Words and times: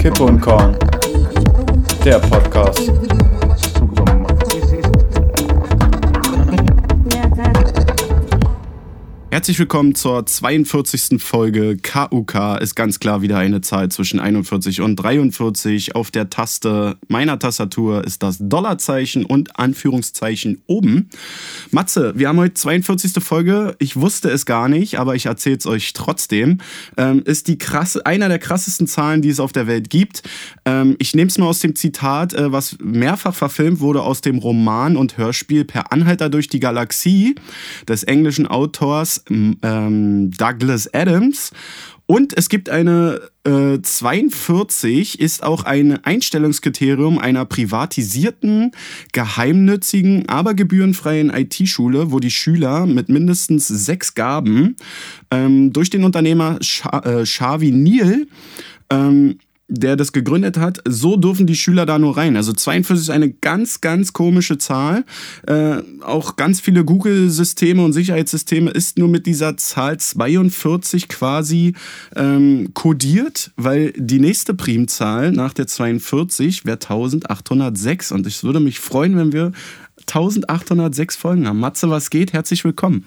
Kippe 0.00 0.24
und 0.24 0.40
Korn, 0.40 0.74
der 2.06 2.18
Podcast. 2.20 2.90
Herzlich 9.32 9.60
willkommen 9.60 9.94
zur 9.94 10.26
42. 10.26 11.22
Folge. 11.22 11.76
KUK 11.76 12.60
ist 12.60 12.74
ganz 12.74 12.98
klar 12.98 13.22
wieder 13.22 13.38
eine 13.38 13.60
Zahl 13.60 13.88
zwischen 13.88 14.18
41 14.18 14.80
und 14.80 14.96
43. 14.96 15.94
Auf 15.94 16.10
der 16.10 16.30
Taste 16.30 16.96
meiner 17.06 17.38
Tastatur 17.38 18.04
ist 18.04 18.24
das 18.24 18.38
Dollarzeichen 18.40 19.24
und 19.24 19.56
Anführungszeichen 19.56 20.62
oben. 20.66 21.10
Matze, 21.70 22.12
wir 22.16 22.26
haben 22.26 22.40
heute 22.40 22.54
42. 22.54 23.22
Folge. 23.22 23.76
Ich 23.78 23.94
wusste 23.94 24.30
es 24.30 24.46
gar 24.46 24.68
nicht, 24.68 24.98
aber 24.98 25.14
ich 25.14 25.26
erzähle 25.26 25.58
es 25.58 25.66
euch 25.66 25.92
trotzdem. 25.92 26.58
Ähm, 26.96 27.22
ist 27.24 27.46
die 27.46 27.56
krasse, 27.56 28.04
einer 28.04 28.28
der 28.28 28.40
krassesten 28.40 28.88
Zahlen, 28.88 29.22
die 29.22 29.28
es 29.28 29.38
auf 29.38 29.52
der 29.52 29.68
Welt 29.68 29.90
gibt. 29.90 30.24
Ähm, 30.64 30.96
ich 30.98 31.14
nehme 31.14 31.28
es 31.28 31.38
mal 31.38 31.46
aus 31.46 31.60
dem 31.60 31.76
Zitat, 31.76 32.34
äh, 32.34 32.50
was 32.50 32.78
mehrfach 32.82 33.36
verfilmt 33.36 33.78
wurde 33.78 34.02
aus 34.02 34.22
dem 34.22 34.38
Roman 34.38 34.96
und 34.96 35.18
Hörspiel 35.18 35.64
Per 35.64 35.92
Anhalter 35.92 36.30
durch 36.30 36.48
die 36.48 36.58
Galaxie 36.58 37.36
des 37.86 38.02
englischen 38.02 38.48
Autors 38.48 39.19
ähm, 39.28 40.30
Douglas 40.30 40.92
Adams. 40.92 41.52
Und 42.06 42.36
es 42.36 42.48
gibt 42.48 42.68
eine 42.68 43.20
äh, 43.44 43.80
42 43.80 45.20
ist 45.20 45.44
auch 45.44 45.62
ein 45.62 46.04
Einstellungskriterium 46.04 47.18
einer 47.18 47.44
privatisierten, 47.44 48.72
geheimnützigen, 49.12 50.28
aber 50.28 50.54
gebührenfreien 50.54 51.30
IT-Schule, 51.30 52.10
wo 52.10 52.18
die 52.18 52.32
Schüler 52.32 52.86
mit 52.86 53.08
mindestens 53.10 53.68
sechs 53.68 54.14
Gaben 54.14 54.74
ähm, 55.30 55.72
durch 55.72 55.88
den 55.88 56.02
Unternehmer 56.02 56.58
Xavi 56.58 57.68
äh, 57.68 57.70
Neal 57.70 58.26
ähm, 58.90 59.38
der 59.70 59.96
das 59.96 60.12
gegründet 60.12 60.58
hat, 60.58 60.82
so 60.86 61.16
dürfen 61.16 61.46
die 61.46 61.54
Schüler 61.54 61.86
da 61.86 61.98
nur 61.98 62.16
rein. 62.16 62.36
Also 62.36 62.52
42 62.52 63.04
ist 63.04 63.10
eine 63.10 63.30
ganz, 63.30 63.80
ganz 63.80 64.12
komische 64.12 64.58
Zahl. 64.58 65.04
Äh, 65.46 65.78
auch 66.02 66.36
ganz 66.36 66.60
viele 66.60 66.84
Google-Systeme 66.84 67.82
und 67.82 67.92
Sicherheitssysteme 67.92 68.70
ist 68.70 68.98
nur 68.98 69.08
mit 69.08 69.26
dieser 69.26 69.56
Zahl 69.56 69.98
42 69.98 71.08
quasi 71.08 71.74
ähm, 72.16 72.70
kodiert, 72.74 73.52
weil 73.56 73.92
die 73.96 74.18
nächste 74.18 74.54
Primzahl 74.54 75.30
nach 75.30 75.54
der 75.54 75.68
42 75.68 76.66
wäre 76.66 76.76
1806. 76.76 78.12
Und 78.12 78.26
ich 78.26 78.42
würde 78.42 78.60
mich 78.60 78.80
freuen, 78.80 79.16
wenn 79.16 79.32
wir 79.32 79.52
1806 80.00 81.16
Folgen 81.16 81.46
haben. 81.46 81.60
Matze, 81.60 81.88
was 81.90 82.10
geht? 82.10 82.32
Herzlich 82.32 82.64
willkommen. 82.64 83.04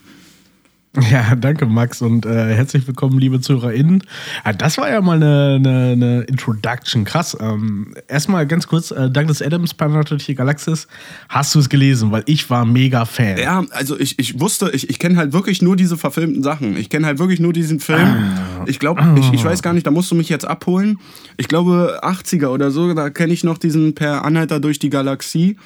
Ja, 1.12 1.36
danke 1.36 1.66
Max 1.66 2.04
und 2.04 2.26
äh, 2.26 2.54
herzlich 2.54 2.86
willkommen, 2.86 3.18
liebe 3.18 3.42
ZuhörerInnen. 3.42 4.04
Ja, 4.46 4.54
das 4.54 4.78
war 4.78 4.90
ja 4.92 5.02
mal 5.02 5.16
eine, 5.16 5.56
eine, 5.56 5.92
eine 5.94 6.22
Introduction, 6.22 7.04
krass. 7.04 7.36
Ähm, 7.40 7.96
erstmal 8.08 8.46
ganz 8.46 8.68
kurz, 8.68 8.92
äh, 8.92 9.10
Douglas 9.10 9.42
Adams, 9.42 9.74
Planetary 9.74 10.36
Galaxis, 10.36 10.88
hast 11.30 11.56
du 11.56 11.60
es 11.60 11.70
gelesen? 11.70 12.12
Weil 12.12 12.24
ich 12.28 12.48
war 12.52 12.66
mega 12.66 13.06
Fan. 13.06 13.38
Ja, 13.38 13.64
also 13.72 14.00
ich, 14.00 14.20
ich 14.20 14.40
wusste, 14.40 14.70
ich, 14.72 14.88
ich 14.88 15.00
kenne 15.00 15.18
halt 15.18 15.34
wirklich 15.34 15.64
nur 15.64 15.76
diese 15.76 15.98
verfilmten 15.98 16.44
Sachen. 16.44 16.78
Ich 16.78 16.92
kenne 16.92 17.08
halt 17.08 17.18
wirklich 17.18 17.40
nur 17.40 17.54
diesen 17.54 17.80
Film. 17.80 18.00
Ah. 18.00 18.64
Ich 18.68 18.78
glaube, 18.78 19.02
ah. 19.02 19.16
ich, 19.18 19.34
ich 19.34 19.44
weiß 19.44 19.64
gar 19.64 19.74
nicht, 19.74 19.88
da 19.88 19.92
musst 19.92 20.12
du 20.12 20.16
mich 20.16 20.30
jetzt 20.30 20.46
abholen. 20.46 21.00
Ich 21.38 21.48
glaube 21.48 22.02
80er 22.04 22.48
oder 22.48 22.70
so, 22.70 22.94
da 22.94 23.10
kenne 23.10 23.34
ich 23.34 23.44
noch 23.44 23.58
diesen 23.58 23.96
Per 23.96 24.24
Anhalter 24.24 24.60
durch 24.60 24.78
die 24.78 24.92
Galaxie. 24.92 25.58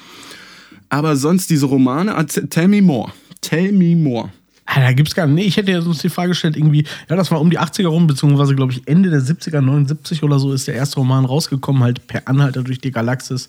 Aber 0.88 1.16
sonst 1.16 1.50
diese 1.50 1.66
Romane, 1.66 2.14
tell 2.48 2.68
me 2.68 2.80
more. 2.80 3.12
Tell 3.42 3.72
me 3.72 3.94
more. 3.94 4.30
Ah, 4.70 4.80
da 4.80 4.92
gibt's 4.92 5.14
gar 5.14 5.26
nicht. 5.26 5.34
Nee, 5.34 5.44
ich 5.44 5.56
hätte 5.56 5.72
ja 5.72 5.80
sonst 5.80 6.04
die 6.04 6.10
Frage 6.10 6.30
gestellt, 6.30 6.54
irgendwie, 6.54 6.84
ja, 7.08 7.16
das 7.16 7.30
war 7.30 7.40
um 7.40 7.48
die 7.48 7.58
80er 7.58 7.86
rum, 7.86 8.06
beziehungsweise, 8.06 8.54
glaube 8.54 8.72
ich, 8.72 8.86
Ende 8.86 9.08
der 9.08 9.20
70er, 9.20 9.62
79 9.62 10.22
oder 10.22 10.38
so 10.38 10.52
ist 10.52 10.68
der 10.68 10.74
erste 10.74 10.96
Roman 10.96 11.24
rausgekommen, 11.24 11.82
halt 11.82 12.06
per 12.06 12.28
Anhalter 12.28 12.62
durch 12.62 12.78
die 12.78 12.90
Galaxis. 12.90 13.48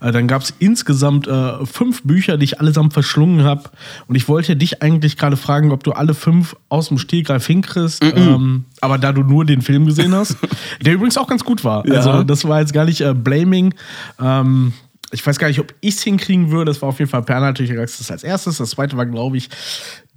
Äh, 0.00 0.12
dann 0.12 0.28
gab's 0.28 0.54
insgesamt 0.60 1.26
äh, 1.26 1.66
fünf 1.66 2.02
Bücher, 2.04 2.36
die 2.36 2.44
ich 2.44 2.60
allesamt 2.60 2.92
verschlungen 2.92 3.42
habe. 3.42 3.70
Und 4.06 4.14
ich 4.14 4.28
wollte 4.28 4.54
dich 4.54 4.80
eigentlich 4.80 5.16
gerade 5.16 5.36
fragen, 5.36 5.72
ob 5.72 5.82
du 5.82 5.90
alle 5.90 6.14
fünf 6.14 6.54
aus 6.68 6.86
dem 6.86 6.98
Stegreif 6.98 7.46
hinkriegst. 7.46 8.04
Mm 8.04 8.06
-mm. 8.06 8.34
Ähm, 8.34 8.64
aber 8.80 8.98
da 8.98 9.12
du 9.12 9.22
nur 9.22 9.44
den 9.44 9.62
Film 9.62 9.86
gesehen 9.86 10.14
hast, 10.14 10.36
der 10.80 10.94
übrigens 10.94 11.18
auch 11.18 11.26
ganz 11.26 11.44
gut 11.44 11.64
war. 11.64 11.84
Ja. 11.86 11.94
Also, 11.94 12.22
das 12.22 12.46
war 12.46 12.60
jetzt 12.60 12.72
gar 12.72 12.84
nicht 12.84 13.00
äh, 13.00 13.12
Blaming. 13.12 13.74
Ähm, 14.20 14.72
ich 15.12 15.26
weiß 15.26 15.38
gar 15.38 15.48
nicht, 15.48 15.58
ob 15.58 15.74
ich 15.80 15.96
es 15.96 16.02
hinkriegen 16.02 16.50
würde. 16.50 16.66
Das 16.66 16.80
war 16.82 16.88
auf 16.88 16.98
jeden 16.98 17.10
Fall 17.10 17.22
Per 17.22 17.40
natürlich 17.40 17.76
als 17.76 18.22
erstes. 18.22 18.58
Das 18.58 18.70
zweite 18.70 18.96
war, 18.96 19.06
glaube 19.06 19.36
ich, 19.36 19.48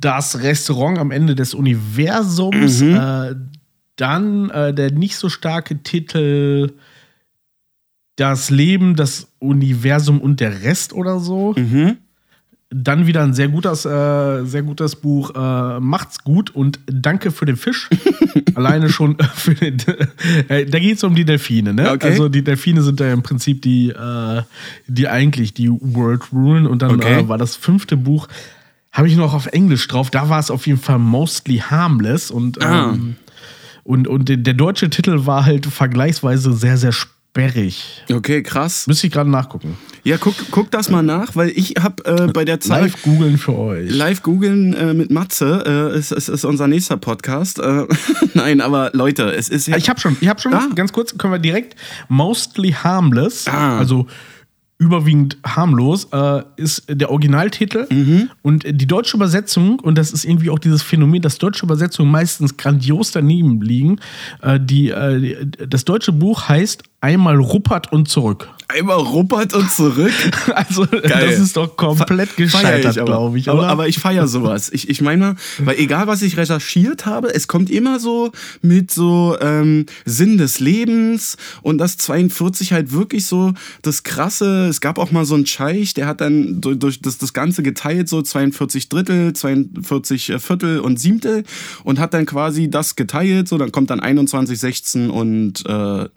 das 0.03 0.41
Restaurant 0.41 0.99
am 0.99 1.11
Ende 1.11 1.33
des 1.33 1.53
Universums. 1.53 2.81
Mhm. 2.81 2.95
Äh, 2.95 3.35
dann 3.95 4.49
äh, 4.49 4.73
der 4.73 4.91
nicht 4.91 5.15
so 5.15 5.29
starke 5.29 5.81
Titel 5.81 6.73
Das 8.17 8.49
Leben, 8.49 8.95
das 8.95 9.27
Universum 9.39 10.19
und 10.19 10.39
der 10.39 10.63
Rest 10.63 10.93
oder 10.93 11.19
so. 11.19 11.53
Mhm. 11.57 11.97
Dann 12.69 13.05
wieder 13.05 13.23
ein 13.23 13.35
sehr 13.35 13.49
gutes, 13.49 13.85
äh, 13.85 14.43
sehr 14.45 14.63
gutes 14.63 14.95
Buch. 14.95 15.31
Äh, 15.35 15.79
Macht's 15.79 16.23
gut 16.23 16.49
und 16.49 16.79
danke 16.87 17.31
für 17.31 17.45
den 17.45 17.55
Fisch. 17.55 17.87
Alleine 18.55 18.89
schon 18.89 19.15
für 19.35 19.53
den. 19.53 19.77
Äh, 20.49 20.65
da 20.65 20.79
geht 20.79 20.97
es 20.97 21.03
um 21.03 21.13
die 21.13 21.23
Delfine, 21.23 21.73
ne? 21.73 21.91
Okay. 21.91 22.07
Also 22.07 22.29
die 22.29 22.43
Delfine 22.43 22.81
sind 22.81 22.99
ja 22.99 23.13
im 23.13 23.21
Prinzip 23.21 23.61
die, 23.61 23.89
äh, 23.89 24.41
die 24.87 25.07
eigentlich 25.07 25.53
die 25.53 25.69
World 25.69 26.33
rulen. 26.33 26.65
Und 26.65 26.81
dann 26.81 26.95
okay. 26.95 27.21
Äh, 27.21 27.27
war 27.29 27.37
das 27.37 27.55
fünfte 27.55 27.95
Buch, 27.95 28.27
habe 28.93 29.07
ich 29.07 29.17
noch 29.17 29.33
auf 29.33 29.47
Englisch 29.47 29.87
drauf. 29.87 30.11
Da 30.11 30.29
war 30.29 30.39
es 30.39 30.49
auf 30.51 30.67
jeden 30.67 30.79
Fall 30.79 30.99
mostly 30.99 31.57
harmless 31.57 32.31
und. 32.31 32.63
Ah. 32.63 32.93
Ähm, 32.93 33.17
und, 33.85 34.07
und 34.07 34.29
der 34.29 34.53
deutsche 34.53 34.89
Titel 34.89 35.25
war 35.25 35.45
halt 35.45 35.65
vergleichsweise 35.65 36.53
sehr, 36.53 36.77
sehr 36.77 36.93
sperrig. 36.93 38.03
Okay, 38.09 38.41
krass. 38.41 38.87
Müsste 38.87 39.07
ich 39.07 39.13
gerade 39.13 39.29
nachgucken. 39.29 39.77
Ja, 40.05 40.17
guck, 40.17 40.35
guck 40.51 40.71
das 40.71 40.89
mal 40.89 41.01
nach, 41.01 41.35
weil 41.35 41.49
ich 41.49 41.73
habe 41.81 42.05
äh, 42.05 42.31
bei 42.31 42.45
der 42.45 42.61
Zeit. 42.61 42.83
Live 42.83 43.01
googeln 43.01 43.37
für 43.37 43.57
euch. 43.57 43.89
Live 43.89 44.23
googeln 44.23 44.73
äh, 44.73 44.93
mit 44.93 45.11
Matze 45.11 45.91
äh, 45.93 45.97
ist, 45.97 46.13
ist, 46.13 46.29
ist 46.29 46.45
unser 46.45 46.67
nächster 46.67 46.95
Podcast. 46.95 47.59
Äh, 47.59 47.87
nein, 48.33 48.61
aber 48.61 48.91
Leute, 48.93 49.33
es 49.33 49.49
ist 49.49 49.67
ja. 49.67 49.75
Ich 49.75 49.89
habe 49.89 49.99
schon, 49.99 50.15
ich 50.21 50.29
habe 50.29 50.39
schon, 50.39 50.53
ah. 50.53 50.69
ganz 50.75 50.93
kurz, 50.93 51.17
können 51.17 51.33
wir 51.33 51.39
direkt 51.39 51.75
Mostly 52.07 52.71
Harmless, 52.71 53.49
ah. 53.49 53.79
also 53.79 54.07
überwiegend 54.83 55.38
harmlos, 55.45 56.07
äh, 56.11 56.44
ist 56.57 56.83
der 56.89 57.09
Originaltitel. 57.09 57.88
Mhm. 57.89 58.29
Und 58.41 58.63
die 58.66 58.88
deutsche 58.88 59.17
Übersetzung, 59.17 59.79
und 59.79 59.97
das 59.97 60.11
ist 60.11 60.25
irgendwie 60.25 60.49
auch 60.49 60.59
dieses 60.59 60.81
Phänomen, 60.81 61.21
dass 61.21 61.38
deutsche 61.38 61.66
Übersetzungen 61.66 62.11
meistens 62.11 62.57
grandios 62.57 63.11
daneben 63.11 63.61
liegen. 63.61 63.99
Äh, 64.41 64.59
die, 64.59 64.89
äh, 64.89 65.45
das 65.67 65.85
deutsche 65.85 66.11
Buch 66.11 66.49
heißt 66.49 66.83
Einmal 67.03 67.35
Ruppert 67.35 67.91
und 67.91 68.07
zurück. 68.07 68.47
Einmal 68.69 68.95
Ruppert 68.95 69.53
und 69.53 69.69
zurück? 69.69 70.13
also, 70.55 70.85
Geil. 70.87 71.31
das 71.31 71.37
ist 71.37 71.57
doch 71.57 71.75
komplett 71.75 72.37
gescheitert, 72.37 72.95
glaube 73.05 73.37
ich. 73.37 73.49
Aber, 73.49 73.67
aber, 73.67 73.89
ich 73.89 73.99
feiere 73.99 74.29
sowas. 74.29 74.69
Ich, 74.71 74.87
ich 74.87 75.01
meine, 75.01 75.35
weil 75.59 75.77
egal, 75.79 76.07
was 76.07 76.21
ich 76.21 76.37
recherchiert 76.37 77.05
habe, 77.05 77.35
es 77.35 77.49
kommt 77.49 77.69
immer 77.69 77.99
so 77.99 78.31
mit 78.61 78.89
so 78.89 79.35
ähm, 79.41 79.85
Sinn 80.05 80.37
des 80.37 80.61
Lebens 80.61 81.35
und 81.61 81.77
das 81.77 81.97
42 81.97 82.71
halt 82.71 82.93
wirklich 82.93 83.25
so 83.25 83.51
das 83.81 84.03
krasse. 84.03 84.67
Es 84.67 84.79
gab 84.79 84.97
auch 84.97 85.11
mal 85.11 85.25
so 85.25 85.35
einen 85.35 85.45
Scheich, 85.45 85.93
der 85.93 86.07
hat 86.07 86.21
dann 86.21 86.61
durch, 86.61 86.79
durch 86.79 87.01
das, 87.01 87.17
das 87.17 87.33
Ganze 87.33 87.63
geteilt, 87.63 88.07
so 88.07 88.21
42 88.21 88.87
Drittel, 88.87 89.33
42 89.33 90.29
äh, 90.29 90.39
Viertel 90.39 90.79
und 90.79 91.01
Siebtel 91.01 91.43
und 91.83 91.99
hat 91.99 92.13
dann 92.13 92.25
quasi 92.25 92.69
das 92.69 92.95
geteilt. 92.95 93.49
So, 93.49 93.57
dann 93.57 93.73
kommt 93.73 93.89
dann 93.89 93.99
21, 93.99 94.57
16 94.57 95.09
und 95.09 95.65
äh, 95.65 96.07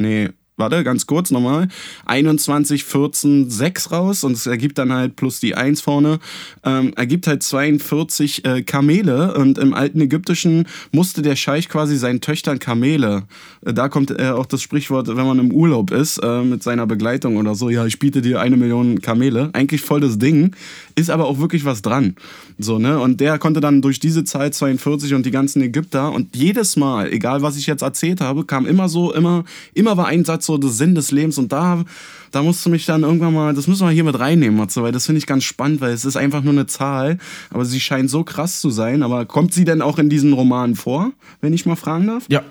nee, 0.00 0.28
warte, 0.60 0.84
ganz 0.84 1.06
kurz 1.06 1.32
nochmal, 1.32 1.68
21, 2.06 2.84
14, 2.84 3.50
6 3.50 3.90
raus 3.90 4.22
und 4.22 4.32
es 4.32 4.46
ergibt 4.46 4.78
dann 4.78 4.92
halt 4.92 5.16
plus 5.16 5.40
die 5.40 5.56
1 5.56 5.80
vorne, 5.80 6.20
ähm, 6.64 6.92
ergibt 6.94 7.26
halt 7.26 7.42
42 7.42 8.44
äh, 8.44 8.62
Kamele 8.62 9.34
und 9.34 9.58
im 9.58 9.74
alten 9.74 10.00
Ägyptischen 10.00 10.66
musste 10.92 11.22
der 11.22 11.34
Scheich 11.34 11.68
quasi 11.68 11.96
seinen 11.96 12.20
Töchtern 12.20 12.58
Kamele, 12.58 13.24
äh, 13.64 13.74
da 13.74 13.88
kommt 13.88 14.10
äh, 14.10 14.28
auch 14.28 14.46
das 14.46 14.62
Sprichwort, 14.62 15.08
wenn 15.08 15.26
man 15.26 15.38
im 15.38 15.52
Urlaub 15.52 15.90
ist, 15.90 16.18
äh, 16.18 16.42
mit 16.42 16.62
seiner 16.62 16.86
Begleitung 16.86 17.36
oder 17.36 17.54
so, 17.54 17.70
ja, 17.70 17.86
ich 17.86 17.98
biete 17.98 18.22
dir 18.22 18.40
eine 18.40 18.56
Million 18.56 19.00
Kamele, 19.00 19.50
eigentlich 19.52 19.80
voll 19.80 20.00
das 20.00 20.18
Ding, 20.18 20.54
ist 20.94 21.10
aber 21.10 21.26
auch 21.26 21.38
wirklich 21.38 21.64
was 21.64 21.82
dran, 21.82 22.14
so, 22.58 22.78
ne, 22.78 23.00
und 23.00 23.20
der 23.20 23.38
konnte 23.38 23.60
dann 23.60 23.82
durch 23.82 24.00
diese 24.00 24.24
Zeit 24.24 24.54
42 24.54 25.14
und 25.14 25.24
die 25.24 25.30
ganzen 25.30 25.62
Ägypter 25.62 26.12
und 26.12 26.36
jedes 26.36 26.76
Mal, 26.76 27.10
egal 27.10 27.40
was 27.42 27.56
ich 27.56 27.66
jetzt 27.66 27.82
erzählt 27.82 28.20
habe, 28.20 28.44
kam 28.44 28.66
immer 28.66 28.88
so, 28.88 29.12
immer, 29.12 29.44
immer 29.72 29.96
war 29.96 30.06
ein 30.06 30.24
Satz 30.24 30.46
so 30.50 30.58
der 30.58 30.70
Sinn 30.70 30.94
des 30.94 31.10
Lebens. 31.10 31.38
Und 31.38 31.52
da, 31.52 31.84
da 32.30 32.42
musst 32.42 32.64
du 32.64 32.70
mich 32.70 32.86
dann 32.86 33.02
irgendwann 33.02 33.34
mal, 33.34 33.54
das 33.54 33.66
müssen 33.66 33.86
wir 33.86 33.92
hier 33.92 34.04
mit 34.04 34.18
reinnehmen, 34.18 34.58
Matze, 34.58 34.82
weil 34.82 34.92
das 34.92 35.06
finde 35.06 35.18
ich 35.18 35.26
ganz 35.26 35.44
spannend, 35.44 35.80
weil 35.80 35.92
es 35.92 36.04
ist 36.04 36.16
einfach 36.16 36.42
nur 36.42 36.52
eine 36.52 36.66
Zahl, 36.66 37.18
aber 37.50 37.64
sie 37.64 37.80
scheint 37.80 38.10
so 38.10 38.24
krass 38.24 38.60
zu 38.60 38.70
sein. 38.70 39.02
Aber 39.02 39.26
kommt 39.26 39.54
sie 39.54 39.64
denn 39.64 39.82
auch 39.82 39.98
in 39.98 40.10
diesen 40.10 40.32
Romanen 40.32 40.76
vor, 40.76 41.12
wenn 41.40 41.52
ich 41.52 41.66
mal 41.66 41.76
fragen 41.76 42.06
darf? 42.06 42.24
Ja, 42.28 42.42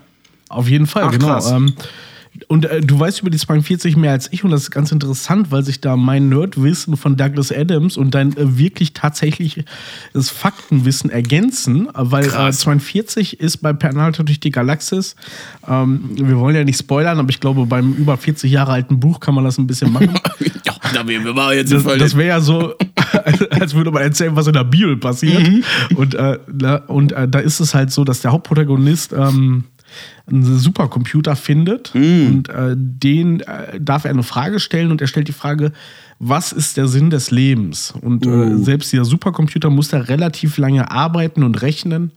auf 0.49 0.67
jeden 0.67 0.87
Fall, 0.87 1.03
Ach, 1.07 1.11
genau. 1.11 1.55
Ähm, 1.55 1.73
und 2.47 2.65
äh, 2.65 2.81
du 2.81 2.99
weißt 2.99 3.21
über 3.21 3.29
die 3.29 3.37
42 3.37 3.95
mehr 3.97 4.11
als 4.11 4.31
ich 4.31 4.43
und 4.43 4.51
das 4.51 4.63
ist 4.63 4.71
ganz 4.71 4.91
interessant, 4.91 5.51
weil 5.51 5.63
sich 5.63 5.81
da 5.81 5.97
mein 5.97 6.29
Nerdwissen 6.29 6.95
von 6.95 7.17
Douglas 7.17 7.51
Adams 7.51 7.97
und 7.97 8.13
dein 8.15 8.35
äh, 8.37 8.57
wirklich 8.57 8.93
tatsächliches 8.93 9.65
Faktenwissen 10.29 11.09
ergänzen, 11.09 11.89
weil 11.93 12.25
äh, 12.25 12.51
42 12.51 13.39
ist 13.39 13.57
bei 13.57 13.73
Pernalter 13.73 14.23
durch 14.23 14.39
die 14.39 14.51
Galaxis. 14.51 15.15
Ähm, 15.67 16.11
wir 16.13 16.37
wollen 16.37 16.55
ja 16.55 16.63
nicht 16.63 16.79
spoilern, 16.79 17.19
aber 17.19 17.29
ich 17.29 17.39
glaube, 17.39 17.65
beim 17.65 17.93
über 17.93 18.17
40 18.17 18.51
Jahre 18.51 18.73
alten 18.73 18.99
Buch 18.99 19.19
kann 19.19 19.33
man 19.33 19.43
das 19.43 19.57
ein 19.57 19.67
bisschen 19.67 19.91
machen. 19.91 20.13
ja, 20.65 20.73
da 20.93 21.07
wir 21.07 21.19
mal 21.33 21.55
jetzt 21.55 21.71
das, 21.71 21.83
das 21.83 22.15
wäre 22.15 22.27
ja 22.27 22.41
so, 22.41 22.73
als 23.51 23.73
würde 23.73 23.91
man 23.91 24.03
erzählen, 24.03 24.35
was 24.35 24.47
in 24.47 24.53
der 24.53 24.63
Bibel 24.63 24.97
passiert. 24.97 25.47
Mhm. 25.47 25.63
Und, 25.95 26.15
äh, 26.15 26.37
und 26.87 27.11
äh, 27.11 27.27
da 27.27 27.39
ist 27.39 27.59
es 27.59 27.73
halt 27.73 27.91
so, 27.91 28.03
dass 28.03 28.21
der 28.21 28.31
Hauptprotagonist 28.31 29.13
ähm, 29.13 29.65
einen 30.27 30.57
Supercomputer 30.57 31.35
findet 31.35 31.93
mm. 31.93 32.27
und 32.27 32.49
äh, 32.49 32.75
den 32.75 33.41
äh, 33.41 33.79
darf 33.79 34.05
er 34.05 34.11
eine 34.11 34.23
Frage 34.23 34.59
stellen 34.59 34.91
und 34.91 35.01
er 35.01 35.07
stellt 35.07 35.27
die 35.27 35.33
Frage, 35.33 35.71
was 36.19 36.51
ist 36.51 36.75
der 36.75 36.87
Sinn 36.87 37.09
des 37.09 37.31
Lebens? 37.31 37.93
Und 37.99 38.25
uh. 38.25 38.29
äh, 38.29 38.53
oh. 38.53 38.57
selbst 38.57 38.91
dieser 38.91 39.05
Supercomputer 39.05 39.69
muss 39.69 39.89
da 39.89 39.99
relativ 39.99 40.57
lange 40.57 40.91
arbeiten 40.91 41.43
und 41.43 41.61
rechnen 41.61 42.11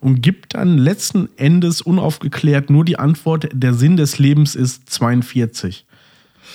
und 0.00 0.22
gibt 0.22 0.54
dann 0.54 0.78
letzten 0.78 1.28
Endes 1.36 1.82
unaufgeklärt 1.82 2.70
nur 2.70 2.84
die 2.84 2.98
Antwort, 2.98 3.48
der 3.52 3.74
Sinn 3.74 3.96
des 3.96 4.18
Lebens 4.18 4.54
ist 4.54 4.88
42. 4.90 5.84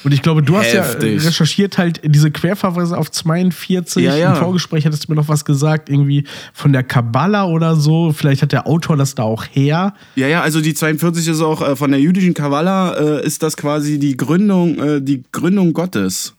Und 0.03 0.13
ich 0.13 0.21
glaube, 0.21 0.44
du 0.44 0.57
Heftig. 0.57 0.79
hast 0.79 1.01
ja 1.01 1.29
recherchiert 1.29 1.77
halt 1.77 2.01
diese 2.03 2.31
Querverweise 2.31 2.97
auf 2.97 3.09
42. 3.11 4.03
Ja, 4.03 4.15
ja. 4.15 4.33
Im 4.33 4.39
Vorgespräch 4.39 4.85
hattest 4.85 5.07
du 5.07 5.11
mir 5.11 5.15
noch 5.15 5.27
was 5.27 5.45
gesagt, 5.45 5.89
irgendwie 5.89 6.25
von 6.53 6.73
der 6.73 6.83
Kabbala 6.83 7.45
oder 7.45 7.75
so. 7.75 8.11
Vielleicht 8.11 8.41
hat 8.41 8.51
der 8.51 8.67
Autor 8.67 8.97
das 8.97 9.15
da 9.15 9.23
auch 9.23 9.45
her. 9.51 9.94
Ja, 10.15 10.27
ja, 10.27 10.41
also 10.41 10.61
die 10.61 10.73
42 10.73 11.27
ist 11.27 11.41
auch 11.41 11.61
äh, 11.61 11.75
von 11.75 11.91
der 11.91 12.00
jüdischen 12.00 12.33
Kabbala, 12.33 12.94
äh, 13.19 13.25
ist 13.25 13.44
das 13.44 13.55
quasi 13.55 14.00
die 14.00 14.17
Gründung, 14.17 14.79
äh, 14.79 15.01
die 15.01 15.23
Gründung 15.31 15.73
Gottes. 15.73 16.35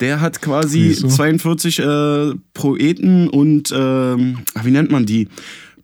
Der 0.00 0.20
hat 0.20 0.42
quasi 0.42 0.92
so. 0.92 1.08
42 1.08 1.78
äh, 1.78 2.32
Poeten 2.52 3.28
und, 3.28 3.72
ähm, 3.76 4.38
wie 4.62 4.70
nennt 4.70 4.90
man 4.90 5.06
die? 5.06 5.28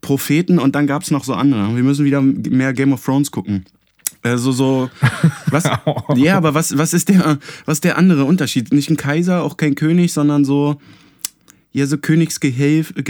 Propheten 0.00 0.58
und 0.58 0.74
dann 0.74 0.86
gab 0.86 1.02
es 1.02 1.10
noch 1.10 1.24
so 1.24 1.34
andere. 1.34 1.76
Wir 1.76 1.82
müssen 1.82 2.04
wieder 2.04 2.22
mehr 2.22 2.72
Game 2.72 2.92
of 2.92 3.04
Thrones 3.04 3.30
gucken. 3.30 3.64
Also 4.22 4.52
so, 4.52 4.90
was? 5.46 5.64
ja, 6.16 6.36
aber 6.36 6.54
was, 6.54 6.76
was 6.76 6.92
ist 6.92 7.08
der, 7.08 7.38
was 7.64 7.80
der 7.80 7.96
andere 7.96 8.24
Unterschied? 8.24 8.72
Nicht 8.72 8.90
ein 8.90 8.96
Kaiser, 8.96 9.42
auch 9.42 9.56
kein 9.56 9.74
König, 9.74 10.12
sondern 10.12 10.44
so, 10.44 10.80
ja, 11.72 11.86
so 11.86 11.96
Königsgehilfen, 11.96 13.04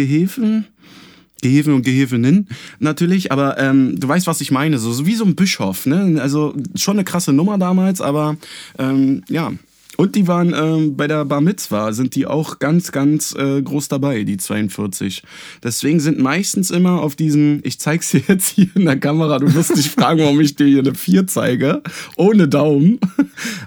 Gehilfen 1.42 1.72
und 1.74 1.82
Gehilfinnen 1.82 2.48
natürlich, 2.78 3.32
aber 3.32 3.58
ähm, 3.58 3.98
du 3.98 4.06
weißt, 4.06 4.26
was 4.26 4.40
ich 4.40 4.50
meine, 4.50 4.78
so, 4.78 4.92
so 4.92 5.06
wie 5.06 5.14
so 5.14 5.24
ein 5.24 5.34
Bischof, 5.34 5.86
ne? 5.86 6.20
Also 6.20 6.54
schon 6.74 6.96
eine 6.96 7.04
krasse 7.04 7.32
Nummer 7.32 7.58
damals, 7.58 8.00
aber 8.00 8.36
ähm, 8.78 9.22
ja, 9.28 9.52
und 9.96 10.14
die 10.16 10.28
waren 10.28 10.54
ähm, 10.56 10.96
bei 10.96 11.06
der 11.06 11.24
Bar 11.24 11.40
Mitzwa, 11.40 11.92
sind 11.92 12.14
die 12.14 12.26
auch 12.26 12.58
ganz, 12.58 12.92
ganz 12.92 13.34
äh, 13.34 13.60
groß 13.60 13.88
dabei, 13.88 14.24
die 14.24 14.36
42. 14.36 15.22
Deswegen 15.62 16.00
sind 16.00 16.18
meistens 16.18 16.70
immer 16.70 17.02
auf 17.02 17.16
diesen, 17.16 17.60
ich 17.64 17.78
zeig's 17.78 18.10
dir 18.10 18.22
jetzt 18.28 18.54
hier 18.54 18.68
in 18.74 18.86
der 18.86 18.98
Kamera, 18.98 19.38
du 19.38 19.52
wirst 19.54 19.76
dich 19.76 19.90
fragen, 19.90 20.20
warum 20.20 20.40
ich 20.40 20.56
dir 20.56 20.66
hier 20.66 20.80
eine 20.80 20.94
4 20.94 21.26
zeige, 21.26 21.82
ohne 22.16 22.48
Daumen. 22.48 22.98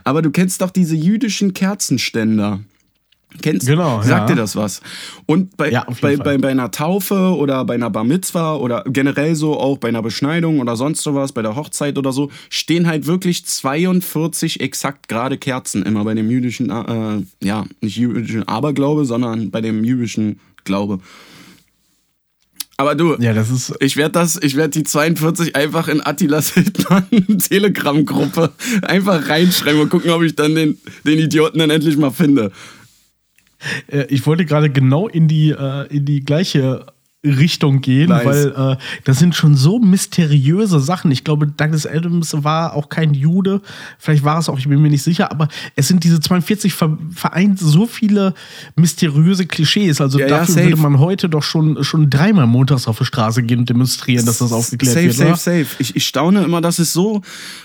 Aber 0.04 0.22
du 0.22 0.32
kennst 0.32 0.62
doch 0.62 0.72
diese 0.72 0.96
jüdischen 0.96 1.54
Kerzenständer. 1.54 2.62
Kennst 3.42 3.68
genau, 3.68 4.02
Sagt 4.02 4.30
ja. 4.30 4.36
dir 4.36 4.42
das 4.42 4.56
was? 4.56 4.82
Und 5.26 5.58
bei, 5.58 5.72
ja, 5.72 5.86
bei, 6.02 6.18
bei, 6.18 6.38
bei, 6.38 6.50
einer 6.50 6.72
Taufe 6.72 7.36
oder 7.36 7.66
bei 7.66 7.74
einer 7.74 7.90
Bar 7.90 8.04
Mitzwa 8.04 8.56
oder 8.56 8.84
generell 8.88 9.36
so 9.36 9.60
auch 9.60 9.78
bei 9.78 9.88
einer 9.88 10.02
Beschneidung 10.02 10.60
oder 10.60 10.76
sonst 10.76 11.02
sowas, 11.02 11.32
bei 11.32 11.42
der 11.42 11.56
Hochzeit 11.56 11.98
oder 11.98 12.12
so, 12.12 12.30
stehen 12.50 12.88
halt 12.88 13.08
wirklich 13.08 13.46
42 13.46 14.62
exakt 14.62 15.08
gerade 15.08 15.38
Kerzen 15.38 15.84
immer 15.84 16.04
bei 16.04 16.14
dem 16.14 16.30
jüdischen, 16.30 16.70
äh, 16.70 17.46
ja, 17.46 17.66
nicht 17.82 17.98
jüdischen 17.98 18.48
Aberglaube, 18.48 19.06
sondern 19.06 19.52
bei 19.52 19.62
dem 19.62 19.84
jüdischen 19.84 20.40
Glaube. 20.64 21.00
Aber 22.78 22.96
du, 22.96 23.16
ja, 23.20 23.34
das 23.34 23.52
ist 23.52 23.74
ich 23.80 23.98
werde 23.98 24.14
das, 24.14 24.40
ich 24.42 24.56
werde 24.56 24.72
die 24.72 24.84
42 24.84 25.56
einfach 25.56 25.88
in 25.88 26.06
Attilas 26.06 26.54
Hildmann 26.54 27.06
Telegram-Gruppe 27.40 28.52
einfach 28.82 29.30
reinschreiben 29.30 29.82
und 29.82 29.90
gucken, 29.90 30.10
ob 30.12 30.24
ich 30.24 30.36
dann 30.36 30.56
den, 30.56 30.78
den 31.06 31.20
Idioten 31.20 31.60
dann 31.60 31.70
endlich 31.70 31.98
mal 31.98 32.12
finde. 32.12 32.52
Äh, 33.88 34.06
ich 34.10 34.26
wollte 34.26 34.46
gerade 34.46 34.70
genau 34.70 35.08
in 35.08 35.28
die, 35.28 35.52
äh, 35.52 35.88
in 35.88 36.06
die 36.06 36.22
gleiche 36.22 36.86
Richtung 37.26 37.80
gehen, 37.80 38.10
nice. 38.10 38.26
weil 38.26 38.74
äh, 38.74 38.78
das 39.06 39.20
sind 39.20 39.34
schon 39.34 39.56
so 39.56 39.80
mysteriöse 39.80 40.82
Sachen. 40.82 41.10
Ich 41.10 41.24
glaube, 41.24 41.48
Douglas 41.48 41.86
Adams 41.86 42.36
war 42.44 42.74
auch 42.74 42.90
kein 42.90 43.14
Jude. 43.14 43.62
Vielleicht 43.98 44.26
war 44.26 44.40
es 44.40 44.50
auch, 44.50 44.60
ich 44.60 44.68
bin 44.68 44.82
mir 44.82 44.90
nicht 44.90 45.04
sicher, 45.04 45.32
aber 45.32 45.48
es 45.76 45.88
sind 45.88 46.04
diese 46.04 46.20
42 46.20 46.74
vereint 46.74 47.60
so 47.60 47.86
viele 47.88 48.34
mysteriöse 48.76 49.46
Klischees. 49.46 50.02
Also 50.02 50.20
ja, 50.20 50.28
dafür 50.28 50.64
ja, 50.64 50.64
würde 50.70 50.82
man 50.82 51.00
heute 51.00 51.30
doch 51.30 51.44
schon, 51.44 51.82
schon 51.84 52.10
dreimal 52.10 52.46
montags 52.46 52.88
auf 52.88 52.98
die 52.98 53.06
Straße 53.06 53.44
gehen 53.44 53.60
und 53.60 53.70
demonstrieren, 53.70 54.26
dass 54.26 54.40
das 54.40 54.52
aufgeklärt 54.52 54.94
safe, 54.94 55.06
wird. 55.06 55.16
Safe, 55.16 55.38
safe, 55.38 55.64
safe. 55.64 55.76
Ich, 55.80 55.96
ich 55.96 56.06
staune 56.06 56.44
immer, 56.44 56.60
dass 56.60 56.80
es 56.80 56.92
so. 56.92 57.22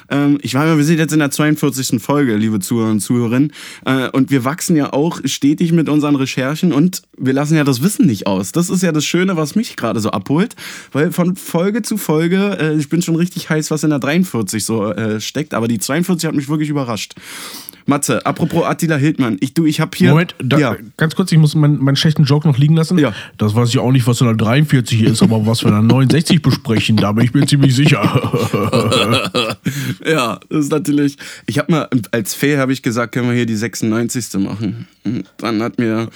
Ähm, 0.08 0.38
ich 0.42 0.54
meine, 0.54 0.76
wir 0.76 0.84
sind 0.84 0.98
jetzt 0.98 1.12
in 1.12 1.18
der 1.18 1.32
42. 1.32 2.00
Folge, 2.00 2.36
liebe 2.36 2.60
Zuhörer 2.60 2.90
und 2.90 3.00
Zuhörerinnen. 3.00 3.52
Äh, 3.84 4.08
und 4.10 4.30
wir 4.30 4.44
wachsen 4.44 4.76
ja 4.76 4.92
auch 4.92 5.20
stetig 5.24 5.72
mit 5.72 5.88
unseren 5.88 6.14
Recherchen 6.14 6.72
und 6.72 7.02
wir 7.16 7.32
lassen 7.32 7.56
ja 7.56 7.64
das 7.64 7.82
Wissen 7.82 8.06
nicht 8.06 8.26
aus. 8.28 8.52
Das 8.52 8.70
ist 8.70 8.82
ja 8.82 8.92
das 8.92 9.04
Schöne, 9.04 9.36
was 9.36 9.47
was 9.48 9.56
mich 9.56 9.76
gerade 9.76 10.00
so 10.00 10.10
abholt, 10.10 10.54
weil 10.92 11.10
von 11.10 11.34
Folge 11.34 11.82
zu 11.82 11.96
Folge, 11.96 12.58
äh, 12.60 12.74
ich 12.76 12.88
bin 12.88 13.00
schon 13.00 13.16
richtig 13.16 13.48
heiß, 13.48 13.70
was 13.70 13.82
in 13.82 13.90
der 13.90 13.98
43 13.98 14.62
so 14.62 14.92
äh, 14.92 15.20
steckt, 15.20 15.54
aber 15.54 15.68
die 15.68 15.78
42 15.78 16.28
hat 16.28 16.34
mich 16.34 16.48
wirklich 16.48 16.68
überrascht. 16.68 17.14
Matze, 17.86 18.26
apropos 18.26 18.66
Attila 18.66 18.96
Hildmann, 18.96 19.38
ich, 19.40 19.54
du, 19.54 19.64
ich 19.64 19.80
habe 19.80 19.96
hier. 19.96 20.10
Moment, 20.10 20.34
da, 20.38 20.58
ja. 20.58 20.76
ganz 20.98 21.14
kurz, 21.14 21.32
ich 21.32 21.38
muss 21.38 21.54
meinen, 21.54 21.82
meinen 21.82 21.96
schlechten 21.96 22.24
Joke 22.24 22.46
noch 22.46 22.58
liegen 22.58 22.76
lassen. 22.76 22.98
Ja. 22.98 23.14
Das 23.38 23.54
weiß 23.54 23.70
ich 23.70 23.78
auch 23.78 23.92
nicht, 23.92 24.06
was 24.06 24.20
in 24.20 24.26
der 24.26 24.36
43 24.36 25.04
ist, 25.04 25.22
aber 25.22 25.46
was 25.46 25.64
wir 25.64 25.68
in 25.68 25.74
der 25.74 25.82
69 25.82 26.42
besprechen, 26.42 26.98
da 26.98 27.12
bin 27.12 27.24
ich 27.24 27.32
mir 27.32 27.46
ziemlich 27.46 27.74
sicher. 27.74 28.02
ja, 30.06 30.40
das 30.48 30.64
ist 30.64 30.70
natürlich. 30.70 31.16
Ich 31.46 31.58
habe 31.58 31.72
mal, 31.72 31.88
als 32.10 32.34
Fee 32.34 32.58
habe 32.58 32.72
ich 32.72 32.82
gesagt, 32.82 33.12
können 33.12 33.28
wir 33.28 33.34
hier 33.34 33.46
die 33.46 33.56
96. 33.56 34.34
machen. 34.34 34.86
Und 35.04 35.24
dann 35.38 35.62
hat 35.62 35.78
mir 35.78 36.08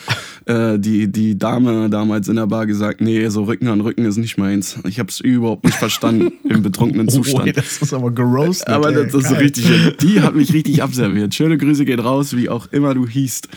äh, 0.46 0.78
die, 0.78 1.10
die 1.10 1.38
Dame 1.38 1.88
damals 1.88 2.28
in 2.28 2.36
der 2.36 2.46
Bar 2.46 2.66
gesagt, 2.66 3.00
nee, 3.00 3.26
so 3.28 3.44
Rücken 3.44 3.69
an 3.69 3.80
Rücken 3.80 4.04
ist 4.04 4.16
nicht 4.16 4.38
meins. 4.38 4.78
Ich 4.86 4.98
habe 4.98 5.08
es 5.08 5.20
überhaupt 5.20 5.64
nicht 5.64 5.76
verstanden 5.76 6.32
im 6.48 6.62
betrunkenen 6.62 7.08
Zustand. 7.08 7.48
Oh, 7.48 7.52
das 7.52 7.80
ist 7.80 7.94
aber 7.94 8.10
geroastet. 8.10 8.69
Aber 8.69 8.92
das, 8.92 9.12
das 9.12 9.30
ist 9.30 9.38
richtig, 9.38 9.96
die 9.98 10.20
hat 10.20 10.34
mich 10.34 10.52
richtig 10.52 10.82
abserviert. 10.82 11.34
Schöne 11.34 11.58
Grüße 11.58 11.84
geht 11.84 12.02
raus, 12.02 12.36
wie 12.36 12.48
auch 12.48 12.70
immer 12.72 12.94
du 12.94 13.06
hießt. 13.06 13.48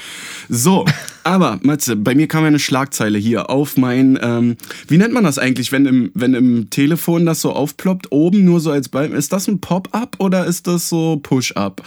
So, 0.49 0.85
aber 1.25 1.59
Matze, 1.63 1.95
bei 1.95 2.13
mir 2.13 2.27
kam 2.27 2.43
ja 2.43 2.49
eine 2.49 2.59
Schlagzeile 2.59 3.17
hier 3.17 3.49
auf 3.49 3.77
mein, 3.77 4.19
ähm, 4.21 4.57
wie 4.87 4.97
nennt 4.97 5.11
man 5.13 5.23
das 5.23 5.39
eigentlich, 5.39 5.71
wenn 5.71 5.87
im, 5.87 6.11
wenn 6.13 6.35
im 6.35 6.69
Telefon 6.69 7.25
das 7.25 7.41
so 7.41 7.51
aufploppt, 7.51 8.11
oben 8.11 8.45
nur 8.45 8.59
so 8.59 8.69
als 8.69 8.89
Balken. 8.89 9.15
Ist 9.15 9.33
das 9.33 9.47
ein 9.47 9.59
Pop-up 9.59 10.15
oder 10.19 10.45
ist 10.45 10.67
das 10.67 10.87
so 10.87 11.17
Push-up? 11.17 11.81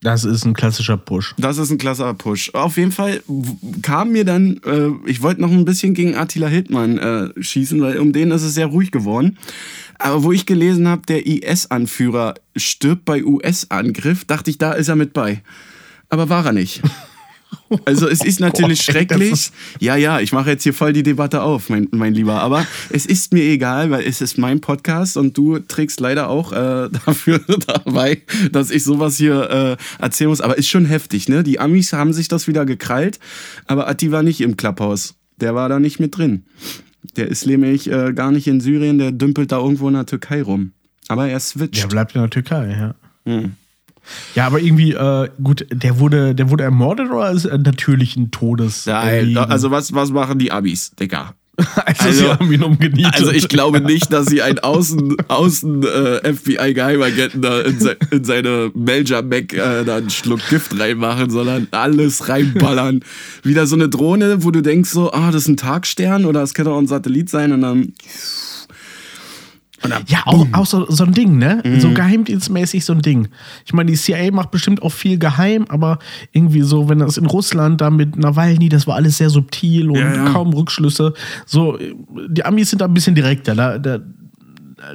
Das 0.00 0.24
ist 0.24 0.46
ein 0.46 0.54
klassischer 0.54 0.96
Push. 0.96 1.34
Das 1.36 1.58
ist 1.58 1.70
ein 1.70 1.78
klassischer 1.78 2.14
Push. 2.14 2.54
Auf 2.54 2.78
jeden 2.78 2.92
Fall 2.92 3.22
kam 3.82 4.12
mir 4.12 4.24
dann, 4.24 4.60
äh, 4.64 4.88
ich 5.04 5.20
wollte 5.20 5.42
noch 5.42 5.50
ein 5.50 5.64
bisschen 5.66 5.92
gegen 5.92 6.14
Attila 6.14 6.46
Hildmann 6.46 6.98
äh, 6.98 7.42
schießen, 7.42 7.80
weil 7.80 7.98
um 7.98 8.12
den 8.12 8.30
ist 8.30 8.42
es 8.42 8.54
sehr 8.54 8.66
ruhig 8.66 8.90
geworden. 8.90 9.36
Aber 9.98 10.22
wo 10.22 10.32
ich 10.32 10.46
gelesen 10.46 10.88
habe, 10.88 11.02
der 11.06 11.26
IS-Anführer 11.26 12.34
stirbt 12.56 13.04
bei 13.04 13.22
US-Angriff, 13.22 14.24
dachte 14.24 14.50
ich, 14.50 14.58
da 14.58 14.72
ist 14.72 14.88
er 14.88 14.96
mit 14.96 15.12
bei. 15.12 15.42
Aber 16.08 16.28
war 16.28 16.46
er 16.46 16.52
nicht. 16.52 16.82
Also 17.84 18.08
es 18.08 18.24
ist 18.24 18.40
natürlich 18.40 18.86
Gott, 18.86 18.94
schrecklich. 18.94 19.50
Ja, 19.80 19.96
ja, 19.96 20.20
ich 20.20 20.32
mache 20.32 20.50
jetzt 20.50 20.62
hier 20.62 20.74
voll 20.74 20.92
die 20.92 21.02
Debatte 21.02 21.42
auf, 21.42 21.68
mein, 21.68 21.88
mein 21.90 22.14
Lieber. 22.14 22.40
Aber 22.40 22.66
es 22.90 23.06
ist 23.06 23.32
mir 23.32 23.42
egal, 23.42 23.90
weil 23.90 24.04
es 24.04 24.20
ist 24.20 24.38
mein 24.38 24.60
Podcast 24.60 25.16
und 25.16 25.36
du 25.36 25.58
trägst 25.58 26.00
leider 26.00 26.28
auch 26.28 26.52
äh, 26.52 26.88
dafür 27.06 27.40
dabei, 27.66 28.22
dass 28.52 28.70
ich 28.70 28.84
sowas 28.84 29.16
hier 29.16 29.78
äh, 29.78 30.02
erzählen 30.02 30.30
muss. 30.30 30.40
Aber 30.40 30.58
ist 30.58 30.68
schon 30.68 30.86
heftig, 30.86 31.28
ne? 31.28 31.42
Die 31.42 31.58
Amis 31.58 31.92
haben 31.92 32.12
sich 32.12 32.28
das 32.28 32.46
wieder 32.46 32.66
gekrallt, 32.66 33.18
aber 33.66 33.88
Atti 33.88 34.12
war 34.12 34.22
nicht 34.22 34.40
im 34.40 34.56
Clubhaus. 34.56 35.14
Der 35.38 35.54
war 35.54 35.68
da 35.68 35.78
nicht 35.78 36.00
mit 36.00 36.16
drin. 36.16 36.44
Der 37.16 37.28
ist 37.28 37.46
nämlich 37.46 37.90
äh, 37.90 38.12
gar 38.12 38.32
nicht 38.32 38.46
in 38.46 38.60
Syrien, 38.60 38.98
der 38.98 39.12
dümpelt 39.12 39.52
da 39.52 39.58
irgendwo 39.58 39.88
in 39.88 39.94
der 39.94 40.06
Türkei 40.06 40.42
rum. 40.42 40.72
Aber 41.08 41.28
er 41.28 41.38
switcht. 41.40 41.82
Der 41.82 41.88
bleibt 41.88 42.14
in 42.14 42.20
der 42.20 42.30
Türkei, 42.30 42.70
ja. 42.70 42.94
Hm. 43.24 43.52
Ja, 44.34 44.46
aber 44.46 44.60
irgendwie, 44.60 44.92
äh, 44.92 45.28
gut, 45.42 45.66
der 45.70 45.98
wurde, 45.98 46.34
der 46.34 46.50
wurde 46.50 46.64
ermordet 46.64 47.10
oder 47.10 47.30
ist 47.30 47.44
er 47.44 47.58
natürlichen 47.58 48.30
Todes? 48.30 48.86
Nein, 48.86 49.36
also 49.36 49.70
was, 49.70 49.94
was 49.94 50.10
machen 50.10 50.38
die 50.38 50.52
Abis, 50.52 50.92
Digga? 50.98 51.34
Also, 51.56 51.80
also, 52.04 52.12
sie 52.12 52.28
haben 52.28 52.52
ihn 52.52 52.62
umgenietet. 52.62 53.14
Also 53.14 53.32
ich 53.32 53.48
glaube 53.48 53.80
nicht, 53.80 54.12
dass 54.12 54.26
sie 54.26 54.42
einen 54.42 54.58
Außen, 54.58 55.16
Außen 55.28 55.82
äh, 55.84 56.34
FBI-Geheimagenten 56.34 57.40
da 57.40 57.60
in, 57.62 57.80
se 57.80 57.96
in 58.10 58.24
seine 58.24 58.70
Melja 58.74 59.22
Mac 59.22 59.54
äh, 59.54 59.84
da 59.84 59.96
einen 59.96 60.10
Schluck 60.10 60.40
Gift 60.50 60.78
reinmachen, 60.78 61.30
sondern 61.30 61.68
alles 61.70 62.28
reinballern. 62.28 63.00
Wieder 63.42 63.66
so 63.66 63.74
eine 63.74 63.88
Drohne, 63.88 64.44
wo 64.44 64.50
du 64.50 64.60
denkst 64.60 64.90
so, 64.90 65.12
ah, 65.12 65.30
das 65.30 65.42
ist 65.42 65.48
ein 65.48 65.56
Tagstern 65.56 66.26
oder 66.26 66.40
das 66.40 66.52
könnte 66.52 66.72
auch 66.72 66.78
ein 66.78 66.86
Satellit 66.86 67.30
sein 67.30 67.52
und 67.52 67.62
dann 67.62 67.94
Ja, 70.08 70.22
auch, 70.24 70.46
auch 70.52 70.66
so, 70.66 70.90
so 70.90 71.04
ein 71.04 71.12
Ding, 71.12 71.38
ne? 71.38 71.62
So 71.78 71.90
geheimdienstmäßig 71.92 72.84
so 72.84 72.92
ein 72.92 73.02
Ding. 73.02 73.28
Ich 73.64 73.72
meine, 73.72 73.90
die 73.90 73.96
CIA 73.96 74.30
macht 74.32 74.50
bestimmt 74.50 74.82
auch 74.82 74.92
viel 74.92 75.18
geheim, 75.18 75.66
aber 75.68 75.98
irgendwie 76.32 76.62
so, 76.62 76.88
wenn 76.88 76.98
das 77.00 77.16
in 77.18 77.26
Russland 77.26 77.80
da 77.80 77.90
mit 77.90 78.16
Nawalny, 78.16 78.68
das 78.68 78.86
war 78.86 78.96
alles 78.96 79.18
sehr 79.18 79.30
subtil 79.30 79.90
und 79.90 79.98
Ja, 79.98 80.14
ja. 80.14 80.24
kaum 80.32 80.52
Rückschlüsse. 80.52 81.12
So, 81.44 81.78
die 82.28 82.44
Amis 82.44 82.70
sind 82.70 82.80
da 82.80 82.86
ein 82.86 82.94
bisschen 82.94 83.14
direkter. 83.14 83.54
Da, 83.54 83.78
da, 83.78 83.98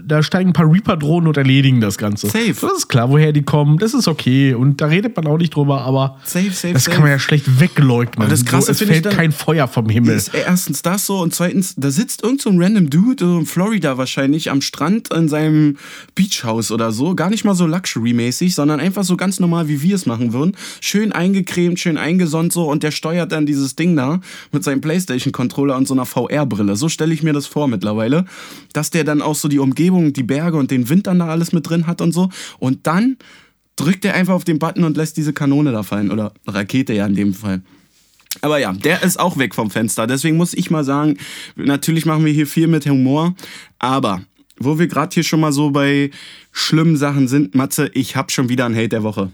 da 0.06 0.22
steigen 0.22 0.52
ein 0.52 0.54
paar 0.54 0.72
Reaper-Drohnen 0.72 1.28
und 1.28 1.38
erledigen 1.38 1.82
das 1.82 1.98
Ganze. 1.98 2.28
Safe. 2.28 2.54
Das 2.62 2.72
ist 2.78 2.88
klar, 2.88 3.10
woher 3.10 3.32
die 3.34 3.42
kommen. 3.42 3.80
Das 3.80 3.96
ist 3.96 4.08
okay. 4.08 4.54
Und 4.54 4.80
da 4.80 4.86
redet 4.86 5.16
man 5.16 5.26
auch 5.26 5.40
nicht 5.40 5.56
drüber, 5.56 5.82
aber 5.82 6.20
Safe, 6.24 6.52
safe, 6.52 6.74
das 6.74 6.84
safe. 6.84 6.94
kann 6.96 7.02
man 7.04 7.12
ja 7.12 7.18
schlecht 7.20 7.60
wegleugnen. 7.60 8.22
Aber 8.22 8.30
das 8.30 8.46
Krasse 8.46 8.74
so, 8.76 8.84
es 8.84 8.90
fällt 8.90 9.06
dann- 9.08 9.16
kein 9.16 9.32
Feuer 9.32 9.68
vom 9.68 9.90
Himmel. 9.90 10.16
Ist 10.16 10.36
erstens 10.36 10.84
das 10.84 11.08
so 11.08 11.20
und 11.22 11.34
zweitens, 11.34 11.74
da 11.78 11.90
sitzt 11.90 12.22
irgend 12.24 12.42
so 12.42 12.52
ein 12.52 12.62
random 12.62 12.92
Dude 12.92 13.24
in 13.40 13.46
Florida 13.48 13.98
wahrscheinlich 13.98 14.52
am 14.52 14.62
Strand 14.62 15.12
in 15.12 15.28
seinem 15.30 15.78
Beachhaus 16.14 16.72
oder 16.72 16.92
so. 16.92 17.16
Gar 17.16 17.32
nicht 17.32 17.44
mal 17.44 17.56
so 17.56 17.66
Luxury-mäßig, 17.66 18.54
sondern 18.54 18.80
einfach 18.80 19.04
so 19.04 19.18
ganz 19.18 19.40
normal, 19.40 19.68
wie 19.68 19.82
wir 19.82 19.96
es 19.96 20.06
machen 20.06 20.32
würden. 20.32 20.56
Schön 20.80 21.12
eingecremt, 21.12 21.80
schön 21.80 21.98
eingesonnt 21.98 22.54
so 22.54 22.70
und 22.70 22.84
der 22.84 22.92
steuert 22.92 23.32
dann 23.32 23.48
dieses 23.48 23.76
Ding 23.76 23.96
da 23.96 24.20
mit 24.52 24.64
seinem 24.64 24.82
Playstation-Controller 24.82 25.76
und 25.76 25.88
so 25.88 25.96
einer 25.96 26.06
VR-Brille. 26.06 26.76
So 26.76 26.88
stelle 26.88 27.14
ich 27.16 27.24
mir 27.24 27.34
das 27.34 27.48
vor 27.48 27.68
mittlerweile. 27.68 28.26
Dass 28.74 28.92
der 28.92 29.04
dann 29.04 29.24
auch 29.24 29.36
so 29.36 29.48
die 29.48 29.60
Umgebung, 29.72 30.14
die 30.14 30.24
Berge 30.24 30.58
und 30.58 30.70
den 30.70 30.90
Wind 30.90 31.08
dann 31.08 31.20
da 31.20 31.28
alles 31.28 31.54
mit 31.54 31.70
drin 31.70 31.88
hat 31.88 32.02
und 32.02 32.12
so. 32.12 32.30
Und 32.60 32.86
dann 32.88 33.18
drückt 33.78 34.04
er 34.04 34.14
einfach 34.14 34.34
auf 34.34 34.44
den 34.44 34.60
Button 34.60 34.84
und 34.84 34.98
lässt 34.98 35.16
diese 35.18 35.34
Kanone 35.34 35.72
da 35.72 35.84
fallen. 35.84 36.12
Oder 36.12 36.34
Rakete 36.46 36.94
ja 36.94 37.06
in 37.06 37.16
dem 37.16 37.34
Fall. 37.34 37.62
Aber 38.42 38.60
ja, 38.60 38.74
der 38.74 39.04
ist 39.04 39.20
auch 39.20 39.38
weg 39.38 39.56
vom 39.56 39.72
Fenster. 39.72 40.08
Deswegen 40.08 40.38
muss 40.38 40.54
ich 40.54 40.70
mal 40.70 40.84
sagen, 40.84 41.18
natürlich 41.56 42.06
machen 42.06 42.26
wir 42.26 42.34
hier 42.34 42.48
viel 42.48 42.68
mit 42.68 42.86
Humor. 42.86 43.36
Aber 43.80 44.22
wo 44.58 44.78
wir 44.78 44.88
gerade 44.88 45.14
hier 45.14 45.24
schon 45.24 45.40
mal 45.40 45.52
so 45.52 45.72
bei 45.72 46.12
schlimmen 46.52 46.98
Sachen 46.98 47.28
sind, 47.28 47.56
Matze, 47.56 47.90
ich 47.94 48.16
habe 48.16 48.32
schon 48.32 48.50
wieder 48.50 48.66
einen 48.66 48.76
Hate 48.76 48.90
der 48.90 49.04
Woche. 49.04 49.32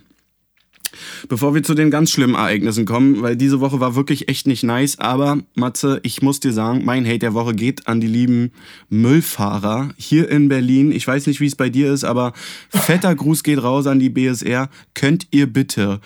Bevor 1.29 1.53
wir 1.53 1.63
zu 1.63 1.73
den 1.73 1.91
ganz 1.91 2.11
schlimmen 2.11 2.35
Ereignissen 2.35 2.85
kommen, 2.85 3.21
weil 3.21 3.35
diese 3.35 3.59
Woche 3.59 3.79
war 3.79 3.95
wirklich 3.95 4.29
echt 4.29 4.47
nicht 4.47 4.63
nice, 4.63 4.99
aber 4.99 5.39
Matze, 5.55 5.99
ich 6.03 6.21
muss 6.21 6.39
dir 6.39 6.53
sagen, 6.53 6.85
mein 6.85 7.05
Hate 7.05 7.19
der 7.19 7.33
Woche 7.33 7.53
geht 7.53 7.87
an 7.87 7.99
die 7.99 8.07
lieben 8.07 8.51
Müllfahrer 8.89 9.89
hier 9.97 10.29
in 10.29 10.49
Berlin. 10.49 10.91
Ich 10.91 11.07
weiß 11.07 11.27
nicht, 11.27 11.39
wie 11.39 11.47
es 11.47 11.55
bei 11.55 11.69
dir 11.69 11.91
ist, 11.91 12.03
aber 12.03 12.33
fetter 12.69 13.13
Gruß 13.15 13.43
geht 13.43 13.61
raus 13.61 13.87
an 13.87 13.99
die 13.99 14.09
BSR. 14.09 14.69
Könnt 14.93 15.27
ihr 15.31 15.47
bitte 15.47 15.99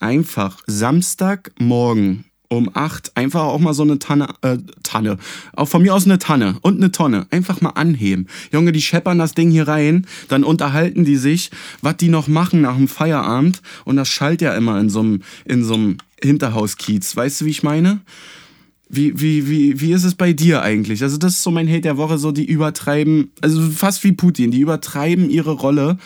einfach 0.00 0.62
Samstagmorgen 0.66 2.24
um 2.48 2.70
8 2.72 3.16
einfach 3.16 3.42
auch 3.42 3.58
mal 3.58 3.74
so 3.74 3.82
eine 3.82 3.98
Tanne, 3.98 4.28
äh, 4.42 4.58
Tanne, 4.82 5.18
auch 5.54 5.68
von 5.68 5.82
mir 5.82 5.94
aus 5.94 6.04
eine 6.04 6.18
Tanne 6.18 6.56
und 6.62 6.76
eine 6.76 6.92
Tonne, 6.92 7.26
einfach 7.30 7.60
mal 7.60 7.70
anheben. 7.70 8.26
Junge, 8.52 8.72
die 8.72 8.82
scheppern 8.82 9.18
das 9.18 9.34
Ding 9.34 9.50
hier 9.50 9.68
rein, 9.68 10.06
dann 10.28 10.44
unterhalten 10.44 11.04
die 11.04 11.16
sich, 11.16 11.50
was 11.82 11.96
die 11.96 12.08
noch 12.08 12.28
machen 12.28 12.60
nach 12.60 12.76
dem 12.76 12.88
Feierabend 12.88 13.62
und 13.84 13.96
das 13.96 14.08
schallt 14.08 14.42
ja 14.42 14.54
immer 14.54 14.78
in 14.80 14.90
so 14.90 15.00
einem 15.00 15.22
in 15.44 15.64
so 15.64 15.74
einem 15.74 15.98
Hinterhauskiez. 16.22 17.16
Weißt 17.16 17.40
du, 17.40 17.44
wie 17.44 17.50
ich 17.50 17.62
meine? 17.62 18.00
Wie, 18.88 19.20
wie, 19.20 19.48
wie, 19.48 19.80
wie 19.80 19.92
ist 19.92 20.04
es 20.04 20.14
bei 20.14 20.32
dir 20.32 20.62
eigentlich? 20.62 21.02
Also, 21.02 21.16
das 21.16 21.34
ist 21.34 21.42
so 21.42 21.50
mein 21.50 21.68
Hate 21.68 21.80
der 21.80 21.96
Woche, 21.96 22.18
so 22.18 22.30
die 22.30 22.44
übertreiben, 22.44 23.32
also 23.40 23.60
fast 23.62 24.04
wie 24.04 24.12
Putin, 24.12 24.52
die 24.52 24.60
übertreiben 24.60 25.28
ihre 25.28 25.52
Rolle, 25.52 25.98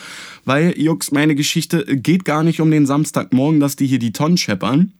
weil, 0.46 0.78
Jux, 0.80 1.12
meine 1.12 1.34
Geschichte 1.34 1.84
geht 1.84 2.24
gar 2.24 2.42
nicht 2.42 2.60
um 2.60 2.70
den 2.70 2.86
Samstagmorgen, 2.86 3.60
dass 3.60 3.76
die 3.76 3.86
hier 3.86 3.98
die 3.98 4.12
Tonnen 4.12 4.38
scheppern. 4.38 4.92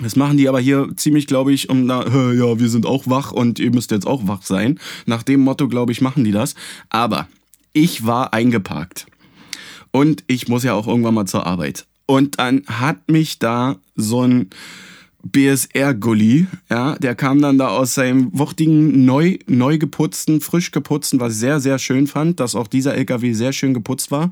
Das 0.00 0.16
machen 0.16 0.36
die 0.36 0.48
aber 0.48 0.58
hier 0.58 0.88
ziemlich, 0.96 1.26
glaube 1.26 1.52
ich, 1.52 1.70
um 1.70 1.88
"Hä, 1.88 2.32
ja, 2.36 2.58
wir 2.58 2.68
sind 2.68 2.84
auch 2.84 3.04
wach 3.06 3.30
und 3.30 3.58
ihr 3.60 3.70
müsst 3.70 3.92
jetzt 3.92 4.06
auch 4.06 4.26
wach 4.26 4.42
sein. 4.42 4.80
Nach 5.06 5.22
dem 5.22 5.40
Motto, 5.40 5.68
glaube 5.68 5.92
ich, 5.92 6.00
machen 6.00 6.24
die 6.24 6.32
das. 6.32 6.54
Aber 6.88 7.28
ich 7.72 8.04
war 8.04 8.32
eingeparkt. 8.32 9.06
Und 9.92 10.24
ich 10.26 10.48
muss 10.48 10.64
ja 10.64 10.74
auch 10.74 10.88
irgendwann 10.88 11.14
mal 11.14 11.26
zur 11.26 11.46
Arbeit. 11.46 11.86
Und 12.06 12.38
dann 12.38 12.64
hat 12.66 13.08
mich 13.08 13.38
da 13.38 13.76
so 13.94 14.22
ein 14.22 14.50
BSR-Gully, 15.24 16.46
ja, 16.70 16.96
der 16.96 17.14
kam 17.14 17.40
dann 17.40 17.58
da 17.58 17.68
aus 17.68 17.94
seinem 17.94 18.28
wuchtigen, 18.32 19.04
neu, 19.04 19.38
neu 19.46 19.78
geputzten, 19.78 20.40
frisch 20.40 20.70
geputzten, 20.70 21.18
was 21.18 21.32
ich 21.32 21.38
sehr, 21.38 21.60
sehr 21.60 21.78
schön 21.78 22.06
fand, 22.06 22.40
dass 22.40 22.54
auch 22.54 22.66
dieser 22.66 22.94
LKW 22.94 23.32
sehr 23.32 23.52
schön 23.52 23.74
geputzt 23.74 24.10
war, 24.10 24.30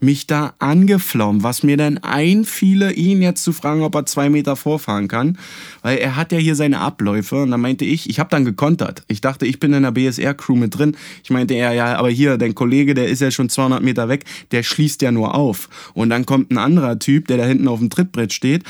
mich 0.00 0.26
da 0.26 0.54
angeflaumt, 0.58 1.42
was 1.42 1.62
mir 1.62 1.76
dann 1.76 1.98
einfiele, 1.98 2.92
ihn 2.92 3.22
jetzt 3.22 3.42
zu 3.42 3.52
fragen, 3.52 3.82
ob 3.82 3.94
er 3.94 4.06
zwei 4.06 4.28
Meter 4.28 4.56
vorfahren 4.56 5.08
kann, 5.08 5.38
weil 5.82 5.98
er 5.98 6.16
hat 6.16 6.30
ja 6.30 6.38
hier 6.38 6.56
seine 6.56 6.80
Abläufe 6.80 7.42
und 7.42 7.50
dann 7.50 7.60
meinte 7.60 7.84
ich, 7.84 8.10
ich 8.10 8.20
habe 8.20 8.30
dann 8.30 8.44
gekontert. 8.44 9.02
Ich 9.08 9.20
dachte, 9.20 9.46
ich 9.46 9.60
bin 9.60 9.72
in 9.72 9.82
der 9.82 9.92
BSR-Crew 9.92 10.56
mit 10.56 10.78
drin. 10.78 10.96
Ich 11.22 11.30
meinte, 11.30 11.54
ja, 11.54 11.72
ja, 11.72 11.96
aber 11.96 12.10
hier, 12.10 12.36
dein 12.36 12.54
Kollege, 12.54 12.94
der 12.94 13.08
ist 13.08 13.20
ja 13.20 13.30
schon 13.30 13.48
200 13.48 13.82
Meter 13.82 14.08
weg, 14.08 14.24
der 14.50 14.62
schließt 14.62 15.00
ja 15.02 15.10
nur 15.10 15.34
auf. 15.34 15.68
Und 15.94 16.10
dann 16.10 16.26
kommt 16.26 16.50
ein 16.50 16.58
anderer 16.58 16.98
Typ, 16.98 17.28
der 17.28 17.38
da 17.38 17.44
hinten 17.44 17.68
auf 17.68 17.78
dem 17.78 17.90
Trittbrett 17.90 18.32
steht, 18.32 18.64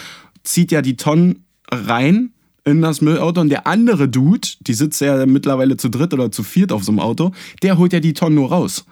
zieht 0.44 0.70
ja 0.70 0.82
die 0.82 0.96
Tonnen 0.96 1.43
rein 1.74 2.30
in 2.64 2.80
das 2.80 3.00
Müllauto 3.00 3.40
und 3.40 3.50
der 3.50 3.66
andere 3.66 4.08
Dude, 4.08 4.48
die 4.60 4.74
sitzt 4.74 5.00
ja 5.00 5.26
mittlerweile 5.26 5.76
zu 5.76 5.88
dritt 5.88 6.14
oder 6.14 6.30
zu 6.30 6.42
viert 6.42 6.72
auf 6.72 6.84
so 6.84 6.92
einem 6.92 7.00
Auto, 7.00 7.32
der 7.62 7.78
holt 7.78 7.92
ja 7.92 8.00
die 8.00 8.14
Tonnen 8.14 8.36
nur 8.36 8.50
raus. 8.50 8.86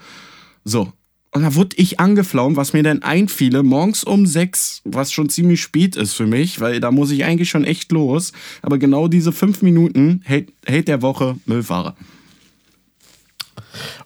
So. 0.65 0.93
Und 1.35 1.43
da 1.43 1.55
wurde 1.55 1.77
ich 1.79 1.99
angeflaumt, 1.99 2.57
was 2.59 2.75
mir 2.75 2.83
dann 2.83 3.03
einfiele, 3.03 3.63
morgens 3.63 4.05
um 4.05 4.27
sechs, 4.27 4.83
was 4.85 5.13
schon 5.13 5.31
ziemlich 5.31 5.63
spät 5.63 5.97
ist 5.97 6.13
für 6.13 6.27
mich, 6.27 6.61
weil 6.61 6.79
da 6.79 6.91
muss 6.91 7.11
ich 7.11 7.25
eigentlich 7.25 7.49
schon 7.49 7.65
echt 7.65 7.91
los. 7.91 8.33
Aber 8.61 8.77
genau 8.77 9.09
diese 9.09 9.33
fünf 9.33 9.63
Minuten 9.63 10.21
hält, 10.25 10.53
hält 10.67 10.89
der 10.89 11.01
Woche 11.01 11.37
Müllfahrer. 11.47 11.97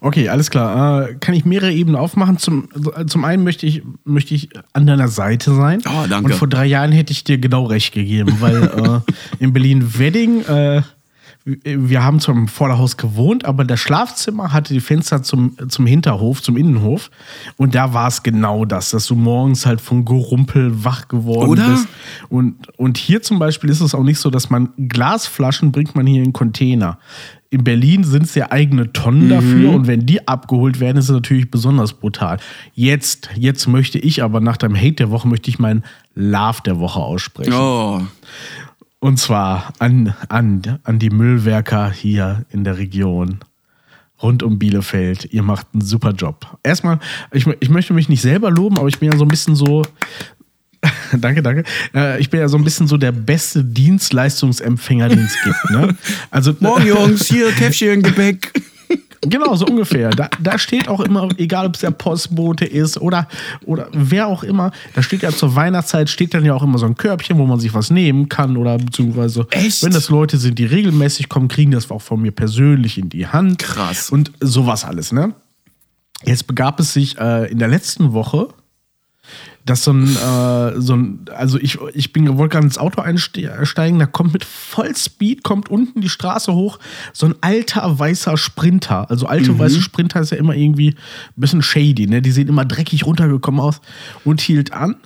Okay, 0.01 0.29
alles 0.29 0.51
klar. 0.51 1.09
Äh, 1.09 1.15
kann 1.15 1.35
ich 1.35 1.45
mehrere 1.45 1.73
Ebenen 1.73 1.97
aufmachen? 1.97 2.39
Zum, 2.39 2.69
äh, 2.97 3.07
zum 3.07 3.25
einen 3.25 3.45
möchte 3.45 3.67
ich, 3.67 3.83
möchte 4.05 4.35
ich 4.35 4.51
an 4.73 4.87
deiner 4.87 5.09
Seite 5.09 5.55
sein. 5.55 5.81
Oh, 5.87 6.07
danke. 6.09 6.33
Und 6.33 6.39
vor 6.39 6.49
drei 6.49 6.67
Jahren 6.67 6.93
hätte 6.93 7.13
ich 7.13 7.25
dir 7.25 7.39
genau 7.39 7.65
recht 7.67 7.93
gegeben, 7.93 8.37
weil 8.41 8.63
äh, 9.39 9.45
in 9.45 9.53
Berlin-Wedding, 9.53 10.43
äh, 10.43 10.83
wir 11.47 12.03
haben 12.03 12.19
zwar 12.19 12.35
im 12.35 12.49
Vorderhaus 12.49 12.97
gewohnt, 12.97 13.45
aber 13.45 13.65
das 13.65 13.79
Schlafzimmer 13.79 14.53
hatte 14.53 14.75
die 14.75 14.81
Fenster 14.81 15.23
zum, 15.23 15.57
zum 15.69 15.87
Hinterhof, 15.87 16.43
zum 16.43 16.57
Innenhof. 16.57 17.09
Und 17.57 17.77
da 17.77 17.95
war 17.95 18.09
es 18.09 18.25
genau 18.25 18.65
das, 18.65 18.91
dass 18.91 19.07
du 19.07 19.15
morgens 19.15 19.65
halt 19.65 19.81
von 19.81 20.05
Gerumpel 20.05 20.85
wach 20.85 21.07
geworden 21.07 21.51
Oder? 21.51 21.69
bist. 21.69 21.87
Und, 22.29 22.57
und 22.77 22.99
hier 22.99 23.23
zum 23.23 23.39
Beispiel 23.39 23.71
ist 23.71 23.81
es 23.81 23.95
auch 23.95 24.03
nicht 24.03 24.19
so, 24.19 24.29
dass 24.29 24.51
man 24.51 24.71
Glasflaschen 24.77 25.71
bringt 25.71 25.95
man 25.95 26.05
hier 26.05 26.25
in 26.25 26.33
Container. 26.33 26.99
In 27.51 27.63
Berlin 27.63 28.03
sind 28.03 28.25
es 28.25 28.35
ja 28.35 28.51
eigene 28.51 28.93
Tonnen 28.93 29.29
dafür 29.29 29.71
und 29.71 29.87
wenn 29.87 30.05
die 30.05 30.27
abgeholt 30.27 30.81
werden, 30.81 30.97
ist 30.97 31.05
es 31.05 31.13
natürlich 31.13 31.49
besonders 31.49 31.93
brutal. 31.93 32.39
Jetzt, 32.75 33.31
jetzt 33.37 33.69
möchte 33.69 34.01
ich 34.01 34.25
aber 34.25 34.41
nach 34.41 34.57
deinem 34.57 34.75
Hate 34.75 34.95
der 34.95 35.11
Woche 35.13 35.29
möchte 35.29 35.49
ich 35.49 35.61
meinen 35.61 35.85
Love 36.17 36.59
der 36.67 36.81
Woche 36.81 36.99
aussprechen. 36.99 37.53
Oh. 37.53 38.03
Und 38.99 39.19
zwar 39.19 39.73
an, 39.79 40.15
an, 40.29 40.79
an 40.83 40.99
die 40.99 41.11
Müllwerker 41.11 41.91
hier 41.91 42.45
in 42.51 42.65
der 42.65 42.79
Region. 42.79 43.41
Rund 44.23 44.43
um 44.43 44.59
Bielefeld. 44.59 45.27
Ihr 45.33 45.43
macht 45.43 45.67
einen 45.75 45.83
super 45.83 46.13
Job. 46.13 46.59
Erstmal, 46.63 46.99
ich, 47.33 47.47
ich 47.61 47.69
möchte 47.69 47.93
mich 47.93 48.09
nicht 48.09 48.23
selber 48.23 48.51
loben, 48.51 48.79
aber 48.79 48.89
ich 48.89 48.99
bin 48.99 49.13
ja 49.13 49.19
so 49.19 49.25
ein 49.25 49.29
bisschen 49.29 49.55
so. 49.55 49.85
danke, 51.13 51.43
danke. 51.43 51.65
Äh, 51.95 52.19
ich 52.19 52.31
bin 52.31 52.41
ja 52.41 52.49
so 52.49 52.57
ein 52.57 52.65
bisschen 52.65 52.87
so 52.87 52.97
der 52.97 53.13
beste 53.13 53.63
Dienstleistungsempfänger, 53.63 55.11
den 55.11 55.25
es 55.25 55.37
gibt. 55.43 55.71
Ne? 55.71 55.97
Also, 56.31 56.55
Morgen, 56.61 56.87
Jungs, 56.87 57.27
hier 57.27 57.53
Käffchen, 57.57 58.03
Gebäck. 58.03 58.53
Genau, 59.23 59.55
so 59.57 59.67
ungefähr. 59.67 60.11
Da, 60.11 60.29
da 60.41 60.59
steht 60.59 60.89
auch 60.89 61.01
immer, 61.01 61.29
egal 61.37 61.67
ob 61.67 61.75
es 61.75 61.81
der 61.81 61.91
Postbote 61.91 62.65
ist 62.65 63.01
oder, 63.01 63.29
oder 63.65 63.89
wer 63.93 64.27
auch 64.27 64.43
immer, 64.43 64.73
da 64.95 65.03
steht 65.03 65.23
ja 65.23 65.31
zur 65.31 65.55
Weihnachtszeit, 65.55 66.09
steht 66.09 66.35
dann 66.35 66.45
ja 66.45 66.55
auch 66.55 66.63
immer 66.63 66.79
so 66.79 66.87
ein 66.87 66.97
Körbchen, 66.97 67.39
wo 67.39 67.47
man 67.47 67.59
sich 67.61 67.75
was 67.75 67.91
nehmen 67.91 68.29
kann 68.29 68.57
oder 68.57 68.79
beziehungsweise, 68.79 69.47
Echt? 69.51 69.83
wenn 69.83 69.93
das 69.93 70.11
Leute 70.11 70.39
sind, 70.39 70.59
die 70.59 70.67
regelmäßig 70.67 71.29
kommen, 71.29 71.49
kriegen 71.49 71.71
das 71.71 71.91
auch 71.91 72.03
von 72.03 72.21
mir 72.21 72.33
persönlich 72.33 72.99
in 72.99 73.09
die 73.09 73.27
Hand. 73.27 73.59
Krass. 73.59 74.11
Und 74.11 74.33
sowas 74.41 74.85
alles, 74.85 75.13
ne? 75.13 75.35
Jetzt 76.25 76.47
begab 76.47 76.81
es 76.81 76.93
sich 76.93 77.19
äh, 77.19 77.51
in 77.51 77.59
der 77.59 77.69
letzten 77.69 78.13
Woche, 78.13 78.49
dass 79.67 79.83
so 79.83 79.93
ein, 79.93 80.05
äh, 80.05 80.81
so 80.81 80.95
ein 80.95 81.27
also 81.35 81.59
ich, 81.59 81.79
ich 81.93 82.13
bin 82.13 82.39
wollte 82.39 82.55
gerade 82.55 82.67
ins 82.67 82.79
Auto 82.79 83.03
einsteigen, 83.03 83.99
da 83.99 84.07
kommt 84.07 84.33
mit 84.33 84.45
Vollspeed, 84.45 85.43
kommt 85.43 85.69
unten 85.69 86.01
die 86.01 86.09
Straße 86.09 86.55
hoch, 86.55 86.79
so 87.13 87.27
ein 87.27 87.35
alter 87.41 87.99
weißer 87.99 88.37
Sprinter. 88.37 89.11
Also 89.11 89.27
alte 89.27 89.59
weiße 89.59 89.83
Sprinter 89.83 90.21
ist 90.21 90.31
ja 90.31 90.39
immer 90.39 90.55
irgendwie 90.55 90.91
ein 90.91 91.41
bisschen 91.41 91.63
shady, 91.63 92.07
ne? 92.07 92.23
Die 92.23 92.31
sehen 92.31 92.49
immer 92.49 92.65
dreckig 92.65 93.05
runtergekommen 93.05 93.61
aus 93.61 93.81
und 94.25 94.41
hielt 94.41 94.73
an. 94.73 94.97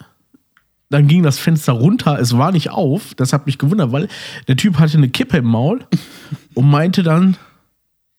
Dann 0.91 1.07
ging 1.07 1.23
das 1.23 1.39
Fenster 1.39 1.73
runter, 1.73 2.19
es 2.21 2.37
war 2.37 2.53
nicht 2.53 2.71
auf. 2.71 3.15
Das 3.15 3.33
hat 3.33 3.47
mich 3.47 3.59
gewundert, 3.59 3.93
weil 3.93 4.09
der 4.47 4.57
Typ 4.57 4.79
hatte 4.79 4.99
eine 4.99 5.09
Kippe 5.09 5.39
im 5.39 5.47
Maul 5.47 5.81
und 6.55 6.69
meinte 6.69 7.03
dann, 7.03 7.37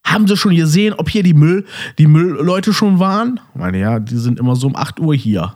haben 0.03 0.27
Sie 0.27 0.36
schon 0.36 0.55
gesehen, 0.55 0.95
ob 0.98 1.10
hier 1.10 1.21
die 1.21 1.36
Müll, 1.36 1.65
die 2.00 2.07
Müllleute 2.07 2.74
schon 2.74 2.98
waren? 2.98 3.39
Ich 3.53 3.60
meine, 3.60 3.79
ja, 3.79 4.00
die 4.00 4.17
sind 4.17 4.39
immer 4.39 4.55
so 4.55 4.67
um 4.67 4.75
8 4.75 5.00
Uhr 5.00 5.13
hier. 5.13 5.55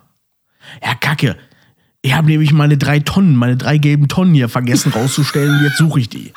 Ja, 0.83 0.95
Kacke. 0.95 1.37
Ich 2.01 2.13
habe 2.13 2.27
nämlich 2.27 2.53
meine 2.53 2.77
drei 2.77 2.99
Tonnen, 2.99 3.35
meine 3.35 3.57
drei 3.57 3.79
gelben 3.79 4.07
Tonnen 4.07 4.33
hier 4.33 4.47
vergessen 4.47 4.91
rauszustellen. 4.91 5.63
Jetzt 5.63 5.77
suche 5.77 5.99
ich 6.01 6.09
die. 6.09 6.33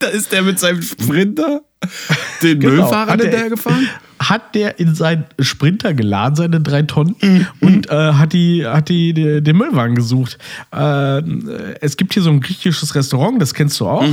Da 0.00 0.08
ist 0.08 0.32
der 0.32 0.42
mit 0.42 0.58
seinem 0.58 0.82
Sprinter 0.82 1.60
den 2.42 2.60
Genau. 2.60 2.74
Müllfahrer 2.74 3.12
Hat 3.12 3.20
er- 3.20 3.24
hinterher 3.26 3.50
gefahren. 3.50 3.88
hat 4.22 4.54
der 4.54 4.78
in 4.78 4.94
seinen 4.94 5.24
Sprinter 5.38 5.94
geladen, 5.94 6.36
seine 6.36 6.60
drei 6.60 6.82
Tonnen, 6.82 7.16
und 7.60 7.88
äh, 7.88 7.94
hat, 8.12 8.34
die, 8.34 8.66
hat 8.66 8.90
die, 8.90 9.14
die, 9.14 9.42
den 9.42 9.56
Müllwagen 9.56 9.94
gesucht. 9.94 10.36
Äh, 10.76 11.22
es 11.80 11.96
gibt 11.96 12.12
hier 12.12 12.22
so 12.22 12.28
ein 12.28 12.40
griechisches 12.40 12.94
Restaurant, 12.94 13.40
das 13.40 13.54
kennst 13.54 13.80
du 13.80 13.86
auch. 13.86 14.04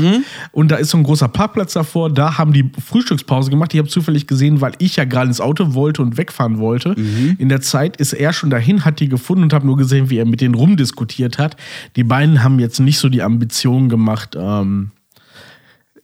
Und 0.53 0.72
da 0.72 0.77
ist 0.77 0.91
so 0.91 0.98
ein 0.98 1.03
großer 1.03 1.27
Parkplatz 1.27 1.74
davor. 1.74 2.10
Da 2.10 2.38
haben 2.38 2.53
die 2.53 2.72
Frühstückspause 2.86 3.50
gemacht. 3.50 3.74
Ich 3.74 3.79
habe 3.79 3.89
zufällig 3.89 4.27
gesehen, 4.27 4.62
weil 4.62 4.72
ich 4.77 4.96
ja 4.96 5.03
gerade 5.03 5.27
ins 5.27 5.41
Auto 5.41 5.74
wollte 5.74 6.01
und 6.01 6.15
wegfahren 6.17 6.58
wollte. 6.60 6.96
In 7.38 7.50
der 7.50 7.60
Zeit 7.60 7.98
ist 7.98 8.13
er 8.13 8.32
schon 8.32 8.50
dahin, 8.50 8.86
hat 8.86 9.01
die 9.01 9.10
gefunden 9.10 9.44
und 9.44 9.51
habe 9.53 9.65
nur 9.65 9.75
gesehen, 9.75 10.10
wie 10.10 10.20
er 10.20 10.25
mit 10.25 10.39
denen 10.39 10.56
rumdiskutiert 10.56 11.38
hat. 11.38 11.58
Die 11.98 12.06
beiden 12.06 12.46
haben 12.46 12.60
jetzt 12.60 12.79
nicht 12.79 12.98
so 13.00 13.10
die 13.10 13.24
Ambition 13.24 13.89
gemacht, 13.89 14.38
ähm, 14.39 14.91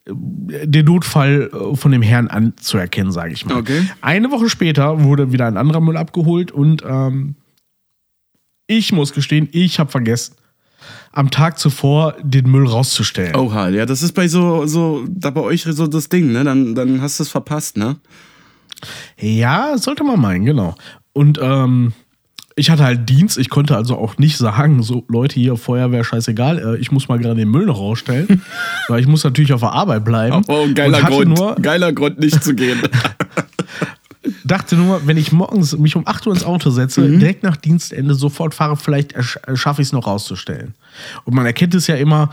den 0.06 0.86
Notfall 0.86 1.50
äh, 1.54 1.76
von 1.76 1.92
dem 1.92 2.02
Herrn 2.02 2.28
anzuerkennen, 2.28 3.12
sage 3.12 3.34
ich 3.34 3.46
mal. 3.46 3.58
Okay. 3.58 3.88
Eine 4.02 4.32
Woche 4.32 4.50
später 4.50 5.04
wurde 5.04 5.32
wieder 5.32 5.48
ein 5.48 5.58
anderer 5.58 5.82
Müll 5.82 5.98
abgeholt 5.98 6.52
und 6.52 6.84
ähm, 6.86 7.36
ich 8.68 8.92
muss 8.92 9.14
gestehen, 9.14 9.48
ich 9.52 9.80
habe 9.80 9.92
vergessen, 9.92 10.36
am 11.12 11.30
Tag 11.32 11.60
zuvor 11.60 12.16
den 12.22 12.50
Müll 12.50 12.68
rauszustellen. 12.68 13.36
Oha, 13.36 13.70
ja, 13.70 13.86
das 13.86 14.04
ist 14.04 14.14
bei 14.14 14.28
so, 14.28 14.66
so, 14.66 15.06
da 15.08 15.30
bei 15.30 15.42
euch 15.42 15.64
so 15.64 15.88
das 15.88 16.10
Ding, 16.10 16.32
ne? 16.32 16.44
Dann, 16.44 16.76
dann 16.76 17.02
hast 17.02 17.20
du 17.20 17.24
es 17.24 17.30
verpasst, 17.30 17.78
ne? 17.78 17.98
Ja, 19.18 19.78
sollte 19.78 20.04
man 20.04 20.20
meinen, 20.20 20.46
genau. 20.46 20.76
Und 21.14 21.40
ähm, 21.42 21.94
ich 22.56 22.70
hatte 22.70 22.84
halt 22.84 23.10
Dienst, 23.10 23.38
ich 23.38 23.50
konnte 23.50 23.76
also 23.76 23.98
auch 23.98 24.18
nicht 24.18 24.38
sagen, 24.38 24.84
so 24.84 25.04
Leute 25.08 25.36
hier, 25.36 25.56
Feuerwehr, 25.58 26.04
scheißegal, 26.04 26.60
äh, 26.60 26.78
ich 26.78 26.92
muss 26.92 27.08
mal 27.08 27.18
gerade 27.20 27.36
den 27.36 27.50
Müll 27.50 27.66
noch 27.66 27.80
rausstellen, 27.80 28.42
weil 28.88 29.00
ich 29.00 29.08
muss 29.08 29.24
natürlich 29.24 29.54
auf 29.54 29.62
der 29.62 29.72
Arbeit 29.72 30.06
bleiben. 30.06 30.44
Oh, 30.48 30.64
ein 30.64 30.76
geiler 30.76 31.02
Grund. 31.02 31.38
Nur, 31.38 31.56
geiler 31.56 31.92
Grund, 31.94 32.20
nicht 32.20 32.44
zu 32.44 32.54
gehen. 32.54 32.80
dachte 34.46 34.76
nur, 34.76 35.06
wenn 35.06 35.18
ich 35.18 35.32
morgens 35.32 35.78
mich 35.78 35.96
um 35.96 36.08
8 36.08 36.28
Uhr 36.28 36.34
ins 36.34 36.44
Auto 36.44 36.70
setze, 36.70 37.02
Mhm. 37.02 37.20
direkt 37.20 37.44
nach 37.44 37.58
Dienstende 37.58 38.16
sofort 38.16 38.54
fahre, 38.54 38.78
vielleicht 38.78 39.14
äh, 39.14 39.24
schaffe 39.56 39.82
ich 39.82 39.90
es 39.90 39.92
noch 39.92 40.08
rauszustellen. 40.08 40.74
Und 41.26 41.34
man 41.34 41.46
erkennt 41.46 41.76
es 41.76 41.88
ja 41.88 41.96
immer, 41.96 42.30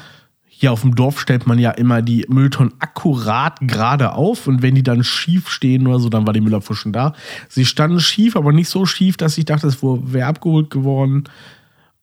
hier 0.61 0.73
auf 0.73 0.83
dem 0.83 0.95
Dorf 0.95 1.19
stellt 1.19 1.47
man 1.47 1.59
ja 1.59 1.71
immer 1.71 2.03
die 2.03 2.27
Mülltonnen 2.29 2.75
akkurat 2.81 3.57
gerade 3.63 4.13
auf 4.13 4.47
und 4.47 4.61
wenn 4.61 4.75
die 4.75 4.83
dann 4.83 5.03
schief 5.03 5.49
stehen 5.49 5.87
oder 5.87 5.99
so, 5.99 6.11
dann 6.11 6.27
war 6.27 6.35
die 6.35 6.43
Müllabfuhr 6.43 6.77
schon 6.77 6.93
da. 6.93 7.15
Sie 7.49 7.65
standen 7.65 7.99
schief, 7.99 8.37
aber 8.37 8.53
nicht 8.53 8.69
so 8.69 8.85
schief, 8.85 9.17
dass 9.17 9.39
ich 9.39 9.47
dachte, 9.47 9.67
es 9.67 9.83
wäre 9.83 10.27
abgeholt 10.27 10.69
geworden. 10.69 11.25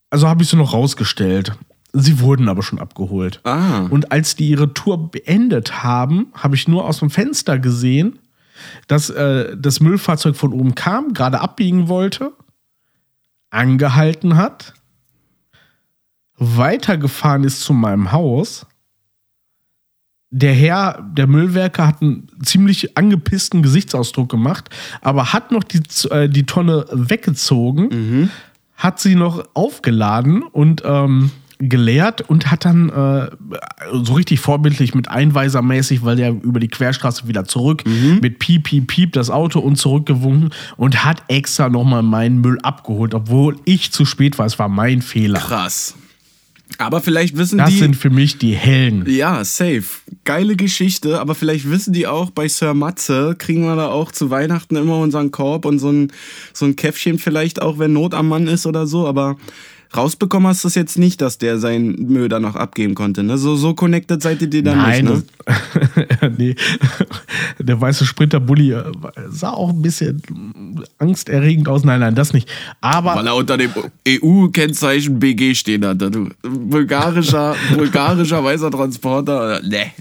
Also 0.10 0.28
habe 0.28 0.42
ich 0.42 0.50
sie 0.50 0.56
noch 0.56 0.74
rausgestellt. 0.74 1.52
Sie 1.94 2.20
wurden 2.20 2.50
aber 2.50 2.64
schon 2.64 2.80
abgeholt. 2.80 3.42
Ah. 3.44 3.82
Und 3.92 4.12
als 4.12 4.36
die 4.36 4.50
ihre 4.50 4.74
Tour 4.74 5.12
beendet 5.12 5.84
haben, 5.84 6.30
habe 6.34 6.56
ich 6.56 6.68
nur 6.68 6.86
aus 6.86 6.98
dem 6.98 7.12
Fenster 7.12 7.60
gesehen, 7.60 8.18
dass 8.88 9.12
äh, 9.12 9.56
das 9.56 9.82
Müllfahrzeug 9.82 10.36
von 10.36 10.52
oben 10.52 10.74
kam, 10.74 11.14
gerade 11.14 11.42
abbiegen 11.42 11.90
wollte, 11.90 12.32
angehalten 13.52 14.36
hat, 14.36 14.74
weitergefahren 16.38 17.44
ist 17.44 17.62
zu 17.62 17.74
meinem 17.74 18.12
Haus. 18.12 18.66
Der 20.30 20.54
Herr, 20.54 21.02
der 21.14 21.26
Müllwerker, 21.28 21.88
hat 21.88 22.02
einen 22.02 22.28
ziemlich 22.44 22.98
angepissten 22.98 23.64
Gesichtsausdruck 23.64 24.30
gemacht, 24.30 24.70
aber 25.02 25.34
hat 25.34 25.52
noch 25.52 25.64
die, 25.64 25.82
äh, 26.10 26.28
die 26.28 26.46
Tonne 26.46 26.86
weggezogen, 26.92 28.30
hat 28.76 29.00
sie 29.00 29.16
noch 29.16 29.48
aufgeladen 29.54 30.44
und 30.44 30.84
ähm, 30.86 31.32
geleert 31.60 32.22
und 32.30 32.52
hat 32.52 32.66
dann 32.66 32.90
äh, 32.90 33.30
so 34.04 34.14
richtig 34.14 34.40
vorbildlich 34.40 34.94
mit 34.94 35.10
Einweisermäßig, 35.10 36.04
weil 36.04 36.16
der 36.16 36.30
über 36.30 36.60
die 36.60 36.68
Querstraße 36.68 37.28
wieder 37.28 37.46
zurück 37.46 37.84
mit 38.22 38.40
Piep, 38.40 38.64
Piep, 38.64 38.88
Piep 38.88 39.14
das 39.14 39.30
Auto 39.30 39.60
und 39.60 39.78
zurückgewunken 39.78 40.52
und 40.76 41.04
hat 41.04 41.24
extra 41.30 41.70
nochmal 41.70 42.04
meinen 42.04 42.42
Müll 42.42 42.60
abgeholt, 42.62 43.14
obwohl 43.14 43.56
ich 43.66 43.92
zu 43.92 44.06
spät 44.06 44.38
war. 44.38 44.46
Es 44.46 44.60
war 44.60 44.70
mein 44.70 45.02
Fehler. 45.02 45.40
Krass. 45.40 45.96
Aber 46.80 47.02
vielleicht 47.02 47.38
wissen 47.38 47.58
Das 47.58 47.70
die. 47.70 47.78
sind 47.78 47.96
für 47.96 48.10
mich 48.10 48.38
die 48.38 48.52
Hellen. 48.54 49.06
ja, 49.10 49.44
safe. 49.44 49.84
Geile 50.26 50.56
Geschichte, 50.56 51.20
aber 51.20 51.34
vielleicht 51.34 51.70
wissen 51.70 51.94
die 51.94 52.06
auch, 52.08 52.30
bei 52.30 52.48
Sir 52.48 52.74
Matze 52.74 53.36
kriegen 53.38 53.64
wir 53.64 53.76
da 53.76 53.88
auch 53.90 54.12
zu 54.12 54.30
Weihnachten 54.30 54.76
immer 54.76 54.98
unseren 55.00 55.32
Korb 55.32 55.66
und 55.66 55.80
so 55.80 55.90
ein, 55.90 56.12
so 56.54 56.66
ein 56.66 56.76
Käffchen 56.76 57.20
vielleicht 57.20 57.62
auch, 57.62 57.80
wenn 57.80 57.94
Not 57.94 58.14
am 58.14 58.28
Mann 58.28 58.48
ist 58.48 58.66
oder 58.68 58.86
so, 58.86 59.08
aber 59.08 59.38
rausbekommen 59.96 60.48
hast 60.48 60.64
du 60.64 60.68
es 60.68 60.76
jetzt 60.76 60.98
nicht, 60.98 61.22
dass 61.22 61.38
der 61.38 61.58
seinen 61.60 62.08
Müll 62.08 62.30
da 62.30 62.40
noch 62.40 62.56
abgeben 62.56 62.96
konnte, 62.96 63.24
ne? 63.24 63.38
So, 63.38 63.56
so 63.56 63.74
connected 63.74 64.22
seid 64.22 64.42
ihr 64.42 64.48
dir 64.50 64.64
dann 64.64 64.78
Nein, 64.78 65.06
nicht, 65.06 65.16
ne? 65.16 65.24
das, 65.46 66.32
nee. 66.38 66.56
Der 67.60 67.80
weiße 67.80 68.06
Sprinter-Bully 68.06 68.72
äh, 68.74 68.84
sah 69.30 69.52
auch 69.52 69.70
ein 69.70 69.82
bisschen 69.82 70.22
angsterregend 71.00 71.68
aus. 71.70 71.84
Nein, 71.84 72.00
nein, 72.00 72.16
das 72.16 72.34
nicht. 72.34 72.50
Aber 72.82 73.16
Weil 73.16 73.28
er 73.28 73.36
unter 73.36 73.58
dem 73.58 73.72
EU-Kennzeichen 74.08 75.20
BG 75.20 75.56
stehen. 75.56 75.82
Du, 75.98 76.30
bulgarischer, 76.42 77.56
bulgarischer 77.76 78.44
weißer 78.44 78.72
Transporter. 78.72 79.60
äh, 79.60 79.68
Nee. 79.68 79.92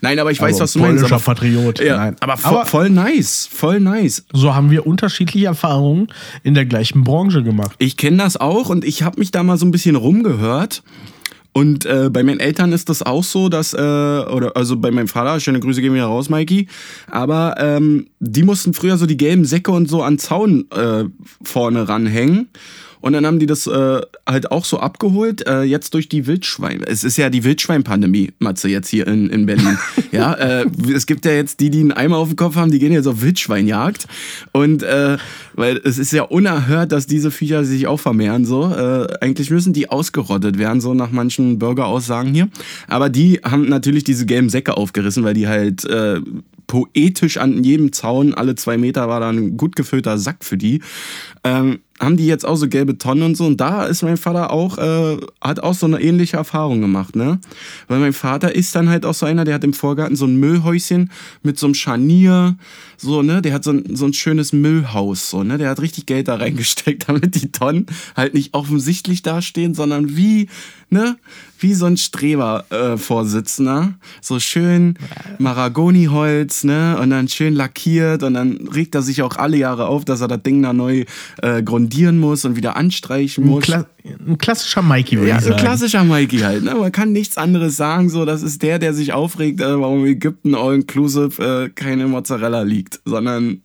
Nein, 0.00 0.18
aber 0.18 0.30
ich 0.30 0.40
weiß, 0.40 0.54
Aber 0.56 0.62
was 0.64 0.72
du 0.72 0.78
meinst. 0.80 0.94
polnischer 1.02 1.14
Aber, 1.16 1.24
Patriot. 1.24 1.78
ja, 1.80 1.96
Nein. 1.96 2.16
aber, 2.20 2.36
vo 2.36 2.48
Aber- 2.48 2.66
voll 2.66 2.90
nice. 2.90 3.48
Voll 3.50 3.80
nice. 3.80 4.24
so 4.32 4.54
haben 4.54 4.70
wir 4.70 4.86
unterschiedliche 4.86 5.46
Erfahrungen 5.46 6.08
in 6.42 6.54
der 6.54 6.66
gleichen 6.66 7.04
Branche 7.04 7.42
gemacht. 7.42 7.72
Ich 7.78 7.96
kenne 7.96 8.18
das 8.18 8.36
auch 8.36 8.68
und 8.68 8.84
ich 8.84 9.02
habe 9.02 9.18
mich 9.18 9.30
da 9.30 9.42
mal 9.42 9.56
so 9.58 9.66
ein 9.66 9.70
bisschen 9.70 9.96
rumgehört. 9.96 10.82
Und 11.52 11.86
äh, 11.86 12.10
bei 12.12 12.22
meinen 12.22 12.38
Eltern 12.38 12.70
ist 12.72 12.90
das 12.90 13.02
auch 13.02 13.24
so, 13.24 13.48
dass, 13.48 13.72
äh, 13.72 13.78
oder 13.78 14.52
also 14.56 14.76
bei 14.76 14.90
meinem 14.90 15.08
Vater, 15.08 15.40
schöne 15.40 15.58
Grüße 15.58 15.80
gehen 15.80 15.94
wieder 15.94 16.04
raus, 16.04 16.28
Mikey, 16.28 16.68
aber 17.10 17.54
ähm, 17.58 18.08
die 18.20 18.42
mussten 18.42 18.74
früher 18.74 18.98
so 18.98 19.06
die 19.06 19.16
gelben 19.16 19.46
Säcke 19.46 19.70
und 19.70 19.88
so 19.88 20.02
an 20.02 20.18
Zaun 20.18 20.66
äh, 20.70 21.04
vorne 21.42 21.88
ranhängen. 21.88 22.48
Und 23.00 23.12
dann 23.12 23.26
haben 23.26 23.38
die 23.38 23.46
das 23.46 23.66
äh, 23.66 24.00
halt 24.26 24.50
auch 24.50 24.64
so 24.64 24.78
abgeholt, 24.78 25.46
äh, 25.46 25.62
jetzt 25.62 25.94
durch 25.94 26.08
die 26.08 26.26
Wildschwein. 26.26 26.82
Es 26.82 27.04
ist 27.04 27.16
ja 27.16 27.30
die 27.30 27.44
Wildschwein-Pandemie, 27.44 28.32
Matze, 28.38 28.68
jetzt 28.68 28.88
hier 28.88 29.06
in, 29.06 29.28
in 29.30 29.46
Berlin. 29.46 29.78
ja, 30.12 30.32
äh, 30.34 30.66
es 30.92 31.06
gibt 31.06 31.24
ja 31.24 31.32
jetzt 31.32 31.60
die, 31.60 31.70
die 31.70 31.80
einen 31.80 31.92
Eimer 31.92 32.16
auf 32.18 32.28
dem 32.28 32.36
Kopf 32.36 32.56
haben, 32.56 32.70
die 32.70 32.78
gehen 32.78 32.92
jetzt 32.92 33.06
auf 33.06 33.22
Wildschweinjagd. 33.22 34.06
Und 34.52 34.82
äh, 34.82 35.18
weil 35.54 35.80
es 35.84 35.98
ist 35.98 36.12
ja 36.12 36.22
unerhört, 36.22 36.92
dass 36.92 37.06
diese 37.06 37.30
Viecher 37.30 37.64
sich 37.64 37.86
auch 37.86 38.00
vermehren. 38.00 38.44
So, 38.44 38.72
äh, 38.72 39.06
eigentlich 39.20 39.50
müssen 39.50 39.72
die 39.72 39.88
ausgerottet 39.88 40.58
werden, 40.58 40.80
so 40.80 40.94
nach 40.94 41.10
manchen 41.10 41.58
Bürgeraussagen 41.58 42.34
hier. 42.34 42.48
Aber 42.88 43.08
die 43.08 43.40
haben 43.42 43.68
natürlich 43.68 44.04
diese 44.04 44.26
gelben 44.26 44.48
Säcke 44.48 44.76
aufgerissen, 44.76 45.24
weil 45.24 45.34
die 45.34 45.48
halt 45.48 45.84
äh, 45.84 46.20
poetisch 46.66 47.36
an 47.36 47.62
jedem 47.62 47.92
Zaun, 47.92 48.34
alle 48.34 48.54
zwei 48.54 48.76
Meter 48.76 49.08
war 49.08 49.20
da 49.20 49.30
ein 49.30 49.56
gut 49.56 49.76
gefüllter 49.76 50.18
Sack 50.18 50.44
für 50.44 50.56
die. 50.56 50.82
Ähm, 51.44 51.80
haben 51.98 52.16
die 52.16 52.26
jetzt 52.26 52.44
auch 52.44 52.56
so 52.56 52.68
gelbe 52.68 52.98
Tonnen 52.98 53.22
und 53.22 53.36
so. 53.36 53.46
Und 53.46 53.60
da 53.60 53.84
ist 53.84 54.02
mein 54.02 54.16
Vater 54.16 54.50
auch, 54.50 54.78
äh, 54.78 55.16
hat 55.40 55.60
auch 55.60 55.74
so 55.74 55.86
eine 55.86 56.00
ähnliche 56.00 56.36
Erfahrung 56.36 56.80
gemacht, 56.80 57.16
ne? 57.16 57.40
Weil 57.88 58.00
mein 58.00 58.12
Vater 58.12 58.54
ist 58.54 58.74
dann 58.74 58.90
halt 58.90 59.06
auch 59.06 59.14
so 59.14 59.26
einer, 59.26 59.44
der 59.44 59.54
hat 59.54 59.64
im 59.64 59.72
Vorgarten 59.72 60.16
so 60.16 60.26
ein 60.26 60.36
Müllhäuschen 60.36 61.10
mit 61.42 61.58
so 61.58 61.66
einem 61.66 61.74
Scharnier, 61.74 62.56
so, 62.96 63.22
ne? 63.22 63.42
Der 63.42 63.52
hat 63.54 63.64
so 63.64 63.70
ein, 63.72 63.96
so 63.96 64.06
ein 64.06 64.12
schönes 64.12 64.52
Müllhaus, 64.52 65.30
so, 65.30 65.42
ne? 65.42 65.58
Der 65.58 65.68
hat 65.70 65.80
richtig 65.80 66.06
Geld 66.06 66.28
da 66.28 66.36
reingesteckt, 66.36 67.08
damit 67.08 67.34
die 67.34 67.52
Tonnen 67.52 67.86
halt 68.16 68.34
nicht 68.34 68.54
offensichtlich 68.54 69.22
dastehen, 69.22 69.74
sondern 69.74 70.16
wie, 70.16 70.48
ne? 70.90 71.16
Wie 71.58 71.72
so 71.72 71.86
ein 71.86 71.96
Streber-Vorsitzender. 71.96 73.94
so 74.20 74.38
schön 74.40 74.94
Mahagoniholz, 75.38 76.64
ne? 76.64 76.98
Und 77.00 77.10
dann 77.10 77.28
schön 77.28 77.54
lackiert 77.54 78.22
und 78.22 78.34
dann 78.34 78.68
regt 78.68 78.94
er 78.94 79.02
sich 79.02 79.22
auch 79.22 79.36
alle 79.36 79.56
Jahre 79.56 79.86
auf, 79.86 80.04
dass 80.04 80.20
er 80.20 80.28
das 80.28 80.42
Ding 80.42 80.62
da 80.62 80.72
neu 80.72 81.04
äh, 81.42 81.62
grundieren 81.62 82.18
muss 82.18 82.44
und 82.44 82.56
wieder 82.56 82.76
anstreichen 82.76 83.44
Ein, 83.44 83.50
muss. 83.50 83.64
Kla 83.64 83.86
ein 84.28 84.38
klassischer 84.38 84.82
Mikey, 84.82 85.16
würde 85.16 85.30
Ja, 85.30 85.38
ich 85.38 85.42
so 85.42 85.48
ein 85.48 85.52
sagen. 85.54 85.64
klassischer 85.66 86.04
Mikey 86.04 86.38
halt. 86.38 86.62
Ne? 86.62 86.76
Man 86.76 86.92
kann 86.92 87.10
nichts 87.10 87.36
anderes 87.36 87.74
sagen. 87.76 88.08
So, 88.08 88.24
das 88.24 88.44
ist 88.44 88.62
der, 88.62 88.78
der 88.78 88.94
sich 88.94 89.12
aufregt, 89.12 89.60
äh, 89.60 89.80
warum 89.80 90.04
in 90.06 90.12
Ägypten 90.12 90.54
all-inclusive 90.54 91.42
äh, 91.64 91.70
keine 91.70 92.06
Mozzarella 92.06 92.62
liegt, 92.62 92.85
sondern 93.04 93.62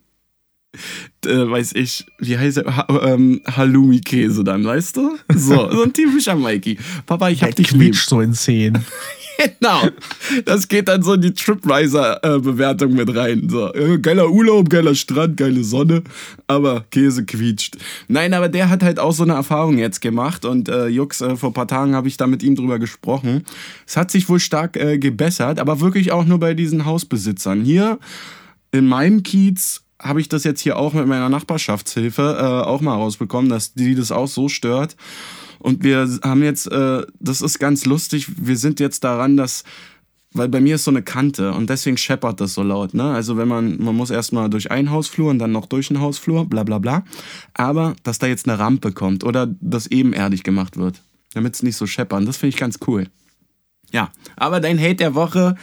äh, 1.26 1.50
weiß 1.50 1.74
ich, 1.74 2.06
wie 2.18 2.38
heißt 2.38 2.58
er? 2.58 2.76
Ha 2.76 2.86
ähm, 3.04 3.42
Halloumi-Käse 3.46 4.42
dann, 4.42 4.64
weißt 4.64 4.96
du? 4.96 5.18
So, 5.34 5.70
so 5.72 5.82
ein 5.82 5.92
typischer 5.92 6.34
Mikey. 6.34 6.78
Papa, 7.06 7.28
ich 7.28 7.42
hab 7.42 7.50
Der 7.50 7.56
dich 7.56 7.68
quietscht 7.68 8.08
so 8.08 8.20
in 8.20 8.34
Szenen. 8.34 8.84
Genau. 9.38 9.88
Das 10.44 10.68
geht 10.68 10.88
dann 10.88 11.02
so 11.02 11.14
in 11.14 11.22
die 11.22 11.32
TripRiser-Bewertung 11.32 12.92
mit 12.92 13.12
rein. 13.16 13.48
So, 13.48 13.72
äh, 13.72 13.98
geiler 13.98 14.30
Urlaub, 14.30 14.68
geiler 14.68 14.94
Strand, 14.94 15.36
geile 15.36 15.64
Sonne, 15.64 16.02
aber 16.46 16.84
Käse 16.90 17.24
quietscht. 17.24 17.76
Nein, 18.08 18.34
aber 18.34 18.48
der 18.50 18.68
hat 18.68 18.82
halt 18.82 19.00
auch 19.00 19.12
so 19.12 19.22
eine 19.24 19.32
Erfahrung 19.32 19.78
jetzt 19.78 20.00
gemacht 20.00 20.44
und 20.44 20.68
äh, 20.68 20.86
Jux, 20.86 21.22
äh, 21.22 21.34
vor 21.34 21.50
ein 21.50 21.54
paar 21.54 21.66
Tagen 21.66 21.96
habe 21.96 22.08
ich 22.08 22.18
da 22.18 22.26
mit 22.26 22.42
ihm 22.42 22.54
drüber 22.54 22.78
gesprochen. 22.78 23.44
Es 23.86 23.96
hat 23.96 24.10
sich 24.10 24.28
wohl 24.28 24.38
stark 24.38 24.76
äh, 24.76 24.98
gebessert, 24.98 25.58
aber 25.58 25.80
wirklich 25.80 26.12
auch 26.12 26.26
nur 26.26 26.38
bei 26.38 26.54
diesen 26.54 26.84
Hausbesitzern. 26.84 27.64
Hier 27.64 27.98
in 28.72 28.86
meinem 28.86 29.22
Kiez 29.22 29.82
habe 30.00 30.20
ich 30.20 30.28
das 30.28 30.44
jetzt 30.44 30.60
hier 30.60 30.78
auch 30.78 30.94
mit 30.94 31.06
meiner 31.06 31.28
Nachbarschaftshilfe 31.28 32.36
äh, 32.38 32.66
auch 32.66 32.80
mal 32.80 32.94
rausbekommen, 32.94 33.48
dass 33.48 33.74
die 33.74 33.94
das 33.94 34.10
auch 34.10 34.26
so 34.26 34.48
stört. 34.48 34.96
Und 35.60 35.84
wir 35.84 36.08
haben 36.24 36.42
jetzt, 36.42 36.66
äh, 36.72 37.02
das 37.20 37.40
ist 37.40 37.60
ganz 37.60 37.84
lustig, 37.84 38.26
wir 38.36 38.56
sind 38.56 38.80
jetzt 38.80 39.04
daran, 39.04 39.36
dass 39.36 39.62
weil 40.34 40.48
bei 40.48 40.60
mir 40.60 40.76
ist 40.76 40.84
so 40.84 40.90
eine 40.90 41.02
Kante 41.02 41.52
und 41.52 41.68
deswegen 41.68 41.96
scheppert 41.96 42.40
das 42.40 42.54
so 42.54 42.62
laut. 42.62 42.94
Ne? 42.94 43.04
Also 43.04 43.36
wenn 43.36 43.48
man, 43.48 43.82
man 43.82 43.94
muss 43.94 44.10
erstmal 44.10 44.48
durch 44.48 44.70
einen 44.70 44.90
Hausflur 44.90 45.30
und 45.30 45.38
dann 45.38 45.52
noch 45.52 45.66
durch 45.66 45.90
einen 45.90 46.00
Hausflur, 46.00 46.46
bla 46.46 46.62
bla 46.62 46.78
bla. 46.78 47.04
Aber 47.54 47.94
dass 48.02 48.18
da 48.18 48.26
jetzt 48.26 48.48
eine 48.48 48.58
Rampe 48.58 48.92
kommt 48.92 49.24
oder 49.24 49.46
das 49.60 49.88
ebenerdig 49.88 50.42
gemacht 50.42 50.78
wird, 50.78 51.02
damit 51.34 51.54
es 51.54 51.62
nicht 51.62 51.76
so 51.76 51.86
scheppern, 51.86 52.24
das 52.24 52.38
finde 52.38 52.54
ich 52.54 52.60
ganz 52.60 52.78
cool. 52.86 53.08
Ja, 53.90 54.10
aber 54.36 54.60
dein 54.60 54.80
Hate 54.80 54.96
der 54.96 55.14
Woche, 55.14 55.54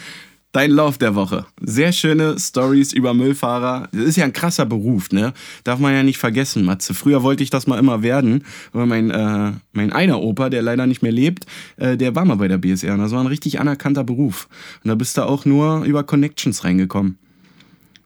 dein 0.51 0.71
Lauf 0.71 0.97
der 0.97 1.13
Woche. 1.15 1.45
Sehr 1.61 1.91
schöne 1.91 2.39
Stories 2.39 2.91
über 2.93 3.13
Müllfahrer. 3.13 3.87
Das 3.91 4.01
ist 4.03 4.15
ja 4.15 4.25
ein 4.25 4.33
krasser 4.33 4.65
Beruf, 4.65 5.11
ne? 5.11 5.33
Darf 5.63 5.79
man 5.79 5.93
ja 5.93 6.01
nicht 6.03 6.17
vergessen, 6.17 6.65
Matze. 6.65 6.93
Früher 6.93 7.21
wollte 7.23 7.43
ich 7.43 7.49
das 7.51 7.67
mal 7.67 7.77
immer 7.77 8.01
werden, 8.01 8.43
aber 8.73 8.85
mein, 8.85 9.11
äh, 9.11 9.51
mein 9.73 9.93
einer 9.93 10.19
Opa, 10.21 10.49
der 10.49 10.61
leider 10.61 10.87
nicht 10.87 11.03
mehr 11.03 11.11
lebt, 11.11 11.45
äh, 11.77 11.97
der 11.97 12.15
war 12.15 12.25
mal 12.25 12.35
bei 12.37 12.47
der 12.47 12.57
BSR. 12.57 12.93
Und 12.95 12.99
das 13.01 13.11
war 13.11 13.19
ein 13.21 13.27
richtig 13.27 13.59
anerkannter 13.59 14.03
Beruf. 14.03 14.47
Und 14.83 14.89
da 14.89 14.95
bist 14.95 15.17
du 15.17 15.23
auch 15.23 15.45
nur 15.45 15.83
über 15.83 16.03
Connections 16.03 16.63
reingekommen. 16.63 17.17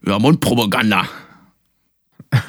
Ja, 0.05 0.19
Mundpropaganda. 0.19 1.03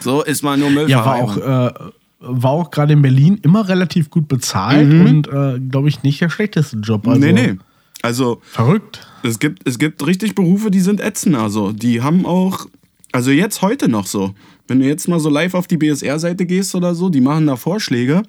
So 0.01 0.23
ist 0.25 0.43
man 0.43 0.59
nur 0.61 0.71
Müllfahrer. 0.71 0.89
Ja, 0.89 1.05
war 1.05 1.15
auch, 1.23 1.37
äh, 1.37 1.91
war 2.19 2.51
auch 2.51 2.71
gerade 2.71 2.95
in 2.95 3.03
Berlin 3.03 3.39
immer 3.43 3.69
relativ 3.69 4.11
gut 4.11 4.29
bezahlt 4.29 4.89
Mhm. 4.89 5.07
und 5.07 5.29
äh, 5.29 5.61
glaube 5.61 5.89
ich 5.89 6.03
nicht 6.03 6.21
der 6.21 6.31
schlechteste 6.31 6.79
Job. 6.79 7.07
Also, 7.07 7.21
nee, 7.21 7.33
nee. 7.33 7.59
Also, 8.03 8.41
Verrückt. 8.43 9.07
Es 9.25 9.39
gibt, 9.39 9.67
es 9.67 9.79
gibt 9.79 10.07
richtig 10.07 10.35
Berufe, 10.35 10.71
die 10.71 10.81
sind 10.81 11.01
ätzend. 11.01 11.37
Also, 11.37 11.73
die 11.73 12.03
haben 12.03 12.27
auch, 12.27 12.67
also 13.11 13.31
jetzt 13.31 13.63
heute 13.63 13.89
noch 13.89 14.07
so. 14.07 14.35
Wenn 14.69 14.81
du 14.81 14.87
jetzt 14.87 15.09
mal 15.09 15.19
so 15.19 15.31
live 15.31 15.55
auf 15.55 15.67
die 15.67 15.79
BSR-Seite 15.79 16.45
gehst 16.47 16.75
oder 16.75 16.95
so, 16.95 17.09
die 17.09 17.21
machen 17.23 17.47
da 17.47 17.57
Vorschläge. 17.57 18.23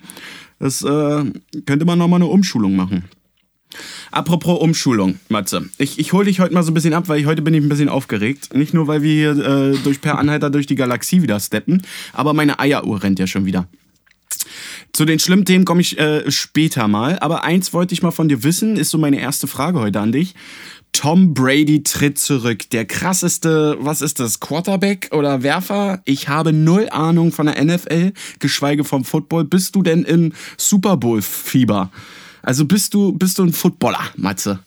Das 0.59 0.81
äh, 0.83 1.23
könnte 1.65 1.85
man 1.85 1.99
nochmal 1.99 2.21
eine 2.21 2.27
Umschulung 2.27 2.75
machen. 2.75 3.03
Apropos 4.11 4.61
Umschulung, 4.61 5.19
Matze. 5.27 5.67
Ich, 5.77 5.99
ich 5.99 6.13
hole 6.13 6.25
dich 6.25 6.39
heute 6.39 6.53
mal 6.53 6.63
so 6.63 6.71
ein 6.71 6.73
bisschen 6.73 6.93
ab, 6.93 7.09
weil 7.09 7.19
ich 7.19 7.25
heute 7.25 7.41
bin 7.41 7.53
ich 7.53 7.61
ein 7.61 7.67
bisschen 7.67 7.89
aufgeregt. 7.89 8.53
Nicht 8.53 8.73
nur, 8.73 8.87
weil 8.87 9.01
wir 9.01 9.13
hier 9.13 9.45
äh, 9.45 9.77
durch 9.83 9.99
Per 9.99 10.17
Anhalter 10.17 10.49
durch 10.49 10.65
die 10.65 10.75
Galaxie 10.75 11.21
wieder 11.21 11.39
steppen, 11.41 11.81
aber 12.13 12.33
meine 12.33 12.59
Eieruhr 12.59 13.03
rennt 13.03 13.19
ja 13.19 13.27
schon 13.27 13.45
wieder. 13.45 13.67
Zu 14.93 15.03
den 15.03 15.19
schlimmen 15.19 15.43
Themen 15.43 15.65
komme 15.65 15.81
ich 15.81 15.99
äh, 15.99 16.31
später 16.31 16.87
mal. 16.87 17.19
Aber 17.19 17.43
eins 17.43 17.73
wollte 17.73 17.93
ich 17.93 18.01
mal 18.01 18.11
von 18.11 18.29
dir 18.29 18.43
wissen, 18.43 18.77
ist 18.77 18.91
so 18.91 18.97
meine 18.97 19.19
erste 19.19 19.47
Frage 19.47 19.79
heute 19.79 19.99
an 19.99 20.13
dich. 20.13 20.35
Tom 20.99 21.33
Brady 21.33 21.83
tritt 21.83 22.17
zurück. 22.17 22.69
Der 22.69 22.85
krasseste, 22.85 23.75
was 23.79 24.01
ist 24.01 24.19
das, 24.19 24.39
Quarterback 24.39 25.09
oder 25.11 25.43
Werfer? 25.43 26.01
Ich 26.05 26.29
habe 26.29 26.53
null 26.53 26.87
Ahnung 26.89 27.31
von 27.31 27.47
der 27.47 27.63
NFL, 27.63 28.13
geschweige 28.39 28.83
vom 28.83 29.03
Football. 29.03 29.43
Bist 29.43 29.75
du 29.75 29.81
denn 29.81 30.03
in 30.03 30.33
Super 30.57 30.95
Bowl-Fieber? 30.95 31.91
Also 32.41 32.65
bist 32.65 32.93
du, 32.93 33.11
bist 33.11 33.37
du 33.39 33.43
ein 33.43 33.51
Footballer, 33.51 33.99
Matze? 34.15 34.59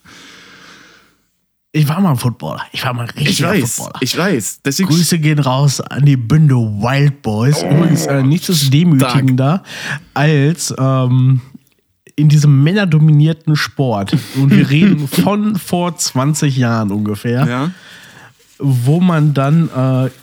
Ich 1.73 1.89
war 1.89 2.01
mal 2.01 2.11
ein 2.11 2.17
Footballer. 2.17 2.63
Ich 2.73 2.85
war 2.85 2.93
mal 2.93 3.07
ein 3.07 3.13
Ich 3.17 3.43
weiß, 3.43 3.77
Footballer. 3.77 3.99
ich 4.03 4.17
weiß. 4.17 4.61
Deswegen 4.65 4.89
Grüße 4.89 5.19
gehen 5.19 5.39
raus 5.39 5.81
an 5.81 6.05
die 6.05 6.17
Bünde 6.17 6.57
Wild 6.57 7.23
Boys. 7.23 7.63
Übrigens, 7.63 8.07
äh, 8.07 8.23
nichts 8.23 8.49
ist 8.49 8.73
demütigender 8.73 9.63
als 10.15 10.75
ähm, 10.79 11.41
in 12.19 12.29
diesem 12.29 12.63
männerdominierten 12.63 13.57
Sport. 13.57 14.17
Und 14.37 14.51
wir 14.51 14.69
reden 14.71 15.07
von 15.09 15.57
vor 15.57 15.97
20 15.97 16.57
Jahren 16.57 16.91
ungefähr. 16.91 17.47
ja. 17.47 17.71
Wo 18.59 19.01
man 19.01 19.35
dann 19.35 19.69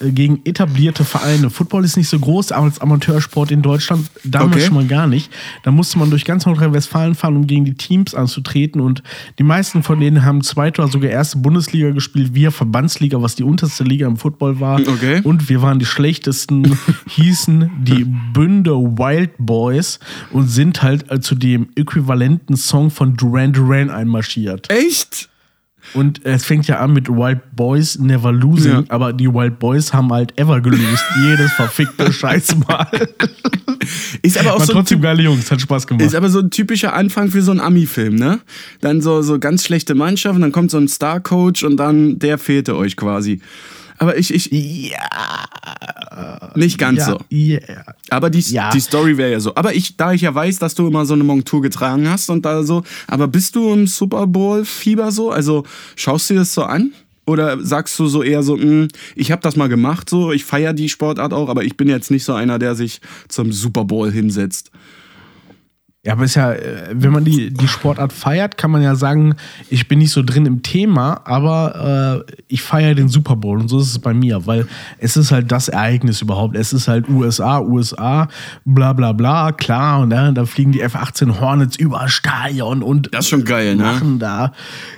äh, 0.01 0.11
gegen 0.11 0.41
etablierte 0.45 1.05
Vereine, 1.05 1.49
Football 1.49 1.85
ist 1.85 1.95
nicht 1.97 2.09
so 2.09 2.19
groß 2.19 2.51
als 2.51 2.79
Amateursport 2.79 3.51
in 3.51 3.61
Deutschland, 3.61 4.09
damals 4.23 4.55
Okay. 4.55 4.65
schon 4.65 4.75
mal 4.75 4.85
gar 4.85 5.07
nicht. 5.07 5.31
Da 5.63 5.71
musste 5.71 5.97
man 5.99 6.09
durch 6.09 6.25
ganz 6.25 6.45
Nordrhein-Westfalen 6.45 7.15
fahren, 7.15 7.35
um 7.35 7.47
gegen 7.47 7.65
die 7.65 7.75
Teams 7.75 8.13
anzutreten 8.13 8.81
und 8.81 9.03
die 9.39 9.43
meisten 9.43 9.83
von 9.83 9.99
denen 9.99 10.23
haben 10.23 10.41
zweite 10.41 10.81
oder 10.81 10.91
sogar 10.91 11.09
erste 11.09 11.37
Bundesliga 11.37 11.91
gespielt, 11.91 12.33
wir 12.33 12.51
Verbandsliga, 12.51 13.21
was 13.21 13.35
die 13.35 13.43
unterste 13.43 13.83
Liga 13.83 14.07
im 14.07 14.17
Football 14.17 14.59
war. 14.59 14.79
Okay. 14.79 15.21
Und 15.23 15.49
wir 15.49 15.61
waren 15.61 15.79
die 15.79 15.85
schlechtesten, 15.85 16.77
hießen 17.09 17.71
die 17.83 18.05
Bünde 18.33 18.71
Wild 18.71 19.31
Boys 19.37 19.99
und 20.31 20.47
sind 20.47 20.83
halt 20.83 21.09
äh, 21.11 21.19
zu 21.21 21.35
dem 21.35 21.69
äquivalenten 21.75 22.57
Song 22.57 22.89
von 22.91 23.15
Duran 23.15 23.53
Duran 23.53 23.89
einmarschiert. 23.89 24.69
Echt? 24.69 25.29
Und 25.93 26.25
es 26.25 26.43
fängt 26.45 26.67
ja 26.67 26.79
an 26.79 26.93
mit 26.93 27.07
Wild 27.09 27.39
Boys 27.55 27.97
Never 27.99 28.31
Losing, 28.31 28.71
Ja. 28.71 28.83
aber 28.89 29.13
die 29.13 29.31
Wild 29.33 29.59
Boys 29.59 29.93
haben 29.93 30.11
halt 30.11 30.37
ever 30.39 30.59
gelöst. 30.61 31.03
Jedes 31.21 31.51
verfickte 31.53 32.11
Scheißmal. 32.11 32.87
Ist 34.21 34.37
aber 34.37 34.53
auch 34.53 34.59
War 34.59 34.65
so 34.65 34.73
trotzdem 34.73 35.01
geile 35.01 35.21
Jungs, 35.23 35.51
hat 35.51 35.61
Spaß 35.61 35.85
gemacht. 35.87 36.03
Ist 36.05 36.15
aber 36.15 36.29
so 36.29 36.39
ein 36.39 36.49
typischer 36.49 36.93
Anfang 36.93 37.29
für 37.29 37.41
so 37.41 37.51
einen 37.51 37.59
Ami-Film, 37.59 38.15
ne? 38.15 38.39
Dann 38.81 39.01
so, 39.01 39.21
so 39.21 39.39
ganz 39.39 39.63
schlechte 39.63 39.93
Mannschaft 39.95 40.35
und 40.35 40.41
dann 40.41 40.51
kommt 40.51 40.71
so 40.71 40.77
ein 40.77 40.87
Star-Coach 40.87 41.63
und 41.63 41.77
dann 41.77 42.17
der 42.19 42.37
fehlte 42.37 42.75
euch 42.75 42.95
quasi. 42.97 43.41
Aber 43.97 44.17
ich, 44.17 44.33
ich, 44.33 44.51
ja, 44.51 46.49
nicht 46.55 46.77
ganz 46.77 46.99
ja, 46.99 47.05
so. 47.05 47.19
yeah. 47.31 47.85
Aber 48.09 48.29
die, 48.29 48.39
Ja. 48.39 48.69
die 48.71 48.79
Story 48.79 49.17
wäre 49.17 49.31
ja 49.31 49.39
so. 49.39 49.55
Aber 49.55 49.73
ich, 49.73 49.97
da 49.97 50.13
ich 50.13 50.21
ja 50.21 50.33
weiß, 50.33 50.59
dass 50.59 50.75
du 50.75 50.87
immer 50.87 51.05
so 51.05 51.13
eine 51.13 51.23
Montur 51.23 51.61
getragen 51.61 52.09
hast 52.09 52.29
und 52.29 52.45
da 52.45 52.63
so, 52.63 52.83
aber 53.07 53.27
bist 53.27 53.55
du 53.55 53.71
im 53.73 53.87
Super 53.87 54.27
Bowl-Fieber 54.27 55.11
so? 55.11 55.31
Also 55.31 55.63
schaust 55.95 56.29
du 56.29 56.33
dir 56.35 56.41
das 56.41 56.53
so 56.53 56.63
an? 56.63 56.91
Oder 57.27 57.59
sagst 57.63 57.97
du 57.97 58.05
so 58.05 58.21
eher 58.21 58.43
so, 58.43 58.55
"Hm, 58.57 58.87
ich 59.15 59.31
habe 59.31 59.41
das 59.41 59.55
mal 59.55 59.67
gemacht, 59.67 60.09
so, 60.09 60.31
ich 60.31 60.45
feiere 60.45 60.73
die 60.73 60.89
Sportart 60.89 61.33
auch, 61.33 61.49
aber 61.49 61.63
ich 61.63 61.75
bin 61.75 61.87
jetzt 61.89 62.11
nicht 62.11 62.23
so 62.23 62.33
einer, 62.33 62.59
der 62.59 62.75
sich 62.75 63.01
zum 63.29 63.51
Super 63.51 63.83
Bowl 63.85 64.11
hinsetzt. 64.11 64.69
Ja, 66.05 66.13
aber 66.13 66.25
ist 66.25 66.35
ja, 66.35 66.53
äh, 66.53 66.89
wenn 66.93 67.11
man 67.11 67.25
die, 67.25 67.51
die 67.51 67.67
Sportart 67.67 68.13
feiert, 68.13 68.59
kann 68.59 68.69
man 68.69 68.83
ja 68.83 68.93
sagen, 68.93 69.35
ich 69.71 69.87
bin 69.87 69.97
nicht 69.97 70.11
so 70.11 70.21
drin 70.21 70.45
im 70.45 70.61
Thema, 70.61 71.21
aber 71.25 72.23
äh, 72.27 72.33
ich 72.47 72.61
feiere 72.61 72.93
den 72.93 73.07
Super 73.07 73.35
Bowl 73.35 73.59
und 73.59 73.69
so 73.69 73.79
ist 73.79 73.89
es 73.89 73.97
bei 73.97 74.13
mir, 74.13 74.45
weil 74.45 74.67
es 74.99 75.17
ist 75.17 75.31
halt 75.31 75.51
das 75.51 75.67
Ereignis 75.67 76.21
überhaupt. 76.21 76.55
Es 76.55 76.73
ist 76.73 76.87
halt 76.87 77.09
USA, 77.09 77.59
USA, 77.59 78.27
bla 78.65 78.93
bla 78.93 79.13
bla, 79.13 79.51
klar, 79.51 80.01
und 80.01 80.11
ja, 80.11 80.31
da 80.31 80.45
fliegen 80.45 80.71
die 80.71 80.81
F-18 80.81 81.39
Hornets 81.39 81.75
über 81.75 82.07
Stadion 82.07 82.83
und 82.83 83.11
Das 83.11 83.25
ist 83.25 83.29
schon 83.29 83.43
geil, 83.43 83.75
ne? 83.75 83.81
machen 83.81 84.19
da 84.19 84.53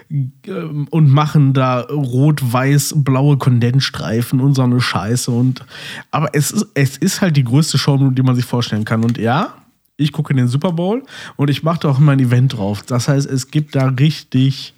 ähm, 0.10 0.90
und 0.90 1.10
machen 1.10 1.54
da 1.54 1.82
rot-weiß-blaue 1.84 3.38
Kondensstreifen 3.38 4.42
und 4.42 4.56
so 4.56 4.64
eine 4.64 4.82
Scheiße 4.82 5.32
und 5.32 5.64
aber 6.12 6.32
es 6.34 6.52
ist, 6.52 6.68
es 6.74 6.98
ist 6.98 7.22
halt 7.22 7.38
die 7.38 7.46
größte 7.46 7.78
Show, 7.78 7.98
die 8.10 8.24
man 8.24 8.36
sich 8.36 8.46
vorstellen 8.46 8.84
kann 8.84 9.06
und 9.06 9.18
ja, 9.18 9.54
ich 9.98 10.12
gucke 10.12 10.34
den 10.34 10.48
Super 10.48 10.72
Bowl 10.72 11.04
und 11.36 11.50
ich 11.50 11.64
mache 11.64 11.80
da 11.82 11.90
auch 11.90 12.00
immer 12.00 12.14
ein 12.14 12.20
Event 12.20 12.56
drauf. 12.56 12.84
Das 12.84 13.08
heißt, 13.08 13.28
es 13.30 13.52
gibt 13.52 13.76
da 13.76 13.88
richtig 13.88 14.74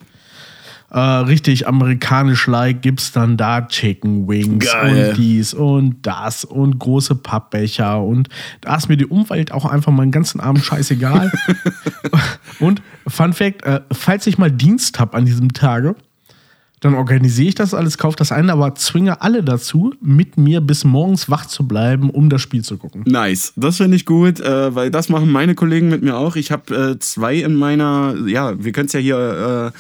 äh, 0.92 1.00
richtig 1.00 1.68
amerikanisch-like 1.68 2.82
gibt 2.82 3.00
es 3.00 3.12
dann 3.12 3.38
da 3.38 3.62
Chicken 3.62 4.28
Wings 4.28 4.66
Geil. 4.66 5.10
und 5.10 5.18
dies 5.18 5.54
und 5.54 5.98
das 6.02 6.46
und 6.46 6.80
große 6.80 7.14
Pappbecher 7.14 8.02
und 8.02 8.28
da 8.62 8.76
ist 8.76 8.90
mir 8.90 8.98
die 8.98 9.06
Umwelt 9.06 9.52
auch 9.52 9.66
einfach 9.66 9.92
mal 9.92 10.02
einen 10.02 10.12
ganzen 10.12 10.40
Abend 10.40 10.64
scheißegal. 10.64 11.32
und 12.60 12.82
Fun 13.06 13.34
Fact, 13.34 13.64
äh, 13.66 13.82
falls 13.92 14.26
ich 14.26 14.40
mal 14.40 14.50
Dienst 14.50 15.00
habe 15.00 15.16
an 15.16 15.26
diesem 15.26 15.54
Tage, 15.54 15.96
dann 16.80 16.94
organisiere 16.96 17.50
ich 17.50 17.56
das 17.56 17.74
alles, 17.74 17.98
kaufe 17.98 18.15
das 18.18 18.32
ein, 18.32 18.50
aber 18.50 18.76
zwinge 18.76 19.22
alle 19.22 19.44
dazu, 19.44 19.94
mit 20.02 20.38
mir 20.38 20.62
bis 20.62 20.84
morgens 20.84 21.30
wach 21.30 21.46
zu 21.46 21.68
bleiben, 21.68 22.10
um 22.10 22.30
das 22.30 22.42
Spiel 22.42 22.63
zu 22.63 22.78
gucken. 22.78 23.04
Nice, 23.06 23.54
das 23.56 23.78
finde 23.78 23.98
ich 23.98 24.06
gut, 24.06 24.39
äh, 24.39 24.74
weil 24.74 24.89
das 24.92 25.10
machen 25.10 25.32
meine 25.32 25.56
Kollegen 25.56 25.89
mit 25.89 26.02
mir 26.02 26.18
auch. 26.18 26.36
Ich 26.36 26.52
habe 26.52 26.94
äh, 26.94 27.00
zwei 27.00 27.36
in 27.36 27.56
meiner, 27.56 28.15
ja, 28.28 28.63
wir 28.63 28.72
können 28.72 28.88
es 28.88 28.94
ja 28.94 29.00
hier 29.00 29.72
äh, 29.74 29.78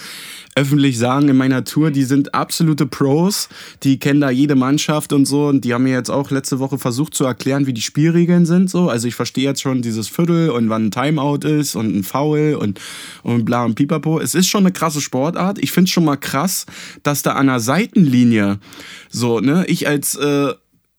öffentlich 0.59 0.97
sagen, 0.97 1.29
in 1.29 1.37
meiner 1.37 1.63
Tour, 1.63 1.89
die 1.89 2.03
sind 2.03 2.33
absolute 2.33 2.85
Pros, 2.85 3.47
die 3.83 3.97
kennen 3.97 4.19
da 4.19 4.29
jede 4.29 4.55
Mannschaft 4.55 5.13
und 5.13 5.25
so 5.25 5.47
und 5.47 5.63
die 5.63 5.73
haben 5.73 5.83
mir 5.83 5.93
jetzt 5.93 6.11
auch 6.11 6.31
letzte 6.31 6.59
Woche 6.59 6.77
versucht 6.77 7.13
zu 7.13 7.23
erklären, 7.23 7.65
wie 7.65 7.71
die 7.71 7.81
Spielregeln 7.81 8.45
sind 8.45 8.69
so. 8.69 8.89
Also 8.89 9.07
ich 9.07 9.15
verstehe 9.15 9.45
jetzt 9.45 9.61
schon 9.61 9.81
dieses 9.81 10.09
Viertel 10.09 10.49
und 10.49 10.69
wann 10.69 10.87
ein 10.87 10.91
Timeout 10.91 11.47
ist 11.47 11.75
und 11.75 11.95
ein 11.95 12.03
Foul 12.03 12.55
und, 12.55 12.79
und 13.23 13.45
bla 13.45 13.63
und 13.63 13.75
pipapo. 13.75 14.19
Es 14.19 14.35
ist 14.35 14.47
schon 14.47 14.65
eine 14.65 14.73
krasse 14.73 14.99
Sportart. 14.99 15.59
Ich 15.59 15.71
finde 15.71 15.85
es 15.85 15.91
schon 15.91 16.03
mal 16.03 16.17
krass, 16.17 16.65
dass 17.03 17.21
da 17.21 17.33
an 17.33 17.47
der 17.47 17.61
Seitenlinie 17.61 18.59
so, 19.09 19.39
ne, 19.39 19.63
ich 19.67 19.87
als 19.87 20.15
äh, 20.15 20.53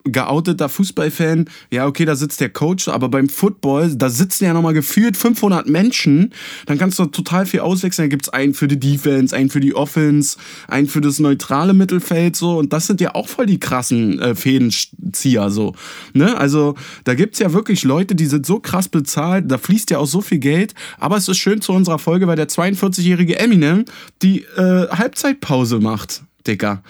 geouteter 0.04 0.68
Fußballfan, 0.68 1.48
ja, 1.70 1.86
okay, 1.86 2.04
da 2.04 2.16
sitzt 2.16 2.40
der 2.40 2.48
Coach, 2.48 2.88
aber 2.88 3.08
beim 3.08 3.28
Football, 3.28 3.94
da 3.94 4.08
sitzen 4.08 4.44
ja 4.44 4.52
nochmal 4.52 4.72
gefühlt 4.72 5.16
500 5.16 5.68
Menschen, 5.68 6.32
dann 6.66 6.78
kannst 6.78 6.98
du 6.98 7.06
total 7.06 7.46
viel 7.46 7.60
auswechseln. 7.60 8.08
Da 8.08 8.10
gibt's 8.10 8.28
einen 8.28 8.54
für 8.54 8.68
die 8.68 8.78
Defense, 8.78 9.36
einen 9.36 9.50
für 9.50 9.60
die 9.60 9.74
Offense, 9.74 10.38
einen 10.68 10.86
für 10.86 11.00
das 11.00 11.18
neutrale 11.18 11.74
Mittelfeld, 11.74 12.36
so, 12.36 12.58
und 12.58 12.72
das 12.72 12.86
sind 12.86 13.00
ja 13.00 13.14
auch 13.14 13.28
voll 13.28 13.46
die 13.46 13.60
krassen 13.60 14.18
äh, 14.20 14.34
Fädenzieher, 14.34 15.50
so, 15.50 15.74
ne, 16.12 16.36
also, 16.36 16.74
da 17.04 17.14
gibt's 17.14 17.38
ja 17.38 17.52
wirklich 17.52 17.84
Leute, 17.84 18.14
die 18.14 18.26
sind 18.26 18.46
so 18.46 18.60
krass 18.60 18.88
bezahlt, 18.88 19.50
da 19.50 19.58
fließt 19.58 19.90
ja 19.90 19.98
auch 19.98 20.06
so 20.06 20.20
viel 20.20 20.38
Geld, 20.38 20.74
aber 20.98 21.16
es 21.16 21.28
ist 21.28 21.38
schön 21.38 21.60
zu 21.60 21.72
unserer 21.72 21.98
Folge, 21.98 22.26
weil 22.26 22.36
der 22.36 22.48
42-jährige 22.48 23.38
Eminem 23.38 23.84
die 24.22 24.42
äh, 24.56 24.88
Halbzeitpause 24.88 25.78
macht, 25.80 26.22
Dicker. 26.46 26.82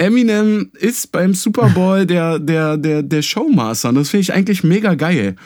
Eminem 0.00 0.70
ist 0.72 1.12
beim 1.12 1.34
Super 1.34 1.68
Bowl 1.68 2.06
der, 2.06 2.38
der, 2.38 2.78
der, 2.78 3.02
der 3.02 3.22
Showmaster. 3.22 3.90
Und 3.90 3.96
das 3.96 4.08
finde 4.08 4.22
ich 4.22 4.32
eigentlich 4.32 4.64
mega 4.64 4.94
geil. 4.94 5.36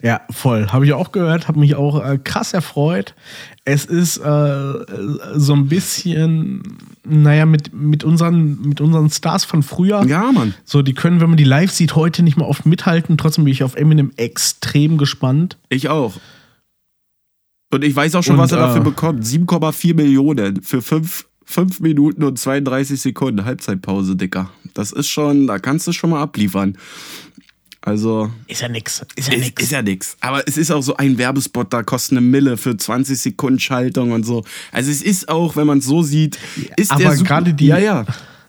Ja, 0.00 0.20
voll. 0.30 0.68
Habe 0.68 0.86
ich 0.86 0.92
auch 0.92 1.10
gehört, 1.10 1.48
habe 1.48 1.58
mich 1.58 1.74
auch 1.74 2.04
äh, 2.04 2.18
krass 2.22 2.54
erfreut. 2.54 3.16
Es 3.64 3.84
ist 3.84 4.18
äh, 4.18 4.72
so 5.34 5.52
ein 5.54 5.66
bisschen, 5.66 6.62
naja, 7.04 7.44
mit, 7.46 7.74
mit, 7.74 8.04
unseren, 8.04 8.60
mit 8.62 8.80
unseren 8.80 9.10
Stars 9.10 9.44
von 9.44 9.64
früher. 9.64 10.04
Ja, 10.06 10.30
Mann. 10.30 10.54
So, 10.64 10.82
die 10.82 10.94
können, 10.94 11.20
wenn 11.20 11.30
man 11.30 11.36
die 11.36 11.44
live 11.44 11.72
sieht, 11.72 11.96
heute 11.96 12.22
nicht 12.22 12.36
mehr 12.36 12.46
oft 12.46 12.64
mithalten. 12.66 13.18
Trotzdem 13.18 13.42
bin 13.42 13.52
ich 13.52 13.64
auf 13.64 13.74
Eminem 13.74 14.12
extrem 14.16 14.96
gespannt. 14.96 15.58
Ich 15.68 15.88
auch. 15.88 16.14
Und 17.72 17.82
ich 17.82 17.94
weiß 17.94 18.14
auch 18.14 18.22
schon, 18.22 18.36
Und, 18.36 18.42
was 18.42 18.52
er 18.52 18.58
dafür 18.58 18.82
äh, 18.82 18.84
bekommt. 18.84 19.24
7,4 19.24 19.96
Millionen 19.96 20.62
für 20.62 20.80
5, 20.80 21.26
5 21.50 21.80
Minuten 21.80 22.24
und 22.24 22.38
32 22.38 23.00
Sekunden 23.00 23.44
Halbzeitpause, 23.46 24.16
Dicker. 24.16 24.50
Das 24.74 24.92
ist 24.92 25.08
schon, 25.08 25.46
da 25.46 25.58
kannst 25.58 25.86
du 25.86 25.92
schon 25.92 26.10
mal 26.10 26.20
abliefern. 26.20 26.76
Also, 27.80 28.30
Ist 28.48 28.60
ja 28.60 28.68
nix. 28.68 29.02
Ist 29.16 29.28
ja 29.28 29.34
ist, 29.34 29.44
nix. 29.44 29.62
ist 29.62 29.72
ja 29.72 29.80
nix. 29.82 30.16
Aber 30.20 30.46
es 30.46 30.58
ist 30.58 30.70
auch 30.70 30.82
so 30.82 30.96
ein 30.96 31.16
Werbespot, 31.16 31.72
da 31.72 31.82
kostet 31.82 32.18
eine 32.18 32.26
Mille 32.26 32.56
für 32.58 32.76
20 32.76 33.18
Sekunden 33.18 33.60
Schaltung 33.60 34.10
und 34.12 34.26
so. 34.26 34.44
Also 34.72 34.90
es 34.90 35.00
ist 35.00 35.28
auch, 35.30 35.56
wenn 35.56 35.66
man 35.66 35.78
es 35.78 35.86
so 35.86 36.02
sieht, 36.02 36.38
ist 36.76 36.90
aber 36.90 37.00
der 37.00 37.12
super- 37.16 37.28
gerade 37.28 37.54
die- 37.54 37.66
Ja, 37.68 37.78
ja. 37.78 38.04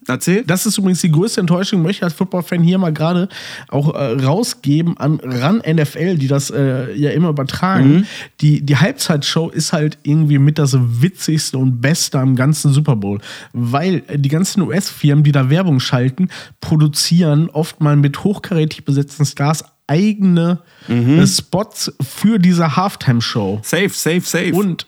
Erzähl. 0.09 0.43
Das 0.43 0.65
ist 0.65 0.77
übrigens 0.77 1.01
die 1.01 1.11
größte 1.11 1.41
Enttäuschung, 1.41 1.81
möchte 1.81 1.99
ich 1.99 2.03
als 2.03 2.13
Football-Fan 2.13 2.63
hier 2.63 2.77
mal 2.77 2.91
gerade 2.91 3.29
auch 3.69 3.93
äh, 3.93 4.23
rausgeben 4.23 4.97
an 4.97 5.19
RAN 5.21 5.57
NFL, 5.57 6.17
die 6.17 6.27
das 6.27 6.49
äh, 6.49 6.93
ja 6.95 7.11
immer 7.11 7.29
übertragen. 7.29 8.07
Die, 8.41 8.61
die 8.61 8.77
Halbzeitshow 8.77 9.49
ist 9.49 9.71
halt 9.71 9.99
irgendwie 10.03 10.39
mit 10.39 10.57
das 10.57 10.75
witzigste 10.79 11.57
und 11.57 11.79
beste 11.79 12.19
am 12.19 12.35
ganzen 12.35 12.73
Super 12.73 12.95
Bowl, 12.95 13.19
weil 13.53 14.03
äh, 14.07 14.17
die 14.17 14.29
ganzen 14.29 14.61
US-Firmen, 14.63 15.23
die 15.23 15.31
da 15.31 15.49
Werbung 15.49 15.79
schalten, 15.79 16.29
produzieren 16.59 17.49
oft 17.49 17.79
mal 17.81 17.95
mit 17.95 18.23
hochkarätig 18.23 18.85
besetzten 18.85 19.25
Stars 19.25 19.63
eigene 19.85 20.59
äh, 20.87 21.25
Spots 21.25 21.91
für 22.01 22.39
diese 22.39 22.75
Halftime-Show. 22.75 23.59
Safe, 23.63 23.89
safe, 23.89 24.21
safe. 24.21 24.53
Und 24.53 24.85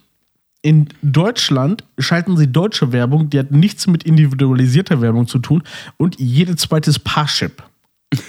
in 0.61 0.89
Deutschland 1.01 1.83
schalten 1.97 2.37
sie 2.37 2.51
deutsche 2.51 2.91
Werbung, 2.91 3.29
die 3.29 3.39
hat 3.39 3.51
nichts 3.51 3.87
mit 3.87 4.03
individualisierter 4.03 5.01
Werbung 5.01 5.27
zu 5.27 5.39
tun 5.39 5.63
und 5.97 6.19
jede 6.19 6.55
zweite 6.55 6.89
ist 6.91 6.99
Parship. 6.99 7.63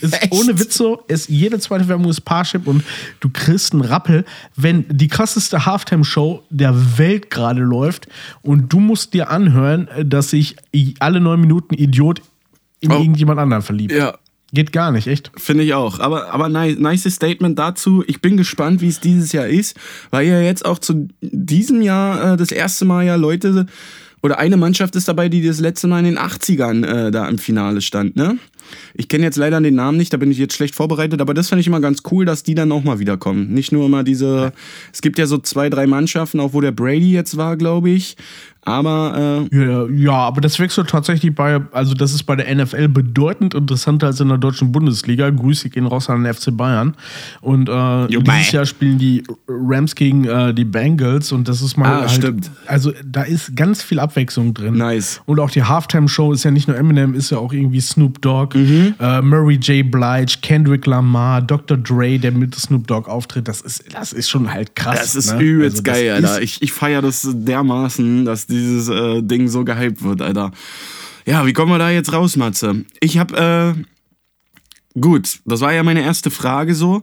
ist 0.00 0.16
ohne 0.30 0.58
Witz 0.58 0.76
so, 0.76 1.02
ist 1.08 1.28
jede 1.28 1.58
zweite 1.58 1.88
Werbung 1.88 2.08
ist 2.08 2.20
Parship 2.22 2.66
und 2.66 2.82
du 3.20 3.28
kriegst 3.30 3.72
einen 3.72 3.82
Rappel, 3.82 4.24
wenn 4.54 4.86
die 4.88 5.08
krasseste 5.08 5.66
Halftime-Show 5.66 6.42
der 6.50 6.98
Welt 6.98 7.30
gerade 7.30 7.60
läuft 7.62 8.06
und 8.42 8.72
du 8.72 8.78
musst 8.80 9.12
dir 9.12 9.30
anhören, 9.30 9.88
dass 10.04 10.30
sich 10.30 10.56
alle 11.00 11.20
neun 11.20 11.40
Minuten 11.40 11.74
Idiot 11.74 12.22
in 12.80 12.92
Oh. 12.92 12.98
irgendjemand 12.98 13.40
anderen 13.40 13.62
verliebt. 13.62 13.92
ja, 13.92 14.16
Geht 14.56 14.72
gar 14.72 14.90
nicht, 14.90 15.06
echt. 15.06 15.30
Finde 15.36 15.64
ich 15.64 15.74
auch. 15.74 16.00
Aber, 16.00 16.32
aber 16.32 16.48
nice, 16.48 17.12
Statement 17.12 17.58
dazu. 17.58 18.02
Ich 18.06 18.22
bin 18.22 18.38
gespannt, 18.38 18.80
wie 18.80 18.88
es 18.88 19.00
dieses 19.00 19.32
Jahr 19.32 19.46
ist, 19.46 19.76
weil 20.10 20.26
ja 20.26 20.40
jetzt 20.40 20.64
auch 20.64 20.78
zu 20.78 21.08
diesem 21.20 21.82
Jahr 21.82 22.32
äh, 22.32 22.36
das 22.38 22.52
erste 22.52 22.86
Mal 22.86 23.04
ja 23.04 23.16
Leute 23.16 23.66
oder 24.22 24.38
eine 24.38 24.56
Mannschaft 24.56 24.96
ist 24.96 25.08
dabei, 25.08 25.28
die 25.28 25.46
das 25.46 25.60
letzte 25.60 25.88
Mal 25.88 25.98
in 25.98 26.06
den 26.06 26.18
80ern 26.18 26.86
äh, 26.86 27.10
da 27.10 27.28
im 27.28 27.36
Finale 27.36 27.82
stand, 27.82 28.16
ne? 28.16 28.38
Ich 28.94 29.08
kenne 29.08 29.24
jetzt 29.24 29.36
leider 29.36 29.60
den 29.60 29.74
Namen 29.74 29.98
nicht, 29.98 30.12
da 30.12 30.16
bin 30.16 30.30
ich 30.30 30.38
jetzt 30.38 30.54
schlecht 30.54 30.74
vorbereitet, 30.74 31.20
aber 31.20 31.34
das 31.34 31.50
fand 31.50 31.60
ich 31.60 31.66
immer 31.66 31.80
ganz 31.80 32.02
cool, 32.10 32.24
dass 32.24 32.42
die 32.42 32.54
dann 32.54 32.72
auch 32.72 32.82
mal 32.82 32.98
wiederkommen. 32.98 33.52
Nicht 33.52 33.72
nur 33.72 33.84
immer 33.84 34.04
diese, 34.04 34.54
es 34.90 35.02
gibt 35.02 35.18
ja 35.18 35.26
so 35.26 35.36
zwei, 35.36 35.68
drei 35.68 35.86
Mannschaften, 35.86 36.40
auch 36.40 36.54
wo 36.54 36.62
der 36.62 36.72
Brady 36.72 37.12
jetzt 37.12 37.36
war, 37.36 37.56
glaube 37.58 37.90
ich. 37.90 38.16
Aber 38.66 39.46
äh, 39.50 39.56
Ja, 39.56 39.86
ja, 39.86 40.12
aber 40.12 40.40
das 40.40 40.58
wechselt 40.58 40.90
tatsächlich 40.90 41.34
bei, 41.34 41.60
also 41.72 41.94
das 41.94 42.12
ist 42.12 42.24
bei 42.24 42.36
der 42.36 42.54
NFL 42.54 42.88
bedeutend 42.88 43.54
interessanter 43.54 44.08
als 44.08 44.20
in 44.20 44.28
der 44.28 44.38
deutschen 44.38 44.72
Bundesliga. 44.72 45.30
Grüße 45.30 45.70
gehen 45.70 45.86
raus 45.86 46.10
an 46.10 46.24
den 46.24 46.34
FC 46.34 46.54
Bayern. 46.56 46.94
Und 47.40 47.68
äh, 47.68 48.06
dieses. 48.08 48.52
Jahr 48.52 48.66
spielen 48.66 48.98
die 48.98 49.22
Rams 49.48 49.94
gegen 49.94 50.24
äh, 50.24 50.52
die 50.52 50.64
Bengals 50.64 51.32
und 51.32 51.48
das 51.48 51.62
ist 51.62 51.76
mal 51.76 51.86
Ah, 51.86 52.00
halt, 52.00 52.10
stimmt. 52.10 52.50
Also 52.66 52.92
da 53.04 53.22
ist 53.22 53.54
ganz 53.56 53.82
viel 53.82 54.00
Abwechslung 54.00 54.52
drin. 54.52 54.76
Nice. 54.76 55.20
Und 55.26 55.38
auch 55.40 55.50
die 55.50 55.62
Halftime-Show 55.62 56.32
ist 56.32 56.42
ja 56.44 56.50
nicht 56.50 56.66
nur 56.68 56.76
Eminem, 56.76 57.14
ist 57.14 57.30
ja 57.30 57.38
auch 57.38 57.52
irgendwie 57.52 57.80
Snoop 57.80 58.20
Dogg, 58.20 58.56
Mhm. 58.58 58.94
äh, 58.98 59.22
Murray 59.22 59.54
J. 59.56 59.88
Blige, 59.90 60.38
Kendrick 60.42 60.86
Lamar, 60.86 61.40
Dr. 61.40 61.76
Dre, 61.76 62.18
der 62.18 62.32
mit 62.32 62.54
Snoop 62.56 62.86
Dogg 62.88 63.08
auftritt. 63.08 63.46
Das 63.46 63.60
ist, 63.60 63.84
das 63.94 64.12
ist 64.12 64.28
schon 64.28 64.52
halt 64.52 64.74
krass. 64.74 64.98
Das 64.98 65.14
ist 65.14 65.32
ne? 65.34 65.40
übelst 65.42 65.76
Also 65.78 65.82
das 65.84 65.94
geil, 65.94 66.12
Alter. 66.14 66.42
Ich, 66.42 66.60
ich 66.62 66.72
feiere 66.72 67.02
das 67.02 67.28
dermaßen, 67.32 68.24
dass 68.24 68.46
dieses 68.56 68.88
äh, 68.88 69.22
Ding 69.22 69.48
so 69.48 69.64
gehypt 69.64 70.02
wird, 70.02 70.22
Alter. 70.22 70.50
Ja, 71.26 71.46
wie 71.46 71.52
kommen 71.52 71.72
wir 71.72 71.78
da 71.78 71.90
jetzt 71.90 72.12
raus, 72.12 72.36
Matze? 72.36 72.84
Ich 73.00 73.18
hab, 73.18 73.32
äh, 73.32 73.74
gut, 75.00 75.40
das 75.44 75.60
war 75.60 75.72
ja 75.72 75.82
meine 75.82 76.02
erste 76.02 76.30
Frage 76.30 76.74
so. 76.74 77.02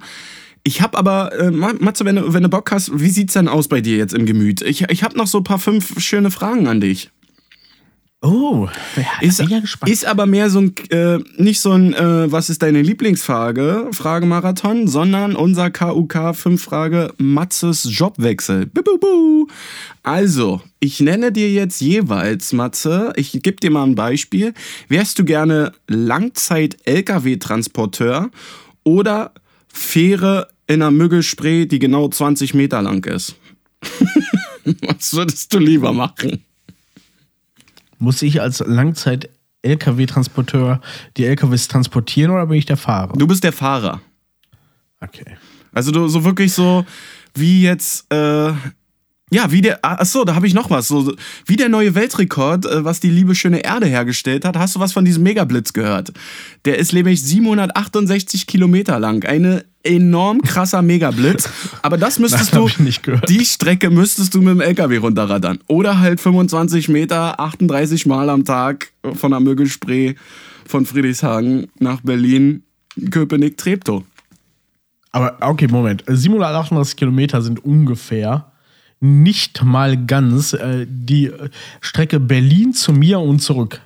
Ich 0.63 0.81
hab 0.81 0.97
aber, 0.97 1.33
äh, 1.37 1.51
Ma- 1.51 1.73
Matze, 1.79 2.05
wenn 2.05 2.15
du, 2.15 2.33
wenn 2.33 2.43
du 2.43 2.49
Bock 2.49 2.71
hast, 2.71 2.97
wie 2.99 3.09
sieht's 3.09 3.33
denn 3.33 3.49
aus 3.49 3.67
bei 3.67 3.81
dir 3.81 3.97
jetzt 3.97 4.13
im 4.13 4.25
Gemüt? 4.25 4.61
Ich, 4.61 4.81
ich 4.83 5.03
hab 5.03 5.15
noch 5.15 5.27
so 5.27 5.39
ein 5.39 5.43
paar 5.43 5.59
fünf 5.59 5.99
schöne 6.01 6.31
Fragen 6.31 6.67
an 6.67 6.79
dich. 6.79 7.11
Oh, 8.25 8.69
ja, 8.95 9.03
Ist, 9.19 9.39
bin 9.39 9.49
ja 9.49 9.59
gespannt. 9.59 9.91
ist 9.91 10.05
aber 10.05 10.25
mehr 10.25 10.49
so 10.49 10.61
ein, 10.61 10.73
äh, 10.91 11.19
nicht 11.35 11.59
so 11.59 11.73
ein, 11.73 11.93
äh, 11.93 12.31
was 12.31 12.49
ist 12.49 12.61
deine 12.61 12.81
Lieblingsfrage, 12.81 13.89
Fragemarathon, 13.91 14.87
sondern 14.87 15.35
unser 15.35 15.69
KUK 15.69 16.33
5 16.33 16.63
Frage 16.63 17.13
Matzes 17.17 17.85
Jobwechsel. 17.91 18.67
Bu, 18.67 18.81
bu, 18.81 18.97
bu. 18.97 19.47
Also, 20.03 20.61
ich 20.79 21.01
nenne 21.01 21.33
dir 21.33 21.51
jetzt 21.51 21.81
jeweils, 21.81 22.53
Matze, 22.53 23.11
ich 23.17 23.33
gebe 23.33 23.57
dir 23.57 23.71
mal 23.71 23.83
ein 23.83 23.95
Beispiel. 23.95 24.53
Wärst 24.87 25.19
du 25.19 25.25
gerne 25.25 25.73
Langzeit-LKW-Transporteur 25.89 28.29
oder 28.85 29.33
Fähre 29.67 30.47
in 30.67 30.81
einer 30.81 30.91
Müggelspray, 30.91 31.65
die 31.65 31.79
genau 31.79 32.07
20 32.07 32.53
Meter 32.53 32.81
lang 32.81 33.03
ist? 33.03 33.35
was 34.81 35.13
würdest 35.13 35.53
du 35.53 35.59
lieber 35.59 35.91
machen? 35.91 36.45
Muss 38.03 38.21
ich 38.21 38.39
als 38.41 38.59
Langzeit-LKW-Transporteur 38.59 40.81
die 41.15 41.23
LKWs 41.23 41.69
transportieren 41.69 42.31
oder 42.31 42.47
bin 42.47 42.57
ich 42.57 42.65
der 42.65 42.75
Fahrer? 42.75 43.13
Du 43.13 43.25
bist 43.25 43.45
der 43.45 43.53
Fahrer. 43.53 44.01
Okay. 44.99 45.37
Also 45.71 45.91
du, 45.91 46.09
so 46.09 46.25
wirklich 46.25 46.51
so 46.51 46.85
wie 47.33 47.63
jetzt, 47.63 48.11
äh, 48.11 48.51
ja, 49.33 49.51
wie 49.51 49.61
der, 49.61 49.83
ah, 49.83 49.95
achso, 49.95 50.23
da 50.23 50.35
habe 50.35 50.45
ich 50.45 50.53
noch 50.53 50.69
was. 50.69 50.87
So, 50.87 51.13
wie 51.47 51.55
der 51.55 51.67
neue 51.67 51.95
Weltrekord, 51.95 52.65
äh, 52.65 52.85
was 52.85 52.99
die 52.99 53.09
liebe 53.09 53.33
schöne 53.33 53.63
Erde 53.63 53.87
hergestellt 53.87 54.45
hat. 54.45 54.55
Hast 54.57 54.75
du 54.75 54.79
was 54.79 54.93
von 54.93 55.03
diesem 55.03 55.23
Megablitz 55.23 55.73
gehört? 55.73 56.13
Der 56.65 56.77
ist 56.77 56.93
nämlich 56.93 57.23
768 57.23 58.45
Kilometer 58.45 58.99
lang. 58.99 59.25
Eine 59.25 59.65
enorm 59.83 60.41
krasser 60.41 60.83
Megablitz. 60.83 61.49
Aber 61.81 61.97
das 61.97 62.19
müsstest 62.19 62.53
hab 62.53 62.59
du, 62.59 62.67
ich 62.67 62.79
nicht 62.79 63.01
gehört. 63.01 63.27
die 63.27 63.43
Strecke 63.43 63.89
müsstest 63.89 64.35
du 64.35 64.41
mit 64.41 64.53
dem 64.53 64.61
LKW 64.61 64.97
runterraddern. 64.97 65.59
Oder 65.67 65.99
halt 65.99 66.21
25 66.21 66.89
Meter, 66.89 67.39
38 67.39 68.05
Mal 68.05 68.29
am 68.29 68.45
Tag 68.45 68.91
von 69.15 69.31
der 69.31 69.39
Mögelspray 69.39 70.15
von 70.67 70.85
Friedrichshagen 70.85 71.67
nach 71.79 72.01
Berlin, 72.01 72.63
Köpenick, 73.09 73.57
Treptow. 73.57 74.03
Aber 75.11 75.37
okay, 75.41 75.67
Moment. 75.67 76.03
738 76.07 76.95
Kilometer 76.95 77.41
sind 77.41 77.63
ungefähr 77.65 78.52
nicht 79.03 79.63
mal 79.63 79.97
ganz 80.05 80.53
äh, 80.53 80.87
die 80.87 81.29
Strecke 81.81 82.21
Berlin 82.21 82.73
zu 82.73 82.93
mir 82.93 83.19
und 83.19 83.39
zurück. 83.39 83.81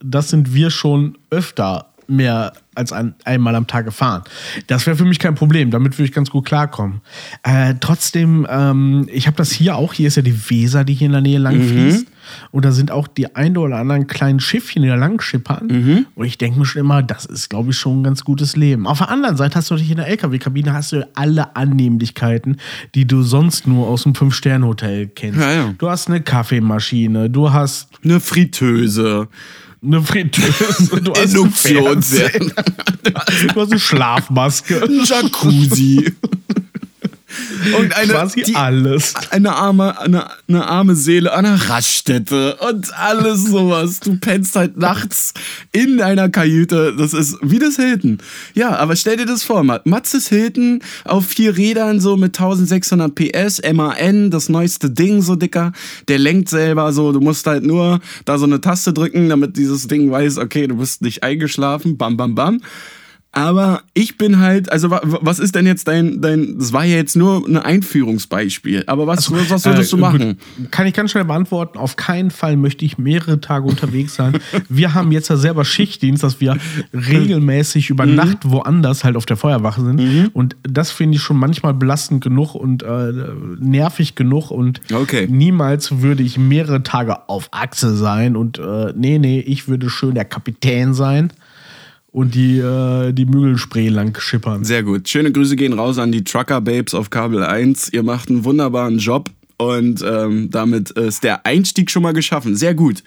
Das 0.00 0.30
sind 0.30 0.54
wir 0.54 0.70
schon 0.70 1.18
öfter 1.30 1.86
mehr 2.06 2.52
als 2.76 2.92
ein, 2.92 3.14
einmal 3.24 3.56
am 3.56 3.66
Tag 3.66 3.86
gefahren. 3.86 4.22
Das 4.68 4.86
wäre 4.86 4.96
für 4.96 5.04
mich 5.04 5.18
kein 5.18 5.34
Problem, 5.34 5.72
damit 5.72 5.98
würde 5.98 6.04
ich 6.04 6.12
ganz 6.12 6.30
gut 6.30 6.44
klarkommen. 6.46 7.00
Äh, 7.42 7.74
trotzdem, 7.80 8.46
ähm, 8.48 9.08
ich 9.12 9.26
habe 9.26 9.36
das 9.36 9.50
hier 9.50 9.74
auch, 9.74 9.92
hier 9.92 10.06
ist 10.06 10.16
ja 10.16 10.22
die 10.22 10.48
Weser, 10.48 10.84
die 10.84 10.94
hier 10.94 11.06
in 11.06 11.12
der 11.12 11.22
Nähe 11.22 11.38
lang 11.38 11.60
fließt. 11.60 12.06
Und 12.50 12.64
da 12.64 12.72
sind 12.72 12.90
auch 12.90 13.08
die 13.08 13.34
ein 13.36 13.56
oder 13.56 13.76
anderen 13.76 14.06
kleinen 14.06 14.40
Schiffchen, 14.40 14.82
die 14.82 14.88
da 14.88 14.94
lang 14.94 15.20
schippern. 15.20 16.06
Und 16.14 16.24
ich 16.26 16.38
denke 16.38 16.58
mir 16.58 16.64
schon 16.66 16.80
immer, 16.80 17.02
das 17.02 17.24
ist, 17.24 17.50
glaube 17.50 17.70
ich, 17.70 17.78
schon 17.78 18.00
ein 18.00 18.04
ganz 18.04 18.24
gutes 18.24 18.56
Leben. 18.56 18.86
Auf 18.86 18.98
der 18.98 19.08
anderen 19.10 19.36
Seite 19.36 19.56
hast 19.56 19.70
du 19.70 19.74
natürlich 19.74 19.90
in 19.90 19.96
der 19.98 20.08
LKW-Kabine 20.08 20.72
hast 20.72 20.92
du 20.92 21.06
alle 21.14 21.56
Annehmlichkeiten, 21.56 22.56
die 22.94 23.06
du 23.06 23.22
sonst 23.22 23.66
nur 23.66 23.86
aus 23.88 24.02
dem 24.04 24.14
Fünf-Sterne-Hotel 24.14 25.06
kennst. 25.08 25.40
Ja, 25.40 25.52
ja. 25.52 25.74
Du 25.78 25.88
hast 25.88 26.08
eine 26.08 26.20
Kaffeemaschine, 26.20 27.30
du 27.30 27.52
hast 27.52 27.88
Eine 28.04 28.20
Fritteuse. 28.20 29.28
eine 29.82 30.02
Fritteuse, 30.02 31.00
du 31.02 31.12
hast 31.12 31.34
Induktionsherd. 31.34 32.34
Du 33.54 33.60
hast 33.60 33.70
eine 33.70 33.78
Schlafmaske. 33.80 34.82
Ein 34.82 35.00
Jacuzzi. 35.04 36.12
Und 37.78 37.96
eine, 37.96 38.12
Quasi 38.12 38.42
die, 38.42 38.54
alles. 38.56 39.14
eine, 39.30 39.54
arme, 39.54 39.98
eine, 40.00 40.26
eine 40.48 40.66
arme 40.66 40.94
Seele 40.96 41.32
an 41.32 41.46
einer 41.46 41.68
Raststätte 41.68 42.56
und 42.68 42.92
alles 42.98 43.44
sowas. 43.44 44.00
Du 44.00 44.16
pennst 44.16 44.56
halt 44.56 44.76
nachts 44.76 45.34
in 45.72 45.98
deiner 45.98 46.28
Kajüte. 46.28 46.94
Das 46.96 47.12
ist 47.12 47.36
wie 47.42 47.58
das 47.58 47.76
Hilton. 47.76 48.18
Ja, 48.54 48.76
aber 48.76 48.96
stell 48.96 49.16
dir 49.16 49.26
das 49.26 49.42
vor, 49.42 49.62
Ma- 49.64 49.80
Matzes 49.84 50.28
Hilton 50.28 50.80
auf 51.04 51.26
vier 51.26 51.56
Rädern 51.56 52.00
so 52.00 52.16
mit 52.16 52.38
1600 52.38 53.14
PS, 53.14 53.60
MAN, 53.72 54.30
das 54.30 54.48
neueste 54.48 54.90
Ding 54.90 55.22
so 55.22 55.36
dicker. 55.36 55.72
Der 56.08 56.18
lenkt 56.18 56.48
selber 56.48 56.92
so. 56.92 57.12
Du 57.12 57.20
musst 57.20 57.46
halt 57.46 57.64
nur 57.64 58.00
da 58.24 58.38
so 58.38 58.44
eine 58.44 58.60
Taste 58.60 58.92
drücken, 58.92 59.28
damit 59.28 59.56
dieses 59.56 59.88
Ding 59.88 60.10
weiß, 60.10 60.38
okay, 60.38 60.66
du 60.66 60.76
bist 60.76 61.02
nicht 61.02 61.22
eingeschlafen. 61.22 61.96
Bam, 61.96 62.16
bam, 62.16 62.34
bam. 62.34 62.60
Aber 63.36 63.82
ich 63.92 64.16
bin 64.16 64.40
halt, 64.40 64.72
also 64.72 64.90
was 64.90 65.38
ist 65.40 65.54
denn 65.54 65.66
jetzt 65.66 65.86
dein, 65.88 66.22
dein, 66.22 66.58
das 66.58 66.72
war 66.72 66.86
ja 66.86 66.96
jetzt 66.96 67.16
nur 67.16 67.46
ein 67.46 67.58
Einführungsbeispiel, 67.58 68.84
aber 68.86 69.06
was, 69.06 69.30
also, 69.30 69.50
was 69.50 69.66
würdest 69.66 69.92
äh, 69.92 69.96
du 69.96 70.00
machen? 70.00 70.38
Kann 70.70 70.86
ich 70.86 70.94
ganz 70.94 71.10
schnell 71.10 71.26
beantworten, 71.26 71.76
auf 71.76 71.96
keinen 71.96 72.30
Fall 72.30 72.56
möchte 72.56 72.86
ich 72.86 72.96
mehrere 72.96 73.38
Tage 73.38 73.66
unterwegs 73.66 74.14
sein. 74.14 74.38
wir 74.70 74.94
haben 74.94 75.12
jetzt 75.12 75.28
ja 75.28 75.36
selber 75.36 75.66
Schichtdienst, 75.66 76.22
dass 76.22 76.40
wir 76.40 76.56
regelmäßig 76.94 77.90
über 77.90 78.06
mhm. 78.06 78.14
Nacht 78.14 78.38
woanders 78.44 79.04
halt 79.04 79.16
auf 79.16 79.26
der 79.26 79.36
Feuerwache 79.36 79.82
sind 79.82 80.00
mhm. 80.00 80.30
und 80.32 80.56
das 80.62 80.90
finde 80.90 81.16
ich 81.16 81.22
schon 81.22 81.36
manchmal 81.36 81.74
belastend 81.74 82.24
genug 82.24 82.54
und 82.54 82.84
äh, 82.84 83.12
nervig 83.60 84.14
genug 84.14 84.50
und 84.50 84.80
okay. 84.90 85.26
niemals 85.30 86.00
würde 86.00 86.22
ich 86.22 86.38
mehrere 86.38 86.82
Tage 86.82 87.28
auf 87.28 87.50
Achse 87.50 87.94
sein 87.94 88.34
und 88.34 88.58
äh, 88.58 88.94
nee, 88.96 89.18
nee, 89.18 89.40
ich 89.40 89.68
würde 89.68 89.90
schön 89.90 90.14
der 90.14 90.24
Kapitän 90.24 90.94
sein 90.94 91.34
und 92.16 92.34
die, 92.34 92.60
äh, 92.60 93.12
die 93.12 93.26
Mügelspray 93.26 93.88
lang 93.88 94.18
schippern. 94.18 94.64
Sehr 94.64 94.82
gut. 94.82 95.06
Schöne 95.06 95.30
Grüße 95.30 95.54
gehen 95.54 95.74
raus 95.74 95.98
an 95.98 96.12
die 96.12 96.24
Trucker 96.24 96.62
Babes 96.62 96.94
auf 96.94 97.10
Kabel 97.10 97.44
1. 97.44 97.90
Ihr 97.92 98.02
macht 98.02 98.30
einen 98.30 98.42
wunderbaren 98.44 98.96
Job 98.96 99.28
und 99.58 100.02
ähm, 100.02 100.50
damit 100.50 100.92
ist 100.92 101.24
der 101.24 101.44
Einstieg 101.44 101.90
schon 101.90 102.02
mal 102.02 102.14
geschaffen. 102.14 102.56
Sehr 102.56 102.72
gut. 102.72 103.02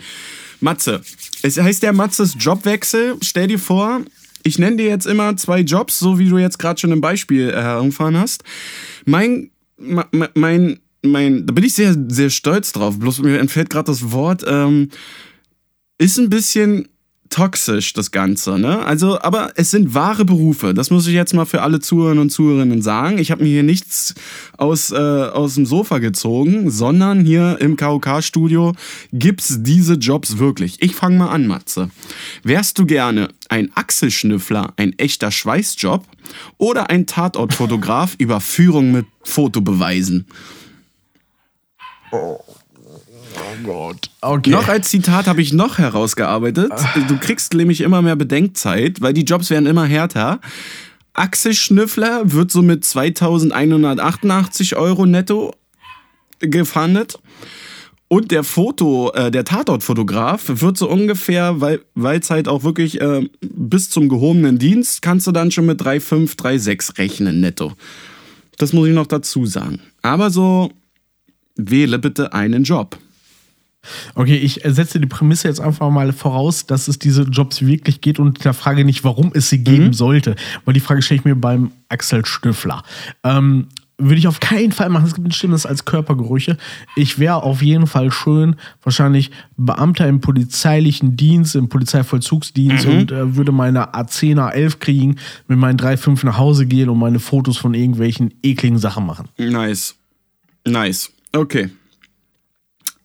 Matze. 0.60 1.02
Es 1.42 1.60
heißt 1.60 1.82
ja 1.82 1.92
Matzes 1.92 2.36
Jobwechsel. 2.38 3.16
Stell 3.22 3.48
dir 3.48 3.58
vor, 3.58 4.02
ich 4.44 4.60
nenne 4.60 4.78
dir 4.78 4.90
jetzt 4.90 5.08
immer 5.08 5.36
zwei 5.38 5.62
Jobs, 5.62 5.98
so 5.98 6.20
wie 6.20 6.30
du 6.30 6.38
jetzt 6.38 6.60
gerade 6.60 6.80
schon 6.80 6.92
im 6.92 7.02
Beispiel 7.02 7.50
äh, 7.50 7.54
herumfahren 7.54 8.16
hast. 8.16 8.44
Mein, 9.06 9.50
mein, 9.80 10.80
mein, 11.02 11.48
da 11.48 11.54
bin 11.54 11.64
ich 11.64 11.74
sehr, 11.74 11.96
sehr 12.10 12.30
stolz 12.30 12.74
drauf. 12.74 13.00
Bloß 13.00 13.24
mir 13.24 13.40
entfällt 13.40 13.72
gerade 13.72 13.88
das 13.88 14.12
Wort. 14.12 14.44
Ähm, 14.46 14.90
ist 15.98 16.20
ein 16.20 16.30
bisschen 16.30 16.90
toxisch, 17.30 17.94
das 17.94 18.12
Ganze, 18.12 18.58
ne? 18.58 18.84
Also, 18.86 19.22
aber 19.22 19.52
es 19.56 19.72
sind 19.72 19.94
wahre 19.94 20.26
Berufe. 20.26 20.74
Das 20.74 20.90
muss 20.90 21.08
ich 21.08 21.14
jetzt 21.14 21.34
mal 21.34 21.46
für 21.46 21.62
alle 21.62 21.80
Zuhörer 21.80 22.20
und 22.20 22.30
Zuhörerinnen 22.30 22.82
sagen. 22.82 23.18
Ich 23.18 23.32
habe 23.32 23.44
mir 23.44 23.50
hier 23.50 23.64
nichts 23.64 24.16
aus, 24.58 24.92
äh, 24.92 24.96
aus 24.96 25.56
dem 25.56 25.66
Sofa 25.66 26.00
gezogen, 26.00 26.72
sondern 26.72 27.24
hier 27.24 27.58
im 27.62 27.78
KOK-Studio 27.78 28.74
gibt's 29.14 29.58
diese 29.60 29.94
Jobs 29.94 30.38
wirklich. 30.38 30.82
Ich 30.82 30.96
fange 30.96 31.18
mal 31.18 31.30
an, 31.30 31.48
Matze. 31.48 31.90
Wärst 32.44 32.80
du 32.80 32.86
gerne 32.86 33.30
ein 33.50 33.72
Achselschnüffler, 33.76 34.74
ein 34.78 34.98
echter 34.98 35.32
Schweißjob 35.32 36.06
oder 36.58 36.90
ein 36.90 37.06
Tatortfotograf 37.06 38.16
über 38.18 38.42
Führung 38.42 38.92
mit 38.92 39.06
Fotobeweisen? 39.24 40.26
Oh. 42.12 42.49
Oh 43.40 43.64
Gott. 43.64 44.10
Okay. 44.22 44.50
Noch 44.50 44.68
als 44.68 44.90
Zitat 44.90 45.28
habe 45.28 45.42
ich 45.42 45.54
noch 45.54 45.78
herausgearbeitet. 45.78 46.72
Du 47.08 47.18
kriegst 47.18 47.54
nämlich 47.54 47.82
immer 47.82 48.02
mehr 48.02 48.16
Bedenkzeit, 48.16 49.02
weil 49.02 49.14
die 49.14 49.24
Jobs 49.24 49.50
werden 49.50 49.66
immer 49.66 49.86
härter. 49.86 50.40
Axel 51.14 51.54
Schnüffler 51.54 52.32
wird 52.32 52.52
so 52.52 52.62
mit 52.62 52.86
2188 52.86 54.76
Euro 54.76 55.06
netto 55.06 55.54
gefahndet. 56.40 57.20
Und 58.08 58.32
der 58.32 58.44
Foto, 58.44 59.12
äh, 59.14 59.30
der 59.30 59.46
Tatortfotograf 59.46 60.44
wird 60.48 60.78
so 60.78 60.90
ungefähr, 60.90 61.62
weil 61.62 61.82
es 62.20 62.30
halt 62.32 62.48
auch 62.48 62.64
wirklich 62.64 63.00
äh, 63.00 63.30
bis 63.42 63.92
zum 63.92 64.10
gehobenen 64.10 64.58
Dienst 64.58 65.04
kannst 65.04 65.28
du 65.28 65.32
dann 65.32 65.52
schon 65.52 65.68
mit 65.68 65.80
3,5, 65.82 66.36
3,6 66.36 66.98
rechnen 66.98 67.40
netto. 67.40 67.74
Das 68.58 68.74
muss 68.74 68.88
ich 68.88 68.96
noch 68.96 69.06
dazu 69.06 69.46
sagen. 69.46 69.80
Aber 70.02 70.32
so, 70.32 70.72
wähle 71.56 72.00
bitte 72.00 72.34
einen 72.34 72.64
Job. 72.64 72.98
Okay, 74.16 74.36
ich 74.36 74.62
setze 74.66 75.00
die 75.00 75.08
Prämisse 75.08 75.48
jetzt 75.48 75.60
einfach 75.60 75.90
mal 75.90 76.12
voraus, 76.14 76.66
dass 76.66 76.88
es 76.88 77.00
diese 77.00 77.24
Jobs 77.24 77.66
wirklich 77.66 78.02
geht 78.02 78.20
und 78.20 78.44
der 78.46 78.54
Frage 78.54 78.86
nicht, 78.86 79.04
warum 79.04 79.32
es 79.34 79.50
sie 79.50 79.64
geben 79.64 79.88
mhm. 79.88 79.94
sollte. 79.94 80.36
Weil 80.66 80.74
die 80.74 80.80
Frage 80.80 81.02
stelle 81.02 81.20
ich 81.20 81.26
mir 81.26 81.36
beim 81.36 81.72
Axel 81.90 82.26
Stöffler. 82.26 82.84
Ähm, 83.24 83.68
würde 84.00 84.16
ich 84.16 84.28
auf 84.28 84.40
keinen 84.40 84.72
Fall 84.72 84.90
machen. 84.90 85.06
Es 85.06 85.14
gibt 85.14 85.34
Schlimmes 85.36 85.66
als 85.66 85.86
Körpergerüche. 85.86 86.58
Ich 86.96 87.20
wäre 87.20 87.44
auf 87.44 87.62
jeden 87.62 87.86
Fall 87.86 88.12
schön, 88.12 88.56
wahrscheinlich 88.82 89.30
Beamter 89.58 90.08
im 90.08 90.22
polizeilichen 90.22 91.18
Dienst, 91.18 91.56
im 91.56 91.70
Polizeivollzugsdienst 91.70 92.88
mhm. 92.88 92.98
und 92.98 93.12
äh, 93.12 93.36
würde 93.36 93.52
meine 93.52 93.94
A10, 93.94 94.38
A11 94.38 94.80
kriegen, 94.80 95.16
mit 95.48 95.60
meinen 95.60 95.78
3,5 95.78 96.26
nach 96.26 96.38
Hause 96.38 96.66
gehen 96.66 96.90
und 96.90 96.98
meine 96.98 97.20
Fotos 97.20 97.58
von 97.58 97.74
irgendwelchen 97.74 98.34
ekligen 98.42 98.80
Sachen 98.80 99.06
machen. 99.06 99.28
Nice. 99.38 99.96
Nice. 100.66 101.12
Okay. 101.34 101.70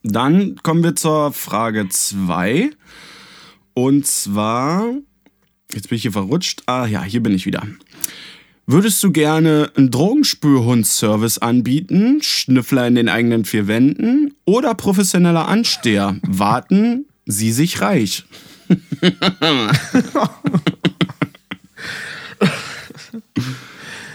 Dann 0.04 0.56
kommen 0.62 0.84
wir 0.84 0.94
zur 0.94 1.32
Frage 1.32 1.88
2. 1.88 2.70
Und 3.72 4.06
zwar, 4.06 4.92
jetzt 5.72 5.88
bin 5.88 5.96
ich 5.96 6.02
hier 6.02 6.12
verrutscht. 6.12 6.62
Ah 6.66 6.86
ja, 6.86 7.02
hier 7.02 7.22
bin 7.22 7.34
ich 7.34 7.46
wieder. 7.46 7.62
Würdest 8.66 9.02
du 9.02 9.12
gerne 9.12 9.72
einen 9.76 9.90
Drogenspürhund-Service 9.90 11.38
anbieten, 11.38 12.18
Schnüffler 12.20 12.86
in 12.86 12.96
den 12.96 13.08
eigenen 13.08 13.46
vier 13.46 13.66
Wänden 13.66 14.34
oder 14.44 14.74
professioneller 14.74 15.48
Ansteher? 15.48 16.16
Warten 16.22 17.06
Sie 17.24 17.52
sich 17.52 17.80
reich. 17.80 18.24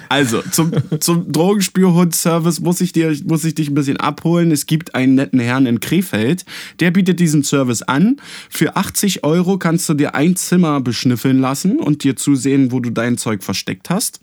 Also, 0.09 0.41
zum, 0.51 0.71
zum 0.99 1.31
Drogenspürhund-Service 1.31 2.59
muss 2.61 2.81
ich, 2.81 2.93
muss 3.25 3.45
ich 3.45 3.55
dich 3.55 3.69
ein 3.69 3.75
bisschen 3.75 3.97
abholen. 3.97 4.51
Es 4.51 4.65
gibt 4.65 4.95
einen 4.95 5.15
netten 5.15 5.39
Herrn 5.39 5.67
in 5.67 5.79
Krefeld, 5.79 6.45
der 6.79 6.89
bietet 6.91 7.19
diesen 7.19 7.43
Service 7.43 7.83
an. 7.83 8.17
Für 8.49 8.75
80 8.75 9.23
Euro 9.23 9.59
kannst 9.59 9.87
du 9.87 9.93
dir 9.93 10.15
ein 10.15 10.35
Zimmer 10.35 10.81
beschnüffeln 10.81 11.39
lassen 11.39 11.79
und 11.79 12.03
dir 12.03 12.15
zusehen, 12.15 12.71
wo 12.71 12.79
du 12.79 12.89
dein 12.89 13.17
Zeug 13.17 13.43
versteckt 13.43 13.91
hast. 13.91 14.19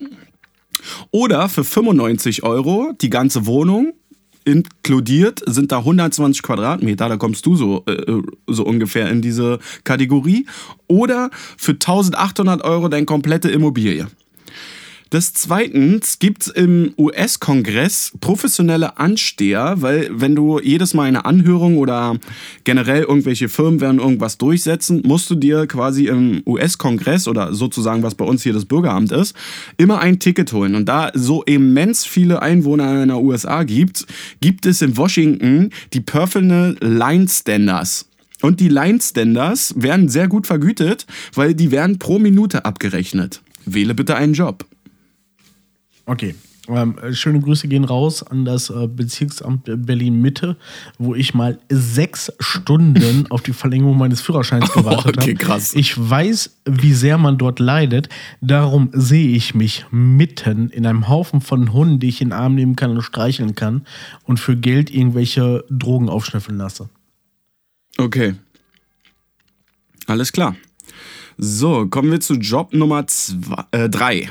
Oder 1.12 1.48
für 1.48 1.64
95 1.64 2.42
Euro 2.42 2.92
die 3.00 3.10
ganze 3.10 3.46
Wohnung 3.46 3.92
inkludiert 4.44 5.42
sind 5.46 5.72
da 5.72 5.78
120 5.78 6.42
Quadratmeter, 6.42 7.08
da 7.08 7.16
kommst 7.16 7.44
du 7.46 7.56
so, 7.56 7.84
äh, 7.86 8.22
so 8.46 8.64
ungefähr 8.64 9.10
in 9.10 9.20
diese 9.20 9.58
Kategorie. 9.84 10.46
Oder 10.86 11.30
für 11.56 11.72
1800 11.72 12.62
Euro 12.62 12.88
deine 12.88 13.06
komplette 13.06 13.50
Immobilie. 13.50 14.06
Des 15.12 15.32
Zweitens 15.34 16.18
gibt 16.18 16.42
es 16.42 16.48
im 16.48 16.92
US-Kongress 16.98 18.10
professionelle 18.20 18.98
Ansteher, 18.98 19.80
weil 19.80 20.10
wenn 20.10 20.34
du 20.34 20.58
jedes 20.58 20.94
Mal 20.94 21.04
eine 21.04 21.24
Anhörung 21.24 21.78
oder 21.78 22.18
generell 22.64 23.04
irgendwelche 23.04 23.48
Firmen 23.48 23.80
werden 23.80 24.00
irgendwas 24.00 24.36
durchsetzen, 24.36 25.02
musst 25.04 25.30
du 25.30 25.36
dir 25.36 25.68
quasi 25.68 26.06
im 26.06 26.42
US-Kongress 26.44 27.28
oder 27.28 27.54
sozusagen, 27.54 28.02
was 28.02 28.16
bei 28.16 28.24
uns 28.24 28.42
hier 28.42 28.52
das 28.52 28.64
Bürgeramt 28.64 29.12
ist, 29.12 29.36
immer 29.76 30.00
ein 30.00 30.18
Ticket 30.18 30.52
holen. 30.52 30.74
Und 30.74 30.88
da 30.88 31.12
so 31.14 31.44
immens 31.44 32.04
viele 32.04 32.42
Einwohner 32.42 33.02
in 33.02 33.08
der 33.08 33.20
USA 33.20 33.62
gibt, 33.62 34.06
gibt 34.40 34.66
es 34.66 34.82
in 34.82 34.96
Washington 34.96 35.70
die 35.92 36.00
Personal 36.00 36.76
Line 36.80 37.28
Standers. 37.28 38.06
Und 38.42 38.58
die 38.58 38.68
Line 38.68 39.00
Standers 39.00 39.72
werden 39.76 40.08
sehr 40.08 40.26
gut 40.26 40.48
vergütet, 40.48 41.06
weil 41.34 41.54
die 41.54 41.70
werden 41.70 42.00
pro 42.00 42.18
Minute 42.18 42.64
abgerechnet. 42.64 43.40
Wähle 43.66 43.94
bitte 43.94 44.16
einen 44.16 44.34
Job. 44.34 44.64
Okay. 46.06 46.34
Ähm, 46.68 46.96
schöne 47.12 47.40
Grüße 47.40 47.68
gehen 47.68 47.84
raus 47.84 48.22
an 48.24 48.44
das 48.44 48.70
äh, 48.70 48.88
Bezirksamt 48.88 49.64
Berlin 49.86 50.20
Mitte, 50.20 50.56
wo 50.98 51.14
ich 51.14 51.32
mal 51.32 51.58
sechs 51.68 52.32
Stunden 52.40 53.26
auf 53.30 53.42
die 53.42 53.52
Verlängerung 53.52 53.96
meines 53.96 54.20
Führerscheins 54.20 54.72
gewartet 54.72 55.18
okay, 55.18 55.34
habe. 55.34 55.34
Krass. 55.34 55.74
Ich 55.74 55.96
weiß, 55.96 56.56
wie 56.64 56.92
sehr 56.92 57.18
man 57.18 57.38
dort 57.38 57.60
leidet. 57.60 58.08
Darum 58.40 58.90
sehe 58.92 59.28
ich 59.28 59.54
mich 59.54 59.86
mitten 59.90 60.70
in 60.70 60.86
einem 60.86 61.08
Haufen 61.08 61.40
von 61.40 61.72
Hunden, 61.72 62.00
die 62.00 62.08
ich 62.08 62.20
in 62.20 62.30
den 62.30 62.38
Arm 62.38 62.54
nehmen 62.54 62.74
kann 62.74 62.90
und 62.90 63.02
streicheln 63.02 63.54
kann 63.54 63.86
und 64.24 64.40
für 64.40 64.56
Geld 64.56 64.92
irgendwelche 64.92 65.64
Drogen 65.70 66.08
aufschnüffeln 66.08 66.58
lasse. 66.58 66.88
Okay. 67.96 68.34
Alles 70.06 70.32
klar. 70.32 70.56
So, 71.38 71.86
kommen 71.86 72.10
wir 72.10 72.20
zu 72.20 72.34
Job 72.34 72.72
Nummer 72.72 73.06
zwei, 73.06 73.64
äh, 73.72 73.88
drei. 73.88 74.28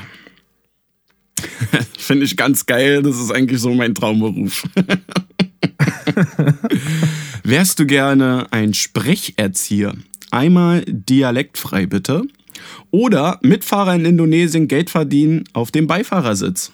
Finde 1.98 2.24
ich 2.24 2.36
ganz 2.36 2.66
geil. 2.66 3.02
Das 3.02 3.18
ist 3.18 3.30
eigentlich 3.30 3.60
so 3.60 3.72
mein 3.72 3.94
Traumberuf. 3.94 4.64
Wärst 7.44 7.78
du 7.78 7.86
gerne 7.86 8.46
ein 8.50 8.74
Sprecherzieher? 8.74 9.94
Einmal 10.30 10.84
dialektfrei 10.86 11.86
bitte. 11.86 12.22
Oder 12.90 13.38
Mitfahrer 13.42 13.94
in 13.94 14.04
Indonesien 14.04 14.68
Geld 14.68 14.90
verdienen 14.90 15.44
auf 15.52 15.70
dem 15.70 15.86
Beifahrersitz. 15.86 16.72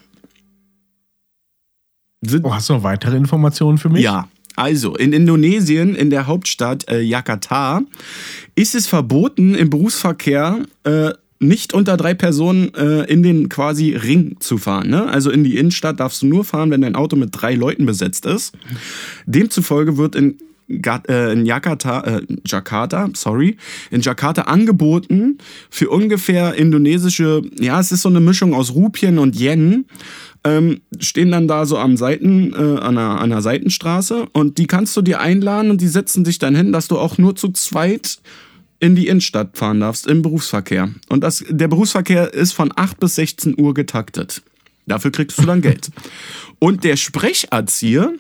Oh, 2.43 2.55
hast 2.55 2.69
du 2.69 2.75
noch 2.75 2.85
weitere 2.85 3.17
Informationen 3.17 3.79
für 3.79 3.89
mich? 3.89 4.03
Ja. 4.03 4.29
Also, 4.55 4.97
in 4.97 5.13
Indonesien, 5.13 5.95
in 5.95 6.11
der 6.11 6.27
Hauptstadt 6.27 6.89
äh, 6.89 7.01
Jakarta, 7.01 7.81
ist 8.55 8.75
es 8.75 8.87
verboten, 8.87 9.55
im 9.55 9.71
Berufsverkehr 9.71 10.65
äh, 10.85 11.11
nicht 11.43 11.75
unter 11.75 11.97
drei 11.97 12.15
Personen 12.15 12.73
äh, 12.75 13.05
in 13.05 13.23
den 13.23 13.49
quasi 13.49 13.95
Ring 13.95 14.37
zu 14.41 14.59
fahren. 14.59 14.91
Ne? 14.91 15.07
Also 15.07 15.31
in 15.31 15.45
die 15.45 15.57
Innenstadt 15.57 16.01
darfst 16.01 16.23
du 16.23 16.27
nur 16.27 16.45
fahren, 16.45 16.71
wenn 16.71 16.81
dein 16.81 16.95
Auto 16.95 17.17
mit 17.17 17.31
drei 17.33 17.55
Leuten 17.55 17.87
besetzt 17.87 18.27
ist. 18.27 18.55
Demzufolge 19.27 19.97
wird 19.97 20.15
in 20.15 20.39
äh, 21.09 21.33
in 21.33 21.45
Jakarta, 21.45 22.01
äh, 22.01 22.23
Jakarta, 22.47 23.11
sorry, 23.15 23.57
in 23.91 24.01
Jakarta 24.01 24.43
angeboten 24.43 25.39
für 25.71 25.91
ungefähr 25.91 26.55
indonesische, 26.55 27.43
ja, 27.59 27.79
es 27.81 27.93
ist 27.93 28.03
so 28.03 28.09
eine 28.09 28.21
Mischung 28.21 28.55
aus 28.55 28.75
Rupien 28.75 29.19
und 29.19 29.39
Yen. 29.39 29.87
Ähm, 30.45 30.81
stehen 30.99 31.31
dann 31.31 31.47
da 31.47 31.67
so 31.67 31.79
am 31.79 31.97
Seiten, 31.97 32.53
äh, 32.53 32.57
an, 32.57 32.99
einer, 32.99 33.21
an 33.21 33.33
einer 33.33 33.43
Seitenstraße 33.43 34.27
und 34.33 34.59
die 34.59 34.67
kannst 34.67 34.97
du 34.97 35.03
dir 35.03 35.21
einladen 35.21 35.71
und 35.71 35.81
die 35.81 35.89
setzen 35.89 36.25
sich 36.25 36.39
dann 36.39 36.57
hin, 36.57 36.73
dass 36.73 36.89
du 36.89 36.99
auch 36.99 37.17
nur 37.17 37.37
zu 37.37 37.51
zweit 37.51 38.19
in 38.83 38.97
die 38.97 39.07
Innenstadt 39.07 39.57
fahren 39.57 39.79
darfst 39.79 40.09
im 40.09 40.23
Berufsverkehr. 40.23 40.91
Und 41.09 41.23
das, 41.23 41.45
der 41.49 41.69
Berufsverkehr 41.69 42.35
ist 42.35 42.53
von 42.53 42.73
8 42.75 42.99
bis 42.99 43.15
16 43.15 43.55
Uhr 43.57 43.75
getaktet. 43.75 44.43
Dafür 44.87 45.13
kriegst 45.13 45.39
du 45.39 45.47
dann 45.47 45.61
Geld. 45.63 45.93
Und 46.59 46.83
der 46.83 46.97
Sprecherzieher, 46.97 48.13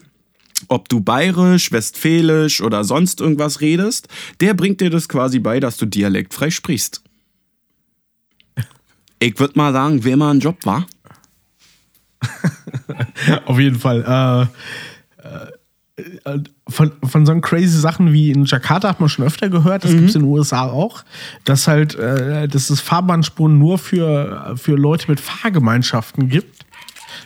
ob 0.68 0.88
du 0.88 1.00
bayerisch, 1.00 1.72
westfälisch 1.72 2.60
oder 2.60 2.84
sonst 2.84 3.20
irgendwas 3.20 3.60
redest, 3.60 4.06
der 4.40 4.54
bringt 4.54 4.80
dir 4.80 4.88
das 4.88 5.08
quasi 5.08 5.40
bei, 5.40 5.58
dass 5.58 5.78
du 5.78 5.86
dialektfrei 5.86 6.50
sprichst. 6.50 7.02
Ich 9.18 9.40
würde 9.40 9.54
mal 9.56 9.72
sagen, 9.72 10.04
wer 10.04 10.16
mal 10.16 10.30
ein 10.30 10.38
Job 10.38 10.64
war. 10.64 10.86
Auf 13.46 13.58
jeden 13.58 13.80
Fall. 13.80 14.48
Äh, 15.18 15.26
äh, 15.26 15.52
von, 16.68 16.92
von 17.04 17.26
so 17.26 17.38
crazy 17.40 17.78
Sachen 17.78 18.12
wie 18.12 18.30
in 18.30 18.44
Jakarta 18.44 18.88
hat 18.88 19.00
man 19.00 19.08
schon 19.08 19.26
öfter 19.26 19.50
gehört, 19.50 19.84
das 19.84 19.90
gibt 19.90 20.08
es 20.08 20.14
in 20.14 20.22
den 20.22 20.30
USA 20.30 20.62
auch, 20.62 21.04
dass 21.44 21.68
halt, 21.68 21.94
äh, 21.96 22.48
dass 22.48 22.70
es 22.70 22.80
Fahrbahnspuren 22.80 23.58
nur 23.58 23.78
für, 23.78 24.54
für 24.56 24.74
Leute 24.74 25.10
mit 25.10 25.20
Fahrgemeinschaften 25.20 26.28
gibt, 26.28 26.64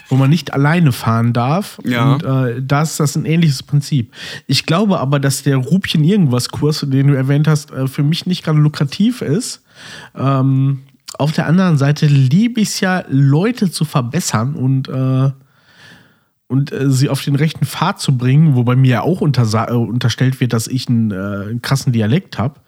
wo 0.09 0.17
man 0.17 0.31
nicht 0.31 0.53
alleine 0.53 0.91
fahren 0.91 1.33
darf. 1.33 1.79
Ja. 1.85 2.14
Und 2.14 2.25
äh, 2.25 2.61
da 2.61 2.83
ist 2.83 2.99
das 2.99 3.14
ein 3.14 3.25
ähnliches 3.25 3.62
Prinzip. 3.62 4.12
Ich 4.49 4.67
glaube 4.67 4.99
aber, 4.99 5.21
dass 5.21 5.45
der 5.45 5.59
Rupchen 5.59 6.03
irgendwas 6.03 6.49
Kurs, 6.49 6.85
den 6.89 7.07
du 7.07 7.14
erwähnt 7.14 7.47
hast, 7.47 7.71
äh, 7.71 7.87
für 7.87 8.03
mich 8.03 8.27
nicht 8.27 8.45
gerade 8.45 8.59
lukrativ 8.59 9.23
ist. 9.23 9.62
Ähm, 10.17 10.81
auf 11.19 11.33
der 11.33 11.47
anderen 11.47 11.79
Seite 11.79 12.07
liebe 12.07 12.61
ich 12.61 12.69
es 12.71 12.81
ja, 12.81 13.05
Leute 13.09 13.71
zu 13.71 13.85
verbessern 13.85 14.55
und 14.55 14.89
äh, 14.89 15.31
und 16.49 16.72
äh, 16.72 16.90
sie 16.90 17.09
auf 17.09 17.22
den 17.22 17.34
rechten 17.36 17.64
Pfad 17.66 18.01
zu 18.01 18.16
bringen, 18.16 18.55
wobei 18.57 18.76
mir 18.76 18.88
ja 18.90 19.03
auch 19.03 19.20
äh, 19.22 19.72
unterstellt 19.72 20.40
wird, 20.40 20.53
dass 20.53 20.66
ich 20.68 20.88
einen, 20.88 21.11
äh, 21.11 21.14
einen 21.14 21.62
krassen 21.62 21.92
Dialekt 21.92 22.38
habe. 22.38 22.61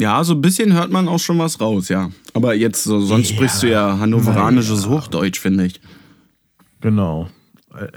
Ja, 0.00 0.24
so 0.24 0.34
ein 0.34 0.40
bisschen 0.40 0.72
hört 0.72 0.90
man 0.90 1.06
auch 1.06 1.20
schon 1.20 1.38
was 1.38 1.60
raus, 1.60 1.88
ja. 1.88 2.10
Aber 2.32 2.54
jetzt, 2.54 2.82
so, 2.84 3.00
sonst 3.00 3.30
Ja. 3.30 3.36
sprichst 3.36 3.62
du 3.62 3.70
ja 3.70 3.98
hannoveranisches 4.00 4.88
Hochdeutsch, 4.88 5.38
finde 5.38 5.66
ich. 5.66 5.80
Genau. 6.80 7.28
Äh, 7.72 7.84
äh, 7.84 7.90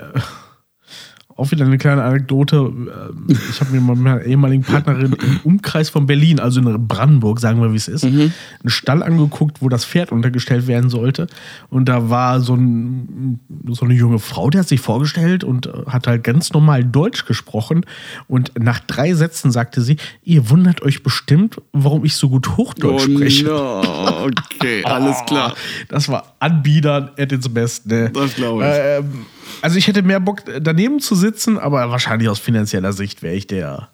auch 1.38 1.52
wieder 1.52 1.66
eine 1.66 1.78
kleine 1.78 2.04
Anekdote. 2.04 2.58
Ähm, 2.58 3.38
Ich 3.52 3.62
habe 3.62 3.72
mir 3.72 3.82
mit 3.82 3.98
meiner 3.98 4.24
ehemaligen 4.24 4.64
Partnerin 4.64 5.14
im 5.14 5.40
Umkreis 5.44 5.90
von 5.90 6.06
Berlin, 6.08 6.40
also 6.40 6.60
in 6.60 6.88
Brandenburg, 6.88 7.40
sagen 7.40 7.62
wir, 7.62 7.72
wie 7.72 7.78
es 7.78 7.88
ist, 7.88 8.04
einen 8.04 8.34
Stall 8.66 9.04
angeguckt, 9.04 9.62
wo 9.62 9.70
das 9.70 9.86
Pferd 9.86 10.12
untergestellt 10.12 10.68
werden 10.68 10.90
sollte. 10.90 11.28
Und 11.70 11.88
da 11.88 12.10
war 12.10 12.42
so, 12.42 12.56
ein, 12.56 13.40
so 13.70 13.86
eine 13.86 13.94
junge 13.94 14.20
Frau, 14.20 14.50
die 14.50 14.58
hat 14.58 14.68
sich 14.68 14.82
vorgestellt 14.82 15.44
und 15.44 15.68
äh, 15.68 15.72
hat 15.88 16.08
halt 16.08 16.24
ganz 16.24 16.52
normal 16.54 16.84
Deutsch 16.84 17.26
gesprochen. 17.26 17.86
Und 18.28 18.52
nach 18.60 18.80
drei 18.80 19.14
Sätzen 19.14 19.52
sagte 19.52 19.82
sie, 19.82 19.98
ihr 20.24 20.50
wundert 20.50 20.82
euch 20.82 21.04
bestimmt, 21.04 21.62
warum 21.72 22.04
ich 22.04 22.16
so 22.16 22.30
gut 22.30 22.58
Hochdeutsch 22.58 23.04
spreche. 23.04 23.54
Oh, 23.54 23.82
no. 23.84 24.32
okay, 24.56 24.84
alles 24.86 25.24
klar. 25.26 25.56
Das 25.90 26.10
war 26.10 26.36
Anbietern 26.40 27.12
at 27.18 27.32
its 27.32 27.48
best. 27.48 27.86
Ne? 27.86 28.10
Das 28.12 28.36
glaub 28.36 28.62
ich. 28.62 28.68
Ähm, 28.68 29.26
also 29.62 29.78
ich 29.78 29.88
hätte 29.88 30.03
mehr 30.03 30.20
Bock 30.20 30.43
daneben 30.62 30.99
zu 30.99 31.16
sitzen, 31.16 31.58
aber 31.58 31.89
wahrscheinlich 31.89 32.30
aus 32.30 32.39
finanzieller 32.39 32.93
Sicht 32.93 33.22
wäre 33.22 33.36
ich 33.36 33.47
der. 33.47 33.89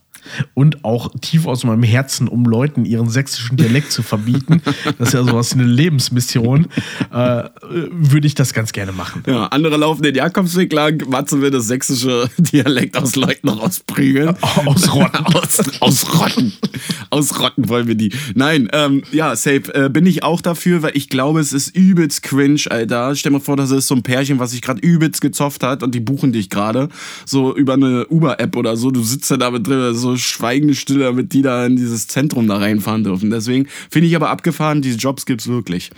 Und 0.53 0.83
auch 0.83 1.11
tief 1.21 1.45
aus 1.45 1.63
meinem 1.63 1.83
Herzen, 1.83 2.27
um 2.27 2.45
Leuten 2.45 2.85
ihren 2.85 3.09
sächsischen 3.09 3.57
Dialekt 3.57 3.91
zu 3.91 4.03
verbieten. 4.03 4.61
Das 4.97 5.09
ist 5.09 5.13
ja 5.13 5.23
sowas 5.23 5.55
wie 5.55 5.61
eine 5.61 5.69
Lebensmission. 5.69 6.67
Äh, 7.11 7.43
würde 7.91 8.27
ich 8.27 8.35
das 8.35 8.53
ganz 8.53 8.71
gerne 8.71 8.91
machen. 8.91 9.23
Ja, 9.27 9.47
andere 9.47 9.77
laufen 9.77 10.03
den 10.03 10.15
Jakobsweg 10.15 10.71
lang, 10.73 11.03
Matze 11.09 11.41
will 11.41 11.51
das 11.51 11.67
sächsische 11.67 12.29
Dialekt 12.37 12.97
aus 12.97 13.15
Leuten 13.15 13.49
rausprügeln. 13.49 14.35
Ausrotten. 14.65 15.25
aus, 15.35 15.81
ausrotten. 15.81 16.53
Ausrotten 17.09 17.69
wollen 17.69 17.87
wir 17.87 17.95
die. 17.95 18.11
Nein, 18.35 18.69
ähm, 18.73 19.03
ja, 19.11 19.35
safe. 19.35 19.73
Äh, 19.73 19.89
bin 19.89 20.05
ich 20.05 20.23
auch 20.23 20.41
dafür, 20.41 20.81
weil 20.81 20.91
ich 20.95 21.09
glaube, 21.09 21.39
es 21.39 21.53
ist 21.53 21.75
übelst 21.75 22.23
cringe, 22.23 22.61
Alter. 22.69 23.15
Stell 23.15 23.31
dir 23.31 23.37
mal 23.37 23.43
vor, 23.43 23.55
das 23.55 23.71
ist 23.71 23.87
so 23.87 23.95
ein 23.95 24.03
Pärchen, 24.03 24.39
was 24.39 24.51
sich 24.51 24.61
gerade 24.61 24.81
übelst 24.81 25.21
gezofft 25.21 25.63
hat 25.63 25.83
und 25.83 25.93
die 25.93 25.99
buchen 25.99 26.31
dich 26.31 26.49
gerade. 26.49 26.89
So 27.25 27.55
über 27.55 27.73
eine 27.73 28.07
Uber-App 28.07 28.55
oder 28.55 28.77
so. 28.77 28.91
Du 28.91 29.03
sitzt 29.03 29.29
da 29.31 29.37
damit 29.37 29.67
drin, 29.67 29.93
so 29.93 30.12
schweigende 30.17 30.75
Stille, 30.75 31.05
damit 31.05 31.33
die 31.33 31.41
da 31.41 31.65
in 31.65 31.75
dieses 31.75 32.07
Zentrum 32.07 32.47
da 32.47 32.57
reinfahren 32.57 33.03
dürfen. 33.03 33.29
Deswegen 33.29 33.67
finde 33.89 34.07
ich 34.07 34.15
aber 34.15 34.29
abgefahren, 34.29 34.81
diese 34.81 34.97
Jobs 34.97 35.25
gibt's 35.25 35.47
wirklich. 35.47 35.91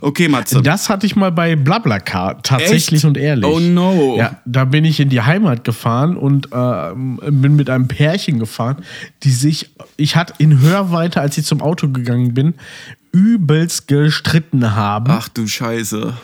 Okay, 0.00 0.28
Matze. 0.28 0.62
Das 0.62 0.88
hatte 0.88 1.06
ich 1.06 1.16
mal 1.16 1.32
bei 1.32 1.56
Blablacar, 1.56 2.42
tatsächlich 2.42 3.00
Echt? 3.00 3.04
und 3.04 3.16
ehrlich. 3.16 3.44
Oh 3.44 3.60
no. 3.60 4.16
Ja, 4.16 4.40
da 4.44 4.64
bin 4.64 4.84
ich 4.84 5.00
in 5.00 5.08
die 5.08 5.20
Heimat 5.20 5.64
gefahren 5.64 6.16
und 6.16 6.48
ähm, 6.52 7.20
bin 7.22 7.56
mit 7.56 7.70
einem 7.70 7.88
Pärchen 7.88 8.38
gefahren, 8.38 8.84
die 9.22 9.30
sich, 9.30 9.70
ich 9.96 10.16
hatte 10.16 10.34
in 10.38 10.60
Hörweite, 10.60 11.20
als 11.20 11.38
ich 11.38 11.44
zum 11.44 11.60
Auto 11.60 11.88
gegangen 11.88 12.34
bin, 12.34 12.54
übelst 13.12 13.86
gestritten 13.88 14.74
haben. 14.74 15.06
Ach 15.08 15.28
du 15.28 15.46
Scheiße. 15.46 16.14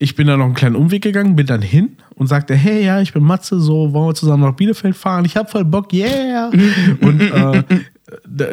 Ich 0.00 0.14
bin 0.14 0.28
dann 0.28 0.38
noch 0.38 0.46
einen 0.46 0.54
kleinen 0.54 0.76
Umweg 0.76 1.02
gegangen, 1.02 1.34
bin 1.34 1.46
dann 1.46 1.62
hin 1.62 1.96
und 2.14 2.28
sagte, 2.28 2.54
hey, 2.54 2.84
ja, 2.84 3.00
ich 3.00 3.12
bin 3.12 3.24
Matze, 3.24 3.60
so 3.60 3.92
wollen 3.92 4.10
wir 4.10 4.14
zusammen 4.14 4.44
nach 4.44 4.54
Bielefeld 4.54 4.96
fahren? 4.96 5.24
Ich 5.24 5.36
hab 5.36 5.50
voll 5.50 5.64
Bock, 5.64 5.92
yeah! 5.92 6.50
und 7.00 7.20
äh, 7.20 7.62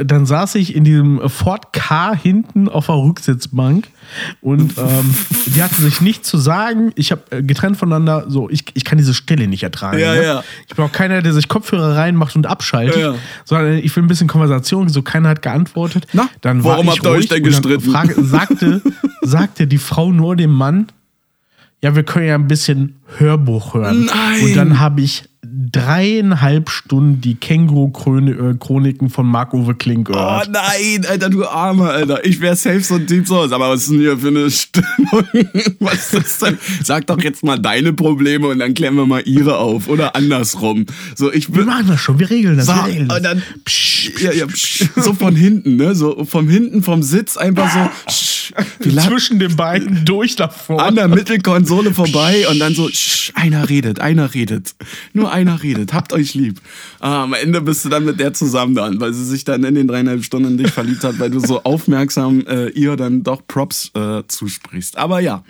dann 0.04 0.26
saß 0.26 0.56
ich 0.56 0.76
in 0.76 0.84
diesem 0.84 1.30
Ford 1.30 1.72
K 1.72 2.14
hinten 2.16 2.68
auf 2.68 2.88
der 2.88 2.96
Rücksitzbank 2.96 3.88
und 4.42 4.78
ähm, 4.78 5.16
die 5.46 5.64
hatten 5.64 5.82
sich 5.82 6.02
nichts 6.02 6.28
zu 6.28 6.38
sagen. 6.38 6.92
Ich 6.96 7.12
habe 7.12 7.22
äh, 7.30 7.42
getrennt 7.42 7.78
voneinander, 7.78 8.26
so, 8.28 8.50
ich, 8.50 8.66
ich 8.74 8.84
kann 8.84 8.98
diese 8.98 9.14
Stille 9.14 9.48
nicht 9.48 9.64
ertragen. 9.64 10.00
Ja, 10.00 10.14
ne? 10.14 10.24
ja. 10.24 10.44
Ich 10.68 10.76
bin 10.76 10.84
auch 10.84 10.92
keiner, 10.92 11.22
der 11.22 11.32
sich 11.32 11.48
Kopfhörer 11.48 11.96
reinmacht 11.96 12.36
und 12.36 12.48
abschaltet, 12.48 12.98
Ja, 12.98 13.16
sondern 13.46 13.78
ich 13.78 13.96
will 13.96 14.04
ein 14.04 14.08
bisschen 14.08 14.28
Konversation, 14.28 14.90
so 14.90 15.02
keiner 15.02 15.30
hat 15.30 15.42
geantwortet. 15.42 16.08
Na, 16.12 16.28
dann 16.42 16.64
war 16.64 16.74
warum 16.74 16.90
habt 16.90 17.04
ihr 17.04 17.12
euch 17.12 17.28
denn 17.28 17.44
gestritten? 17.44 17.92
Frage, 17.92 18.16
sagte, 18.24 18.82
sagte 19.22 19.68
die 19.68 19.78
Frau 19.78 20.12
nur 20.12 20.36
dem 20.36 20.52
Mann, 20.52 20.88
ja, 21.86 21.96
wir 21.96 22.02
können 22.02 22.26
ja 22.26 22.34
ein 22.34 22.48
bisschen 22.48 22.96
Hörbuch 23.18 23.76
hören. 23.76 24.06
Nein! 24.06 24.44
Und 24.44 24.56
dann 24.56 24.80
habe 24.80 25.02
ich 25.02 25.30
dreieinhalb 25.72 26.70
Stunden 26.70 27.22
die 27.22 27.36
Känguru-Chroniken 27.36 29.10
von 29.10 29.26
Marc-Uwe 29.26 29.76
Kling 29.76 30.00
Oh 30.10 30.12
gehört. 30.12 30.50
nein, 30.52 31.06
Alter, 31.08 31.30
du 31.30 31.46
Armer, 31.46 31.92
Alter. 31.92 32.26
Ich 32.26 32.42
wäre 32.42 32.56
safe 32.56 32.82
so 32.82 32.96
ein 32.96 33.08
Typ 33.08 33.28
so. 33.28 33.42
Aber 33.42 33.70
was 33.70 33.84
ist 33.84 33.92
denn 33.92 34.00
hier 34.00 34.18
für 34.18 34.28
eine 34.30 34.50
Stimmung? 34.52 34.86
Was 35.80 36.14
ist 36.14 36.14
das 36.14 36.38
denn? 36.40 36.58
Sag 36.84 37.08
doch 37.08 37.22
jetzt 37.22 37.44
mal 37.44 37.58
deine 37.60 37.94
Probleme 37.94 38.48
und 38.48 38.60
dann 38.60 38.74
klären 38.74 38.96
wir 38.96 39.06
mal 39.06 39.22
ihre 39.26 39.58
auf. 39.58 39.88
Oder 39.88 40.16
andersrum. 40.16 40.86
So, 41.16 41.32
ich 41.32 41.54
wir 41.54 41.64
machen 41.64 41.88
das 41.88 42.00
schon, 42.02 42.20
wir 42.20 42.30
regeln 42.30 42.58
das. 42.58 42.66
So, 42.66 42.74
wir 42.74 42.86
regeln 42.86 43.08
das. 43.08 43.18
und 43.18 43.24
dann, 43.24 43.44
psch, 43.66 44.12
ja, 44.22 44.32
ja, 44.32 44.48
psch, 44.48 44.86
so 44.96 45.14
von 45.14 45.36
hinten, 45.36 45.76
ne? 45.78 45.94
So 45.96 46.26
vom 46.26 46.50
hinten, 46.50 46.84
vom 46.84 47.04
Sitz 47.04 47.38
einfach 47.38 47.72
so 47.72 47.90
psch, 48.08 48.54
Zwischen 49.08 49.40
den 49.40 49.56
beiden 49.56 50.06
durch 50.06 50.36
vorne. 50.36 50.84
an 50.84 50.96
der 50.96 51.08
Mittelkonsole 51.08 51.94
vorbei 51.94 52.46
und 52.50 52.60
dann 52.60 52.74
so, 52.74 52.88
psch, 52.88 53.32
einer 53.36 53.70
redet, 53.70 54.00
einer 54.00 54.34
redet. 54.34 54.76
Nur 55.14 55.32
einer 55.32 55.45
redet. 55.54 55.94
Habt 55.94 56.14
euch 56.14 56.34
lieb. 56.34 56.60
Ah, 57.00 57.24
am 57.24 57.34
Ende 57.34 57.62
bist 57.62 57.86
du 57.86 57.90
dann 57.90 58.06
mit 58.06 58.20
der 58.20 58.34
zusammen 58.34 58.76
dann, 58.76 59.00
weil 59.00 59.14
sie 59.14 59.26
sich 59.26 59.44
dann 59.44 59.64
in 59.64 59.76
den 59.76 59.88
dreieinhalb 59.88 60.24
Stunden 60.24 60.52
in 60.52 60.58
dich 60.58 60.72
verliebt 60.72 61.04
hat, 61.04 61.20
weil 61.20 61.30
du 61.30 61.40
so 61.40 61.64
aufmerksam 61.64 62.46
äh, 62.48 62.70
ihr 62.70 62.96
dann 62.96 63.24
doch 63.24 63.42
Props 63.48 63.92
äh, 63.94 64.24
zusprichst. 64.28 64.98
Aber 64.98 65.20
ja, 65.20 65.44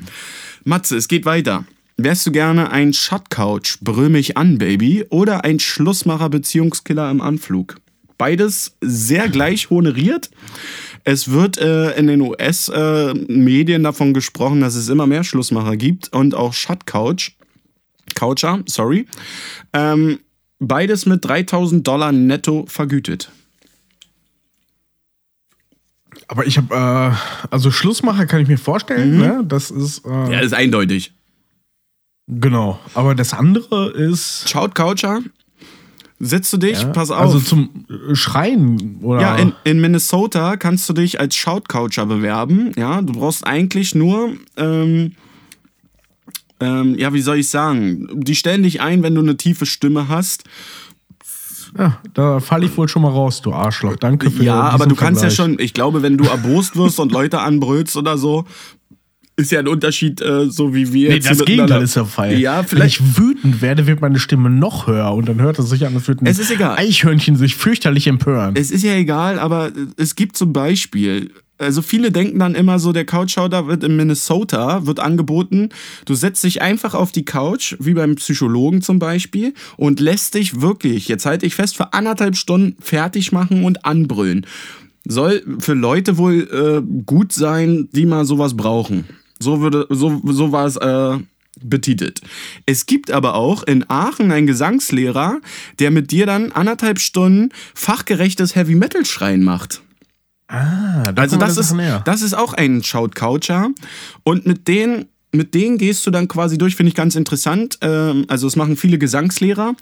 Matze, 0.63 0.97
es 0.97 1.07
geht 1.07 1.25
weiter. 1.25 1.65
Wärst 1.97 2.27
du 2.27 2.31
gerne 2.31 2.71
ein 2.71 2.91
Shotcouch, 2.91 3.77
brüll 3.79 4.09
mich 4.09 4.35
an, 4.35 4.57
Baby, 4.57 5.05
oder 5.09 5.45
ein 5.45 5.59
Schlussmacher, 5.59 6.29
Beziehungskiller 6.29 7.09
im 7.09 7.21
Anflug? 7.21 7.77
Beides 8.17 8.75
sehr 8.81 9.29
gleich 9.29 9.69
honoriert. 9.69 10.29
Es 11.03 11.31
wird 11.31 11.57
äh, 11.57 11.91
in 11.97 12.07
den 12.07 12.21
US-Medien 12.21 13.83
davon 13.83 14.13
gesprochen, 14.13 14.61
dass 14.61 14.75
es 14.75 14.89
immer 14.89 15.05
mehr 15.05 15.23
Schlussmacher 15.23 15.77
gibt 15.77 16.11
und 16.13 16.33
auch 16.33 16.53
Shotcouch. 16.53 17.35
Coucher, 18.15 18.61
sorry. 18.65 19.05
Ähm, 19.73 20.19
beides 20.59 21.05
mit 21.05 21.23
3000 21.25 21.85
Dollar 21.87 22.11
netto 22.11 22.65
vergütet. 22.67 23.29
Aber 26.27 26.47
ich 26.47 26.57
habe, 26.57 26.73
äh, 26.73 27.47
also 27.51 27.71
Schlussmacher 27.71 28.25
kann 28.25 28.41
ich 28.41 28.47
mir 28.47 28.57
vorstellen, 28.57 29.17
ne? 29.17 29.43
Das 29.47 29.69
ist, 29.69 30.05
äh, 30.05 30.31
Ja, 30.31 30.39
ist 30.39 30.53
eindeutig. 30.53 31.13
genau. 32.27 32.79
Aber 32.93 33.13
das 33.15 33.33
andere 33.33 33.91
ist, 33.91 34.49
Schaut 34.49 34.73
Coucher, 34.73 35.19
setzt 36.19 36.51
du 36.53 36.57
dich, 36.57 36.81
ja, 36.81 36.87
pass 36.87 37.11
auf. 37.11 37.19
also 37.21 37.39
zum 37.39 37.85
äh, 38.09 38.15
Schreien 38.15 38.99
oder. 39.03 39.21
Ja, 39.21 39.35
in, 39.35 39.53
in 39.65 39.81
Minnesota 39.81 40.57
kannst 40.57 40.87
du 40.89 40.93
dich 40.93 41.19
als 41.19 41.35
Shoutcoucher 41.35 42.05
bewerben. 42.07 42.71
Ja, 42.75 43.01
du 43.01 43.13
brauchst 43.13 43.45
eigentlich 43.45 43.93
nur, 43.93 44.35
ähm, 44.57 45.15
ähm, 46.59 46.95
ja, 46.97 47.13
wie 47.13 47.21
soll 47.21 47.37
ich 47.37 47.49
sagen? 47.49 48.07
Die 48.13 48.35
stellen 48.35 48.63
dich 48.63 48.81
ein, 48.81 49.03
wenn 49.03 49.15
du 49.15 49.21
eine 49.21 49.37
tiefe 49.37 49.65
Stimme 49.65 50.07
hast. 50.07 50.43
Ja, 51.77 51.99
da 52.13 52.39
falle 52.39 52.65
ich 52.65 52.77
wohl 52.77 52.87
schon 52.87 53.01
mal 53.01 53.11
raus, 53.11 53.41
du 53.41 53.51
Arschloch. 53.51 53.97
Danke 53.97 54.31
für 54.31 54.43
Ja, 54.43 54.61
aber 54.61 54.85
du 54.85 54.95
kannst 54.95 55.21
ja 55.21 55.29
schon, 55.29 55.59
ich 55.59 55.73
glaube, 55.73 56.01
wenn 56.01 56.17
du 56.17 56.23
erbost 56.25 56.77
wirst 56.77 56.99
und 56.99 57.11
Leute 57.11 57.39
anbrüllst 57.39 57.97
oder 57.97 58.17
so, 58.17 58.45
ist 59.37 59.51
ja 59.51 59.59
ein 59.59 59.67
Unterschied, 59.67 60.21
äh, 60.21 60.49
so 60.49 60.73
wie 60.73 60.93
wir 60.93 61.09
Nee, 61.09 61.15
jetzt 61.15 61.29
das 61.29 61.43
Gegenteil 61.43 61.81
ist 61.81 61.97
der 61.97 62.05
Fall. 62.05 62.39
Ja, 62.39 62.59
Wenn 62.59 62.67
vielleicht. 62.67 63.01
ich 63.01 63.17
wütend 63.17 63.61
werde, 63.61 63.85
wird 63.85 63.99
meine 63.99 64.19
Stimme 64.19 64.49
noch 64.49 64.87
höher 64.87 65.11
und 65.13 65.27
dann 65.27 65.41
hört 65.41 65.59
es 65.59 65.69
sich 65.69 65.85
an, 65.85 65.93
als 65.93 66.07
würde 66.07 66.23
ein 66.23 66.27
Es 66.27 66.39
ist 66.39 66.51
egal. 66.51 66.77
Eichhörnchen 66.77 67.35
sich 67.35 67.55
fürchterlich 67.55 68.07
empören. 68.07 68.55
Es 68.55 68.71
ist 68.71 68.83
ja 68.83 68.93
egal, 68.93 69.39
aber 69.39 69.73
es 69.97 70.15
gibt 70.15 70.37
zum 70.37 70.53
Beispiel, 70.53 71.31
also 71.57 71.81
viele 71.81 72.11
denken 72.11 72.39
dann 72.39 72.55
immer 72.55 72.79
so, 72.79 72.91
der 72.91 73.05
Couchschauder 73.05 73.67
wird 73.67 73.83
in 73.83 73.95
Minnesota, 73.95 74.85
wird 74.85 74.99
angeboten, 74.99 75.69
du 76.05 76.13
setzt 76.15 76.43
dich 76.43 76.61
einfach 76.61 76.93
auf 76.93 77.11
die 77.11 77.25
Couch, 77.25 77.75
wie 77.79 77.93
beim 77.93 78.15
Psychologen 78.15 78.81
zum 78.81 78.99
Beispiel, 78.99 79.53
und 79.77 79.99
lässt 79.99 80.35
dich 80.35 80.61
wirklich, 80.61 81.07
jetzt 81.07 81.25
halte 81.25 81.45
ich 81.45 81.55
fest, 81.55 81.77
für 81.77 81.93
anderthalb 81.93 82.35
Stunden 82.35 82.75
fertig 82.81 83.31
machen 83.31 83.63
und 83.63 83.85
anbrüllen. 83.85 84.45
Soll 85.07 85.43
für 85.59 85.73
Leute 85.73 86.17
wohl 86.17 86.47
äh, 86.51 87.03
gut 87.05 87.31
sein, 87.31 87.89
die 87.91 88.05
mal 88.05 88.25
sowas 88.25 88.57
brauchen. 88.57 89.05
So, 89.39 89.61
würde, 89.61 89.85
so, 89.89 90.21
so 90.25 90.51
war 90.51 90.65
es 90.65 90.77
äh, 90.77 91.19
betitelt. 91.61 92.21
Es 92.65 92.85
gibt 92.85 93.11
aber 93.11 93.35
auch 93.35 93.63
in 93.63 93.85
Aachen 93.89 94.31
einen 94.31 94.47
Gesangslehrer, 94.47 95.39
der 95.79 95.91
mit 95.91 96.11
dir 96.11 96.25
dann 96.25 96.51
anderthalb 96.51 96.99
Stunden 96.99 97.49
fachgerechtes 97.73 98.55
Heavy 98.55 98.75
Metal 98.75 99.05
Schreien 99.05 99.43
macht. 99.43 99.81
Ah, 100.47 101.11
da 101.11 101.21
Also 101.23 101.37
das 101.37 101.57
ist, 101.57 101.73
näher. 101.73 102.01
das 102.05 102.21
ist 102.21 102.35
auch 102.35 102.53
ein 102.53 102.83
Shout-Coucher. 102.83 103.69
Und 104.23 104.45
mit 104.45 104.67
denen, 104.67 105.05
mit 105.31 105.53
denen 105.53 105.77
gehst 105.77 106.05
du 106.05 106.11
dann 106.11 106.27
quasi 106.27 106.57
durch, 106.57 106.75
finde 106.75 106.89
ich 106.89 106.95
ganz 106.95 107.15
interessant. 107.15 107.79
Ähm, 107.81 108.25
also 108.27 108.47
es 108.47 108.55
machen 108.55 108.77
viele 108.77 108.97
Gesangslehrer. 108.97 109.75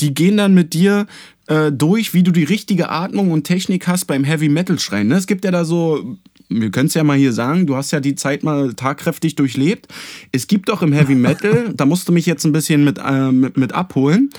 Die 0.00 0.14
gehen 0.14 0.36
dann 0.36 0.54
mit 0.54 0.72
dir 0.72 1.06
äh, 1.48 1.70
durch, 1.70 2.14
wie 2.14 2.22
du 2.22 2.30
die 2.30 2.44
richtige 2.44 2.88
Atmung 2.88 3.30
und 3.30 3.44
Technik 3.44 3.86
hast 3.86 4.06
beim 4.06 4.24
Heavy-Metal-Schreien. 4.24 5.08
Ne? 5.08 5.16
Es 5.16 5.26
gibt 5.26 5.44
ja 5.44 5.50
da 5.50 5.64
so... 5.64 6.18
Wir 6.48 6.70
können 6.70 6.86
es 6.86 6.94
ja 6.94 7.02
mal 7.02 7.16
hier 7.18 7.32
sagen, 7.32 7.66
du 7.66 7.74
hast 7.74 7.90
ja 7.90 7.98
die 7.98 8.14
Zeit 8.14 8.44
mal 8.44 8.72
tagkräftig 8.74 9.34
durchlebt. 9.34 9.88
Es 10.30 10.46
gibt 10.46 10.68
doch 10.68 10.80
im 10.80 10.92
Heavy 10.92 11.16
Metal, 11.16 11.74
da 11.74 11.86
musst 11.86 12.06
du 12.06 12.12
mich 12.12 12.24
jetzt 12.24 12.44
ein 12.44 12.52
bisschen 12.52 12.84
mit, 12.84 12.98
äh, 12.98 13.32
mit, 13.32 13.56
mit 13.56 13.72
abholen. 13.72 14.30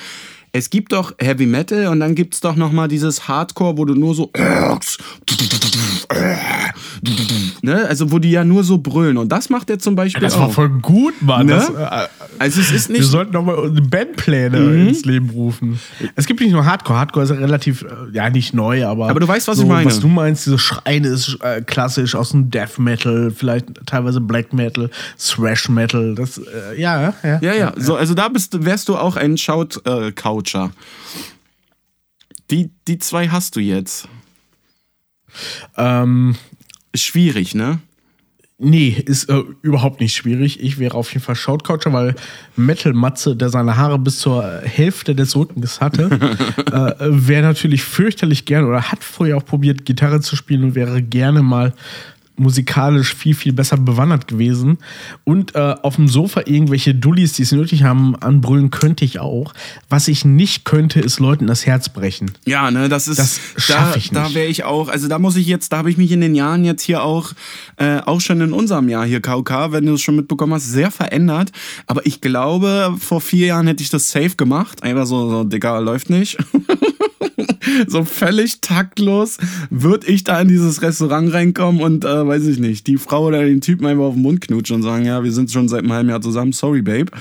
Es 0.58 0.72
gibt 0.72 0.91
doch 0.91 1.14
Heavy 1.20 1.45
Metal 1.45 1.86
und 1.88 1.99
dann 1.99 2.16
gibt 2.16 2.34
es 2.34 2.39
doch 2.41 2.55
nochmal 2.55 2.88
dieses 2.88 3.28
Hardcore, 3.28 3.78
wo 3.78 3.86
du 3.86 3.93
nur 3.93 4.16
so. 4.16 4.32
Ne? 7.62 7.86
Also, 7.88 8.12
wo 8.12 8.18
die 8.18 8.32
ja 8.32 8.43
nur 8.43 8.64
so 8.64 8.78
brüllen. 8.80 9.18
Und 9.18 9.32
das 9.32 9.49
macht 9.51 9.70
er 9.70 9.78
zum 9.78 9.95
Beispiel 9.95 10.22
das 10.22 10.38
war 10.38 10.47
auch. 10.47 10.53
voll 10.53 10.70
gut, 10.70 11.14
Mann. 11.22 11.45
Ne? 11.45 11.53
Das, 11.55 11.70
äh, 11.70 12.08
Also, 12.39 12.62
es 12.62 12.72
ist 12.72 12.89
wir 12.89 12.97
nicht. 12.97 13.08
sollten 13.08 13.34
nochmal 13.34 13.70
Bandpläne 13.70 14.60
Mhm. 14.60 14.88
ins 14.89 15.05
Leben 15.05 15.30
rufen. 15.30 15.80
Es 16.16 16.26
gibt 16.26 16.39
nicht 16.39 16.51
nur 16.51 16.66
Hardcore. 16.66 16.97
Hardcore 16.99 17.24
ist 17.26 17.30
ja 17.32 17.36
relativ, 17.38 17.84
äh, 17.84 17.88
ja, 18.14 18.30
nicht 18.30 18.53
neu, 18.53 18.86
aber. 18.86 19.10
Aber 19.10 19.20
du 19.20 19.28
weißt, 19.28 19.47
was 19.47 19.58
so, 19.58 19.64
ich 19.64 19.70
meine. 19.70 19.86
Was 19.86 19.99
du 19.99 20.08
meinst, 20.08 20.45
diese 20.45 20.58
Schreine 20.58 21.08
ist 21.10 21.38
äh, 21.41 21.62
klassisch 21.62 22.16
aus 22.16 22.30
dem 22.32 22.49
Death 22.49 22.80
Metal, 22.80 23.32
vielleicht 23.36 23.68
teilweise 23.86 24.22
Black 24.22 24.53
Metal, 24.53 24.89
Thrash 25.20 25.70
Metal. 25.70 26.16
Das, 26.16 26.38
äh, 26.39 26.80
ja, 26.82 27.14
ja. 27.24 27.39
Ja, 27.41 27.53
ja. 27.53 27.74
So, 27.78 27.95
also, 27.95 28.14
da 28.14 28.28
bist, 28.30 28.64
wärst 28.66 28.89
du 28.89 28.95
auch 28.97 29.18
ein 29.18 29.38
Shout-Coucher. 30.48 30.72
die, 32.50 32.72
die 32.88 33.00
zwei 33.00 33.30
hast 33.30 33.56
du 33.56 33.60
jetzt. 33.60 34.08
Ähm, 35.76 36.36
Ist 36.91 37.04
schwierig, 37.04 37.54
ne? 37.54 37.80
Nee, 38.60 39.04
ist 39.06 39.30
äh, 39.30 39.43
überhaupt 39.62 40.02
nicht 40.02 40.16
schwierig. 40.16 40.60
Ich 40.64 40.80
wäre 40.80 40.95
auf 40.95 41.14
jeden 41.14 41.24
Fall 41.24 41.36
Shoutcoucher, 41.36 41.93
weil 41.93 42.16
Metal 42.56 42.91
Matze, 42.91 43.36
der 43.36 43.50
seine 43.50 43.78
Haare 43.78 44.00
bis 44.00 44.18
zur 44.18 44.62
Hälfte 44.62 45.14
des 45.14 45.36
Rückens 45.36 45.80
hatte, 45.80 46.10
äh, 46.72 47.06
wäre 47.08 47.43
natürlich 47.43 47.84
fürchterlich 47.84 48.45
gern 48.45 48.66
oder 48.66 48.91
hat 48.91 49.04
früher 49.04 49.38
auch 49.38 49.45
probiert, 49.45 49.86
Gitarre 49.86 50.22
zu 50.22 50.36
spielen 50.36 50.64
und 50.64 50.76
wäre 50.76 51.04
gerne 51.04 51.43
mal 51.43 51.74
musikalisch 52.40 53.16
viel, 53.16 53.36
viel 53.36 53.54
besser 53.54 53.78
bewandert 53.78 54.28
gewesen. 54.28 54.78
Und 55.24 55.56
äh, 55.56 55.76
auf 55.82 55.96
dem 55.96 56.08
Sofa 56.08 56.42
irgendwelche 56.46 56.96
Dullis, 56.96 57.34
die 57.34 57.44
es 57.44 57.52
nötig 57.52 57.84
haben, 57.84 58.16
anbrüllen 58.16 58.72
könnte 58.72 59.06
ich 59.06 59.20
auch. 59.20 59.54
Was 59.90 60.08
ich 60.08 60.26
nicht 60.26 60.66
könnte, 60.66 61.00
ist 61.00 61.20
Leuten 61.20 61.48
das 61.48 61.66
Herz 61.66 61.90
brechen. 61.90 62.32
Ja, 62.46 62.72
ne, 62.72 62.90
das 62.90 63.08
ist. 63.08 63.20
Das 63.20 63.40
da 63.56 63.62
schaff 63.62 63.96
ich 63.98 64.12
da 64.12 64.24
nicht. 64.24 64.36
wäre 64.36 64.48
ich 64.48 64.64
auch. 64.64 64.90
Also 64.90 65.08
da 65.08 65.20
muss 65.20 65.36
ich 65.36 65.48
jetzt, 65.48 65.72
da 65.74 65.78
habe 65.78 65.90
ich 65.90 65.98
mich 65.98 66.12
in 66.12 66.22
den 66.22 66.36
Jahren 66.36 66.64
jetzt 66.64 66.84
hier 66.84 67.04
auch, 67.04 67.34
äh, 67.78 68.00
auch 68.00 68.22
schon 68.22 68.42
in 68.42 68.54
unserem 68.54 68.90
Jahr 68.90 69.06
hier 69.06 69.22
KOK, 69.22 69.72
wenn 69.72 69.86
du 69.86 69.94
es 69.94 70.02
schon 70.02 70.16
mitbekommen 70.16 70.54
hast, 70.54 70.70
sehr 70.70 70.92
verändert. 70.92 71.52
Aber 71.88 72.06
ich 72.06 72.22
glaube, 72.22 72.96
vor 73.00 73.22
vier 73.22 73.48
Jahren 73.48 73.68
hätte 73.68 73.84
ich 73.84 73.90
das 73.90 74.12
safe 74.12 74.36
gemacht. 74.36 74.84
Einfach 74.84 75.06
so, 75.06 75.30
so 75.30 75.44
Digga, 75.44 75.80
läuft 75.80 76.10
nicht. 76.10 76.38
so 77.88 78.03
völlig 78.03 78.61
taktlos 78.61 79.38
würde 79.70 80.07
ich 80.07 80.24
da 80.24 80.41
in 80.41 80.47
dieses 80.47 80.82
Restaurant 80.82 81.34
reinkommen 81.34 81.82
und 81.82 82.05
äh, 82.05 82.28
weiß 82.28 82.45
ich 82.47 82.59
nicht, 82.59 82.88
die 82.88 82.97
Frau 82.97 83.26
oder 83.26 83.43
den 83.43 83.61
Typen 83.61 83.86
einfach 83.86 84.05
auf 84.05 84.13
den 84.13 84.24
Mund 84.24 84.41
knutschen 84.41 84.78
und 84.78 84.84
sagen, 84.84 85.05
ja, 85.05 85.24
wir 85.24 85.32
sind 85.32 85.51
schon 85.51 85.68
seit 85.68 85.80
einem 85.80 85.93
halben 85.93 86.09
Jahr 86.09 86.22
zusammen, 86.22 86.53
sorry, 86.53 86.82
Babe. 86.82 87.11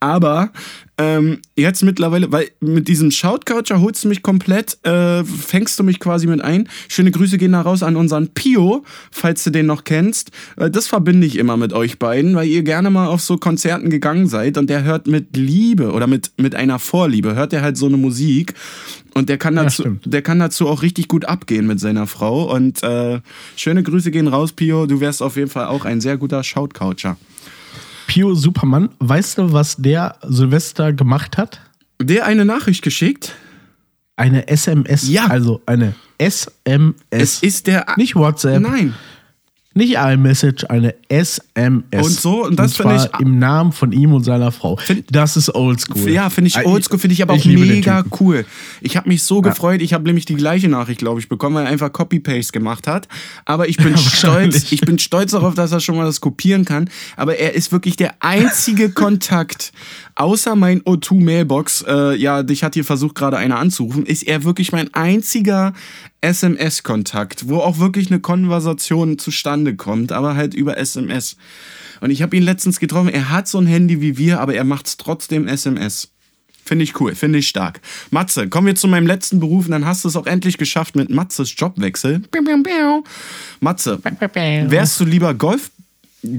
Aber 0.00 0.50
ähm, 0.98 1.40
jetzt 1.56 1.82
mittlerweile, 1.82 2.32
weil 2.32 2.48
mit 2.60 2.88
diesem 2.88 3.10
Shout-Coucher 3.10 3.80
holst 3.80 4.04
du 4.04 4.08
mich 4.08 4.22
komplett, 4.22 4.78
äh, 4.84 5.24
fängst 5.24 5.78
du 5.78 5.84
mich 5.84 6.00
quasi 6.00 6.26
mit 6.26 6.40
ein. 6.40 6.68
Schöne 6.88 7.10
Grüße 7.10 7.36
gehen 7.36 7.52
da 7.52 7.60
raus 7.60 7.82
an 7.82 7.96
unseren 7.96 8.28
Pio, 8.28 8.84
falls 9.10 9.44
du 9.44 9.50
den 9.50 9.66
noch 9.66 9.84
kennst. 9.84 10.30
Äh, 10.56 10.70
das 10.70 10.86
verbinde 10.86 11.26
ich 11.26 11.36
immer 11.36 11.56
mit 11.56 11.72
euch 11.72 11.98
beiden, 11.98 12.34
weil 12.34 12.48
ihr 12.48 12.62
gerne 12.62 12.90
mal 12.90 13.08
auf 13.08 13.20
so 13.20 13.36
Konzerten 13.36 13.90
gegangen 13.90 14.26
seid 14.26 14.56
und 14.56 14.70
der 14.70 14.84
hört 14.84 15.06
mit 15.06 15.36
Liebe 15.36 15.92
oder 15.92 16.06
mit, 16.06 16.32
mit 16.38 16.54
einer 16.54 16.78
Vorliebe, 16.78 17.34
hört 17.34 17.52
er 17.52 17.62
halt 17.62 17.76
so 17.76 17.86
eine 17.86 17.98
Musik 17.98 18.54
und 19.16 19.30
der 19.30 19.38
kann 19.38 19.56
dazu, 19.56 19.82
stimmt. 19.82 20.02
der 20.04 20.20
kann 20.20 20.38
dazu 20.38 20.68
auch 20.68 20.82
richtig 20.82 21.08
gut 21.08 21.24
abgehen 21.24 21.66
mit 21.66 21.80
seiner 21.80 22.06
Frau. 22.06 22.54
Und 22.54 22.82
äh, 22.82 23.20
schöne 23.56 23.82
Grüße 23.82 24.10
gehen 24.10 24.28
raus, 24.28 24.52
Pio. 24.52 24.84
Du 24.84 25.00
wärst 25.00 25.22
auf 25.22 25.36
jeden 25.36 25.48
Fall 25.48 25.68
auch 25.68 25.86
ein 25.86 26.02
sehr 26.02 26.18
guter 26.18 26.44
Shout-Coucher. 26.44 27.16
Pio 28.06 28.34
Superman, 28.34 28.90
weißt 28.98 29.38
du, 29.38 29.52
was 29.52 29.76
der 29.76 30.16
Silvester 30.22 30.92
gemacht 30.92 31.36
hat? 31.36 31.60
Der 32.00 32.26
eine 32.26 32.44
Nachricht 32.44 32.82
geschickt. 32.82 33.34
Eine 34.16 34.48
SMS. 34.48 35.08
Ja. 35.08 35.26
Also 35.26 35.60
eine 35.66 35.94
SMS. 36.18 36.94
Es 37.10 37.42
ist 37.42 37.66
der. 37.66 37.86
nicht 37.96 38.16
WhatsApp, 38.16 38.62
Nein. 38.62 38.94
Nicht 39.76 39.94
iMessage, 39.96 40.64
eine 40.68 40.94
SMS. 41.08 41.84
Und 42.06 42.10
so, 42.12 42.44
und 42.46 42.58
das 42.58 42.76
finde 42.76 42.96
ich- 42.96 43.20
im 43.20 43.38
Namen 43.38 43.72
von 43.72 43.92
ihm 43.92 44.12
und 44.12 44.24
seiner 44.24 44.50
Frau. 44.52 44.76
Find- 44.76 45.04
das 45.10 45.36
ist 45.36 45.54
oldschool. 45.54 46.10
Ja, 46.10 46.30
finde 46.30 46.48
ich 46.48 46.56
Äh, 46.56 46.64
oldschool, 46.64 46.98
finde 46.98 47.14
ich 47.14 47.22
aber 47.22 47.34
auch 47.34 47.44
liebe 47.44 47.64
den 47.66 47.74
mega 47.76 48.04
cool. 48.20 48.44
Ich 48.80 48.96
habe 48.96 49.08
mich 49.08 49.22
so 49.22 49.40
gefreut, 49.40 49.80
ich 49.82 49.92
habe 49.92 50.04
nämlich 50.04 50.24
die 50.24 50.34
gleiche 50.34 50.68
Nachricht, 50.68 50.98
glaube 51.00 51.20
ich, 51.20 51.28
bekommen, 51.28 51.56
weil 51.56 51.66
er 51.66 51.70
einfach 51.70 51.92
Copy-Paste 51.92 52.52
gemacht 52.52 52.86
hat. 52.86 53.06
Aber 53.44 53.68
ich 53.68 53.76
bin 53.76 53.96
stolz, 53.98 54.72
ich 54.72 54.80
bin 54.80 54.98
stolz 54.98 55.32
darauf, 55.32 55.54
dass 55.54 55.72
er 55.72 55.80
schon 55.80 55.96
mal 55.96 56.04
das 56.06 56.20
kopieren 56.20 56.64
kann. 56.64 56.90
Aber 57.16 57.36
er 57.36 57.54
ist 57.54 57.70
wirklich 57.72 57.96
der 57.96 58.14
einzige 58.20 58.90
Kontakt, 58.96 59.72
außer 60.16 60.56
mein 60.56 60.82
O2-Mailbox, 60.82 61.84
äh, 61.86 62.16
ja, 62.16 62.42
dich 62.42 62.64
hat 62.64 62.74
hier 62.74 62.84
versucht, 62.84 63.14
gerade 63.14 63.36
einer 63.36 63.58
anzurufen, 63.58 64.04
ist 64.04 64.24
er 64.24 64.44
wirklich 64.44 64.72
mein 64.72 64.92
einziger 64.94 65.72
SMS-Kontakt, 66.22 67.48
wo 67.48 67.58
auch 67.58 67.78
wirklich 67.78 68.10
eine 68.10 68.20
Konversation 68.20 69.18
zustande 69.18 69.76
kommt, 69.76 70.10
aber 70.10 70.34
halt 70.34 70.54
über 70.54 70.76
SMS. 70.78 71.36
Und 72.00 72.10
ich 72.10 72.22
habe 72.22 72.36
ihn 72.36 72.42
letztens 72.42 72.80
getroffen, 72.80 73.08
er 73.08 73.30
hat 73.30 73.46
so 73.46 73.58
ein 73.58 73.66
Handy 73.66 74.00
wie 74.00 74.18
wir, 74.18 74.40
aber 74.40 74.54
er 74.54 74.64
macht 74.64 74.86
es 74.86 74.96
trotzdem 74.96 75.46
SMS. 75.46 76.10
Finde 76.64 76.82
ich 76.82 77.00
cool, 77.00 77.14
finde 77.14 77.38
ich 77.38 77.46
stark. 77.46 77.80
Matze, 78.10 78.48
kommen 78.48 78.66
wir 78.66 78.74
zu 78.74 78.88
meinem 78.88 79.06
letzten 79.06 79.38
Beruf 79.38 79.66
und 79.66 79.70
dann 79.70 79.86
hast 79.86 80.02
du 80.02 80.08
es 80.08 80.16
auch 80.16 80.26
endlich 80.26 80.58
geschafft 80.58 80.96
mit 80.96 81.10
Matzes 81.10 81.54
Jobwechsel. 81.56 82.22
Matze, 83.60 84.00
wärst 84.72 84.98
du 84.98 85.04
lieber 85.04 85.32
Golf, 85.34 85.70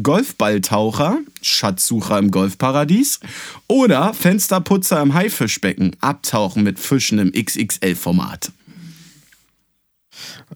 Golfballtaucher, 0.04 1.20
Schatzsucher 1.42 2.20
im 2.20 2.32
Golfparadies 2.32 3.20
oder 3.68 4.14
Fensterputzer 4.14 5.02
im 5.02 5.14
Haifischbecken, 5.14 5.96
abtauchen 6.02 6.64
mit 6.64 6.80
Fischen 6.80 7.20
im 7.20 7.32
XXL-Format? 7.32 8.52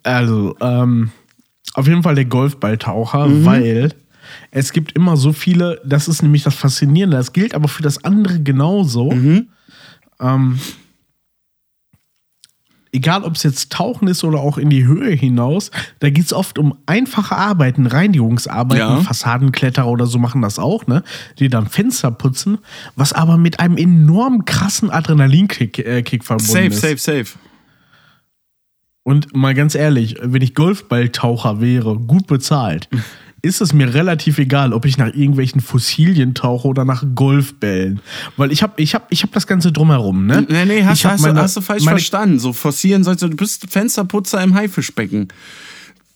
Also, 0.04 0.56
ähm, 0.60 1.12
auf 1.74 1.88
jeden 1.88 2.04
Fall 2.04 2.16
der 2.16 2.26
Golfballtaucher, 2.26 3.28
Mhm. 3.28 3.46
weil 3.46 3.94
es 4.52 4.74
gibt 4.74 4.94
immer 4.94 5.18
so 5.18 5.34
viele, 5.34 5.82
das 5.86 6.08
ist 6.08 6.22
nämlich 6.24 6.44
das 6.44 6.56
Faszinierende, 6.56 7.18
das 7.18 7.34
gilt 7.34 7.54
aber 7.54 7.68
für 7.68 7.84
das 7.84 8.04
andere 8.04 8.42
genauso. 8.42 9.12
Mhm. 9.12 9.48
Ähm, 10.20 10.60
egal 12.92 13.24
ob 13.24 13.36
es 13.36 13.44
jetzt 13.44 13.72
Tauchen 13.72 14.08
ist 14.08 14.24
oder 14.24 14.40
auch 14.40 14.58
in 14.58 14.70
die 14.70 14.86
Höhe 14.86 15.12
hinaus, 15.12 15.72
da 16.00 16.10
geht 16.10 16.26
es 16.26 16.34
oft 16.34 16.58
um 16.60 16.78
einfache 16.86 17.36
Arbeiten, 17.36 17.88
Reinigungsarbeiten, 17.88 18.98
Ja. 18.98 19.02
Fassadenkletterer 19.02 19.88
oder 19.88 20.06
so 20.08 20.20
machen 20.20 20.42
das 20.42 20.60
auch, 20.60 20.88
ne? 20.88 21.04
Die 21.40 21.50
dann 21.50 21.68
Fenster 21.68 22.12
putzen, 22.12 22.58
was 22.96 23.14
aber 23.14 23.38
mit 23.38 23.60
einem 23.60 23.78
enorm 23.78 24.46
krassen 24.46 24.90
Adrenalinkick 24.90 25.80
äh, 25.80 26.04
verbunden 26.22 26.40
Safe, 26.52 26.66
ist. 26.68 26.82
safe, 26.82 26.98
safe. 26.98 27.38
Und 29.04 29.36
mal 29.36 29.56
ganz 29.56 29.74
ehrlich, 29.74 30.18
wenn 30.22 30.42
ich 30.42 30.54
Golfballtaucher 30.54 31.60
wäre, 31.60 31.98
gut 31.98 32.28
bezahlt, 32.28 32.88
ist 33.44 33.60
es 33.62 33.74
mir 33.74 33.94
relativ 33.94 34.38
egal, 34.38 34.72
ob 34.74 34.86
ich 34.86 34.98
nach 34.98 35.08
irgendwelchen 35.08 35.62
Fossilien 35.62 36.36
tauche 36.36 36.68
oder 36.68 36.86
nach 36.86 37.04
Golfbällen. 37.16 38.00
Weil 38.38 38.52
ich 38.52 38.62
habe 38.62 38.74
ich 38.78 38.94
hab, 38.94 39.12
ich 39.12 39.24
hab 39.24 39.32
das 39.32 39.48
Ganze 39.48 39.72
drumherum, 39.72 40.26
ne? 40.28 40.46
Nee, 40.48 40.66
nee, 40.66 40.84
hast, 40.84 41.04
hast, 41.06 41.22
meine- 41.22 41.34
du, 41.36 41.42
hast 41.42 41.58
du 41.58 41.62
falsch 41.62 41.84
meine- 41.84 41.98
verstanden. 41.98 42.40
So 42.40 42.54
forcieren 42.54 43.04
sollst 43.04 43.24
du, 43.24 43.30
du 43.30 43.36
bist 43.36 43.66
Fensterputzer 43.72 44.42
im 44.44 44.54
Haifischbecken. 44.54 45.30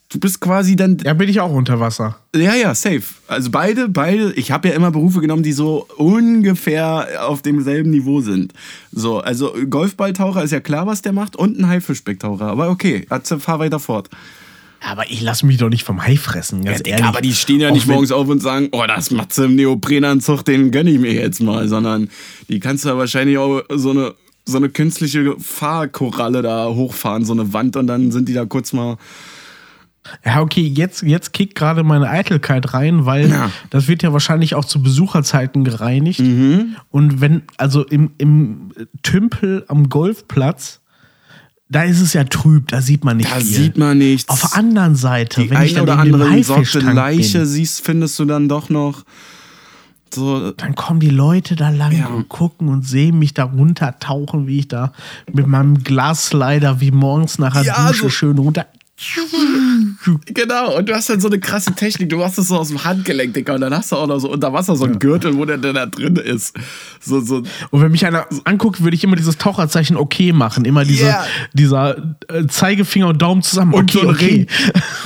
Du 0.09 0.19
bist 0.19 0.39
quasi 0.39 0.75
dann. 0.75 0.97
Ja, 1.03 1.13
bin 1.13 1.27
ich 1.27 1.41
auch 1.41 1.51
unter 1.51 1.79
Wasser. 1.79 2.17
Ja, 2.35 2.53
ja, 2.53 2.75
safe. 2.75 3.01
Also 3.27 3.49
beide, 3.49 3.89
beide. 3.89 4.31
Ich 4.33 4.51
habe 4.51 4.69
ja 4.69 4.75
immer 4.75 4.91
Berufe 4.91 5.19
genommen, 5.19 5.41
die 5.43 5.51
so 5.51 5.87
ungefähr 5.97 7.25
auf 7.27 7.41
demselben 7.41 7.89
Niveau 7.89 8.21
sind. 8.21 8.53
So, 8.91 9.19
also 9.19 9.53
Golfballtaucher 9.67 10.43
ist 10.43 10.51
ja 10.51 10.59
klar, 10.59 10.85
was 10.85 11.01
der 11.01 11.11
macht 11.11 11.35
und 11.35 11.57
ein 11.59 11.67
Haifischbecktaucher. 11.67 12.45
Aber 12.45 12.69
okay, 12.69 13.07
fahr 13.39 13.59
weiter 13.59 13.79
fort. 13.79 14.09
Aber 14.87 15.09
ich 15.09 15.21
lasse 15.21 15.45
mich 15.45 15.57
doch 15.57 15.69
nicht 15.69 15.83
vom 15.83 16.03
Hai 16.05 16.15
fressen, 16.15 16.63
ganz 16.63 16.79
Ja, 16.79 16.85
ehrlich. 16.93 17.05
aber 17.05 17.21
die 17.21 17.33
stehen 17.33 17.59
ja 17.59 17.71
nicht 17.71 17.87
morgens 17.87 18.11
auf 18.11 18.27
und 18.27 18.41
sagen, 18.41 18.69
oh, 18.71 18.83
das 18.87 19.09
Matze 19.11 19.45
im 19.45 19.55
Neoprenanzug, 19.55 20.45
den 20.45 20.69
gönne 20.71 20.91
ich 20.91 20.99
mir 20.99 21.13
jetzt 21.13 21.41
mal, 21.41 21.67
sondern 21.67 22.09
die 22.49 22.59
kannst 22.59 22.85
du 22.85 22.89
ja 22.89 22.97
wahrscheinlich 22.97 23.37
auch 23.37 23.61
so 23.73 23.91
eine, 23.91 24.13
so 24.45 24.57
eine 24.57 24.69
künstliche 24.69 25.35
Fahrkoralle 25.39 26.41
da 26.43 26.67
hochfahren, 26.67 27.25
so 27.25 27.33
eine 27.33 27.51
Wand 27.51 27.75
und 27.77 27.87
dann 27.87 28.11
sind 28.11 28.29
die 28.29 28.33
da 28.33 28.45
kurz 28.45 28.73
mal. 28.73 28.97
Ja, 30.23 30.41
okay, 30.41 30.61
jetzt, 30.61 31.01
jetzt 31.01 31.33
kickt 31.33 31.55
gerade 31.55 31.81
meine 31.83 32.07
Eitelkeit 32.07 32.75
rein, 32.75 33.07
weil 33.07 33.27
Ja. 33.31 33.49
das 33.71 33.87
wird 33.87 34.03
ja 34.03 34.13
wahrscheinlich 34.13 34.53
auch 34.53 34.65
zu 34.65 34.83
Besucherzeiten 34.83 35.63
gereinigt. 35.63 36.19
Mhm. 36.19 36.75
Und 36.91 37.21
wenn, 37.21 37.41
also 37.57 37.83
im, 37.83 38.11
im 38.19 38.69
Tümpel 39.01 39.65
am 39.67 39.89
Golfplatz, 39.89 40.81
da 41.69 41.83
ist 41.83 41.99
es 42.01 42.13
ja 42.13 42.23
trüb, 42.25 42.67
da 42.67 42.81
sieht 42.81 43.03
man 43.03 43.17
nicht 43.17 43.31
Da 43.31 43.35
viel. 43.37 43.45
sieht 43.45 43.77
man 43.77 43.97
nichts. 43.97 44.29
Auf 44.29 44.41
der 44.41 44.55
anderen 44.55 44.95
Seite, 44.95 45.41
die 45.41 45.49
wenn 45.49 45.63
ich 45.63 45.75
eine 45.77 45.85
dann 45.85 45.99
oder 46.11 46.19
andere 46.19 46.43
sorte 46.43 46.79
Leiche 46.79 47.39
bin, 47.39 47.47
siehst, 47.47 47.81
findest 47.81 48.19
du 48.19 48.25
dann 48.25 48.47
doch 48.47 48.69
noch 48.69 49.03
so. 50.13 50.51
dann 50.51 50.75
kommen 50.75 50.99
die 50.99 51.09
Leute 51.09 51.55
da 51.55 51.69
lang 51.69 51.91
Ja. 51.97 52.07
und 52.07 52.29
gucken 52.29 52.69
und 52.69 52.87
sehen 52.87 53.19
mich 53.19 53.33
da 53.33 53.43
runtertauchen, 53.45 54.47
wie 54.47 54.59
ich 54.59 54.67
da 54.67 54.93
mit 55.33 55.47
meinem 55.47 55.83
Glasslider 55.83 56.79
wie 56.81 56.91
morgens 56.91 57.39
nach 57.39 57.53
der 57.53 57.63
Ja, 57.63 57.87
Dusche 57.87 58.03
so- 58.03 58.09
schön 58.09 58.37
runter. 58.37 58.65
Genau, 60.25 60.77
und 60.77 60.89
du 60.89 60.93
hast 60.95 61.09
dann 61.09 61.19
so 61.19 61.27
eine 61.27 61.39
krasse 61.39 61.73
Technik. 61.73 62.09
Du 62.09 62.17
machst 62.17 62.37
das 62.37 62.47
so 62.47 62.57
aus 62.57 62.69
dem 62.69 62.83
Handgelenk, 62.83 63.33
Digga, 63.33 63.55
und 63.55 63.61
dann 63.61 63.73
hast 63.73 63.91
du 63.91 63.95
auch 63.95 64.07
noch 64.07 64.19
so 64.19 64.31
unter 64.31 64.51
Wasser 64.53 64.75
so 64.75 64.85
einen 64.85 64.99
Gürtel, 64.99 65.35
wo 65.37 65.45
der, 65.45 65.57
der 65.57 65.73
da 65.73 65.85
drin 65.85 66.15
ist. 66.17 66.55
So, 67.01 67.21
so, 67.21 67.43
Und 67.71 67.81
wenn 67.81 67.91
mich 67.91 68.05
einer 68.05 68.25
anguckt, 68.43 68.81
würde 68.83 68.95
ich 68.95 69.03
immer 69.03 69.15
dieses 69.15 69.37
Taucherzeichen 69.37 69.97
okay 69.97 70.31
machen. 70.33 70.65
Immer 70.65 70.83
diese, 70.85 71.05
Yeah. 71.05 71.25
dieser 71.53 71.97
äh, 72.27 72.47
Zeigefinger 72.47 73.09
und 73.09 73.21
Daumen 73.21 73.41
zusammen. 73.43 73.73
Und 73.73 73.91
okay, 73.95 73.99
so 74.01 74.09
ein 74.09 74.15
okay. 74.15 74.25
Ring, 74.25 74.47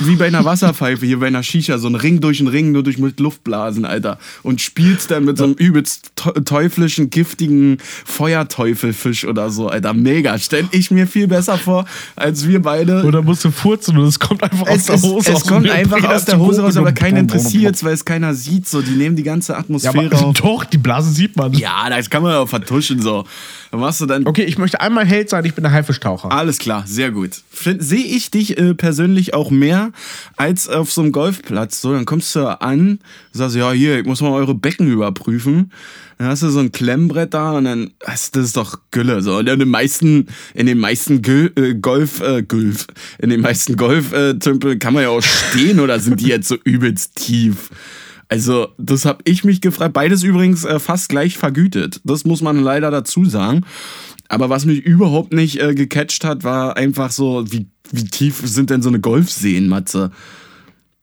wie 0.00 0.16
bei 0.16 0.26
einer 0.26 0.44
Wasserpfeife 0.44 1.04
hier 1.06 1.20
bei 1.20 1.26
einer 1.26 1.42
Shisha, 1.42 1.78
so 1.78 1.88
ein 1.88 1.94
Ring 1.94 2.20
durch 2.20 2.40
einen 2.40 2.48
Ring, 2.48 2.72
nur 2.72 2.82
durch 2.82 2.98
mit 2.98 3.20
Luftblasen, 3.20 3.84
Alter. 3.84 4.18
Und 4.42 4.60
spielst 4.60 5.10
dann 5.10 5.24
mit 5.24 5.36
so 5.38 5.44
einem 5.44 5.54
übelst 5.54 6.12
teu- 6.16 6.32
teuflischen, 6.44 7.10
giftigen 7.10 7.78
Feuerteufelfisch 8.04 9.24
oder 9.26 9.50
so, 9.50 9.68
Alter. 9.68 9.92
Mega. 9.94 10.38
Stell 10.38 10.66
ich 10.70 10.90
mir 10.90 11.06
viel 11.06 11.26
besser 11.26 11.58
vor, 11.58 11.84
als 12.16 12.46
wir 12.46 12.62
beide. 12.62 13.04
Oder 13.04 13.22
musst 13.22 13.44
du 13.44 13.50
furzen 13.50 13.98
und 13.98 14.04
es 14.06 14.18
kommt 14.18 14.42
einfach 14.42 14.66
aus 14.68 14.76
es, 14.76 14.89
der 14.90 14.96
es, 14.96 15.02
Hose 15.02 15.32
es 15.32 15.42
dem 15.42 15.48
kommt 15.52 15.70
einfach 15.70 16.04
aus 16.04 16.24
der 16.24 16.38
Hose 16.38 16.62
raus, 16.62 16.76
aber 16.76 16.92
keinen 16.92 17.16
interessiert, 17.18 17.82
weil 17.82 17.94
es 17.94 18.04
keiner 18.04 18.34
sieht. 18.34 18.68
So, 18.68 18.82
die 18.82 18.92
nehmen 18.92 19.16
die 19.16 19.22
ganze 19.22 19.52
Ja, 19.52 19.58
Atmosphäre 19.58 20.06
aber 20.14 20.26
auf. 20.26 20.34
doch, 20.36 20.64
die 20.64 20.78
Blase 20.78 21.10
sieht 21.10 21.36
man. 21.36 21.52
Ja, 21.54 21.88
das 21.88 22.10
kann 22.10 22.22
man 22.22 22.34
auch 22.34 22.48
vertuschen 22.48 23.00
so. 23.00 23.24
Dann 23.70 23.80
machst 23.80 24.00
du 24.00 24.06
dann 24.06 24.26
Okay, 24.26 24.42
ich 24.44 24.58
möchte 24.58 24.80
einmal 24.80 25.06
Held 25.06 25.30
sein, 25.30 25.44
ich 25.44 25.54
bin 25.54 25.62
der 25.62 25.72
Haifisch-Taucher. 25.72 26.30
Alles 26.32 26.58
klar, 26.58 26.84
sehr 26.86 27.10
gut. 27.10 27.42
Sehe 27.52 28.04
ich 28.04 28.30
dich 28.30 28.58
äh, 28.58 28.74
persönlich 28.74 29.34
auch 29.34 29.50
mehr 29.50 29.90
als 30.36 30.68
auf 30.68 30.90
so 30.92 31.02
einem 31.02 31.12
Golfplatz. 31.12 31.80
So, 31.80 31.92
dann 31.92 32.04
kommst 32.04 32.34
du 32.34 32.46
an, 32.60 32.98
sagst, 33.32 33.56
ja, 33.56 33.70
hier, 33.72 34.00
ich 34.00 34.06
muss 34.06 34.20
mal 34.20 34.30
eure 34.32 34.54
Becken 34.54 34.90
überprüfen. 34.90 35.70
Dann 36.20 36.28
hast 36.28 36.42
du 36.42 36.50
so 36.50 36.58
ein 36.58 36.70
Klemmbrett 36.70 37.32
da 37.32 37.52
und 37.52 37.64
dann, 37.64 37.92
das, 37.98 38.28
ist 38.28 38.54
doch 38.54 38.80
Gülle. 38.90 39.22
So. 39.22 39.38
Und 39.38 39.48
in 39.48 39.58
den 39.58 39.70
meisten, 39.70 40.26
in 40.52 40.66
den 40.66 40.76
meisten 40.76 41.22
Gül, 41.22 41.50
äh, 41.56 41.72
Golf, 41.72 42.20
äh, 42.20 42.42
Golf, 42.42 42.88
in 43.20 43.30
den 43.30 43.40
meisten 43.40 43.74
Golftümpeln 43.74 44.78
kann 44.78 44.92
man 44.92 45.04
ja 45.04 45.08
auch 45.08 45.22
stehen 45.22 45.80
oder 45.80 45.98
sind 45.98 46.20
die 46.20 46.26
jetzt 46.26 46.48
so 46.48 46.58
übelst 46.62 47.16
tief? 47.16 47.70
Also, 48.28 48.68
das 48.76 49.06
habe 49.06 49.22
ich 49.24 49.44
mich 49.44 49.62
gefragt. 49.62 49.94
Beides 49.94 50.22
übrigens 50.22 50.66
äh, 50.66 50.78
fast 50.78 51.08
gleich 51.08 51.38
vergütet. 51.38 52.02
Das 52.04 52.26
muss 52.26 52.42
man 52.42 52.62
leider 52.62 52.90
dazu 52.90 53.24
sagen. 53.24 53.64
Aber 54.28 54.50
was 54.50 54.66
mich 54.66 54.84
überhaupt 54.84 55.32
nicht 55.32 55.58
äh, 55.58 55.74
gecatcht 55.74 56.26
hat, 56.26 56.44
war 56.44 56.76
einfach 56.76 57.12
so, 57.12 57.50
wie, 57.50 57.66
wie 57.92 58.04
tief 58.04 58.42
sind 58.44 58.68
denn 58.68 58.82
so 58.82 58.90
eine 58.90 59.00
Golfseen, 59.00 59.68
Matze? 59.68 60.10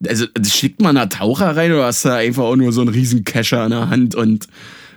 Also, 0.07 0.27
schickt 0.47 0.79
man 0.79 0.93
da 0.93 1.07
Taucher 1.07 1.57
rein 1.57 1.71
oder 1.71 1.85
hast 1.85 2.05
du 2.05 2.09
da 2.09 2.17
einfach 2.17 2.43
auch 2.43 2.55
nur 2.55 2.71
so 2.71 2.81
einen 2.81 2.91
riesen 2.91 3.23
Kescher 3.23 3.65
in 3.65 3.71
der 3.71 3.89
Hand 3.89 4.13
und 4.13 4.47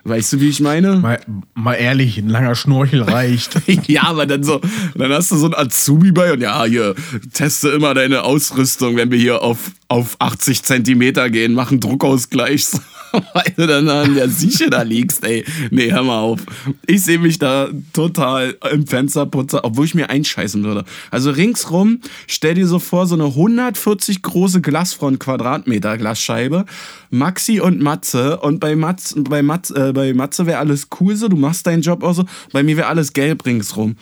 weißt 0.04 0.34
du, 0.34 0.40
wie 0.40 0.48
ich 0.48 0.60
meine? 0.60 0.96
Mal, 0.96 1.20
mal 1.54 1.74
ehrlich, 1.74 2.18
ein 2.18 2.28
langer 2.28 2.54
Schnorchel 2.54 3.02
reicht. 3.02 3.60
ja, 3.86 4.04
aber 4.04 4.26
dann 4.26 4.42
so, 4.42 4.60
dann 4.94 5.12
hast 5.12 5.30
du 5.30 5.36
so 5.36 5.46
einen 5.46 5.54
Azubi 5.54 6.12
bei 6.12 6.32
und 6.32 6.40
ja, 6.40 6.64
hier, 6.64 6.94
teste 7.32 7.70
immer 7.70 7.94
deine 7.94 8.22
Ausrüstung, 8.22 8.96
wenn 8.96 9.10
wir 9.10 9.18
hier 9.18 9.42
auf, 9.42 9.72
auf 9.88 10.16
80 10.18 10.62
Zentimeter 10.62 11.30
gehen, 11.30 11.52
machen 11.54 11.80
Druckausgleich, 11.80 12.66
weil 13.12 13.52
du 13.56 13.66
dann 13.66 13.88
an 13.88 14.14
der 14.14 14.28
Sieche 14.28 14.70
da 14.70 14.82
liegst, 14.82 15.24
ey. 15.24 15.44
Nee, 15.70 15.90
hör 15.92 16.02
mal 16.02 16.20
auf. 16.20 16.40
Ich 16.86 17.02
sehe 17.02 17.18
mich 17.18 17.38
da 17.38 17.68
total 17.92 18.56
im 18.70 18.86
Fensterputzer, 18.86 19.64
obwohl 19.64 19.84
ich 19.84 19.94
mir 19.94 20.10
einscheißen 20.10 20.62
würde. 20.64 20.84
Also 21.10 21.30
ringsrum, 21.30 22.00
stell 22.26 22.54
dir 22.54 22.66
so 22.66 22.78
vor, 22.78 23.06
so 23.06 23.14
eine 23.14 23.26
140 23.26 24.22
große 24.22 24.60
Glasfront 24.60 25.20
Quadratmeter 25.20 25.98
Glasscheibe, 25.98 26.64
Maxi 27.10 27.60
und 27.60 27.80
Matze 27.80 28.38
und 28.38 28.60
bei 28.60 28.76
Matze, 28.76 29.20
bei 29.22 29.42
Matze, 29.42 29.88
äh, 29.88 29.92
bei 29.92 30.14
Matze 30.14 30.46
wäre 30.46 30.58
alles 30.58 30.88
cool 31.00 31.16
so, 31.16 31.28
du 31.28 31.36
machst 31.36 31.66
deinen 31.66 31.82
Job 31.82 32.02
auch 32.02 32.14
so, 32.14 32.24
bei 32.52 32.62
mir 32.62 32.76
wäre 32.76 32.88
alles 32.88 33.12
gelb 33.12 33.44
ringsrum. 33.44 33.96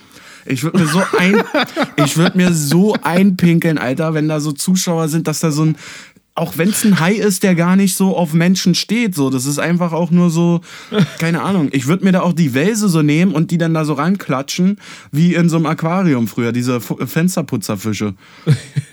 Ich 0.46 0.62
würde 0.62 0.78
mir 0.78 0.86
so 0.86 1.02
ein, 1.18 1.42
ich 2.04 2.16
würde 2.16 2.36
mir 2.36 2.52
so 2.52 2.94
einpinkeln, 3.02 3.76
Alter, 3.76 4.14
wenn 4.14 4.28
da 4.28 4.40
so 4.40 4.52
Zuschauer 4.52 5.08
sind, 5.08 5.28
dass 5.28 5.40
da 5.40 5.50
so 5.50 5.64
ein, 5.64 5.76
auch 6.38 6.56
wenn 6.56 6.70
es 6.70 6.84
ein 6.84 7.00
Hai 7.00 7.14
ist, 7.14 7.42
der 7.42 7.54
gar 7.54 7.76
nicht 7.76 7.96
so 7.96 8.16
auf 8.16 8.32
Menschen 8.32 8.74
steht, 8.74 9.14
so, 9.14 9.30
das 9.30 9.46
ist 9.46 9.58
einfach 9.58 9.92
auch 9.92 10.10
nur 10.10 10.30
so, 10.30 10.60
keine 11.18 11.42
Ahnung. 11.42 11.68
Ich 11.72 11.86
würde 11.86 12.04
mir 12.04 12.12
da 12.12 12.20
auch 12.20 12.32
die 12.32 12.54
Welse 12.54 12.88
so 12.88 13.02
nehmen 13.02 13.32
und 13.32 13.50
die 13.50 13.58
dann 13.58 13.74
da 13.74 13.84
so 13.84 13.94
ranklatschen, 13.94 14.78
wie 15.12 15.34
in 15.34 15.48
so 15.48 15.56
einem 15.56 15.66
Aquarium 15.66 16.28
früher, 16.28 16.52
diese 16.52 16.76
F 16.76 16.94
Fensterputzerfische. 17.06 18.14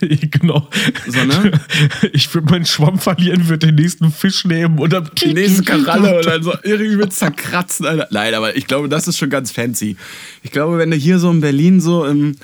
genau. 0.00 0.68
So, 1.06 1.24
ne? 1.24 1.52
Ich 2.12 2.32
würde 2.34 2.50
meinen 2.50 2.66
Schwamm 2.66 2.98
verlieren, 2.98 3.48
würde 3.48 3.66
den 3.66 3.76
nächsten 3.76 4.10
Fisch 4.10 4.44
nehmen 4.44 4.78
oder 4.78 5.00
Die 5.00 5.32
nächste 5.32 5.62
Karalle 5.62 6.18
und 6.18 6.26
dann 6.26 6.42
so 6.42 6.52
irgendwie 6.62 7.08
zerkratzen, 7.08 7.86
Alter. 7.86 8.08
Nein, 8.10 8.34
aber 8.34 8.56
ich 8.56 8.66
glaube, 8.66 8.88
das 8.88 9.08
ist 9.08 9.18
schon 9.18 9.30
ganz 9.30 9.50
fancy. 9.50 9.96
Ich 10.42 10.50
glaube, 10.50 10.78
wenn 10.78 10.90
du 10.90 10.96
hier 10.96 11.18
so 11.18 11.30
in 11.30 11.40
Berlin 11.40 11.80
so 11.80 12.04
im, 12.04 12.36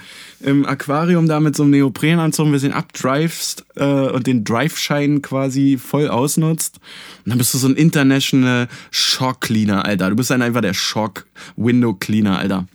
im 0.42 0.66
Aquarium 0.66 1.28
da 1.28 1.40
mit 1.40 1.56
so 1.56 1.62
einem 1.62 1.70
Neoprenanzug 1.72 2.46
ein 2.46 2.52
bisschen 2.52 2.72
abdrivest 2.72 3.64
äh, 3.76 3.84
und 3.84 4.26
den 4.26 4.44
Drive-Schein 4.44 5.22
quasi 5.22 5.78
voll 5.78 6.08
ausnutzt, 6.08 6.80
dann 7.24 7.38
bist 7.38 7.54
du 7.54 7.58
so 7.58 7.68
ein 7.68 7.76
International 7.76 8.68
Shock 8.90 9.42
Cleaner, 9.42 9.84
Alter. 9.84 10.10
Du 10.10 10.16
bist 10.16 10.30
dann 10.30 10.42
einfach 10.42 10.60
der 10.60 10.74
Shock 10.74 11.26
Window 11.56 11.94
Cleaner, 11.94 12.38
Alter. 12.38 12.66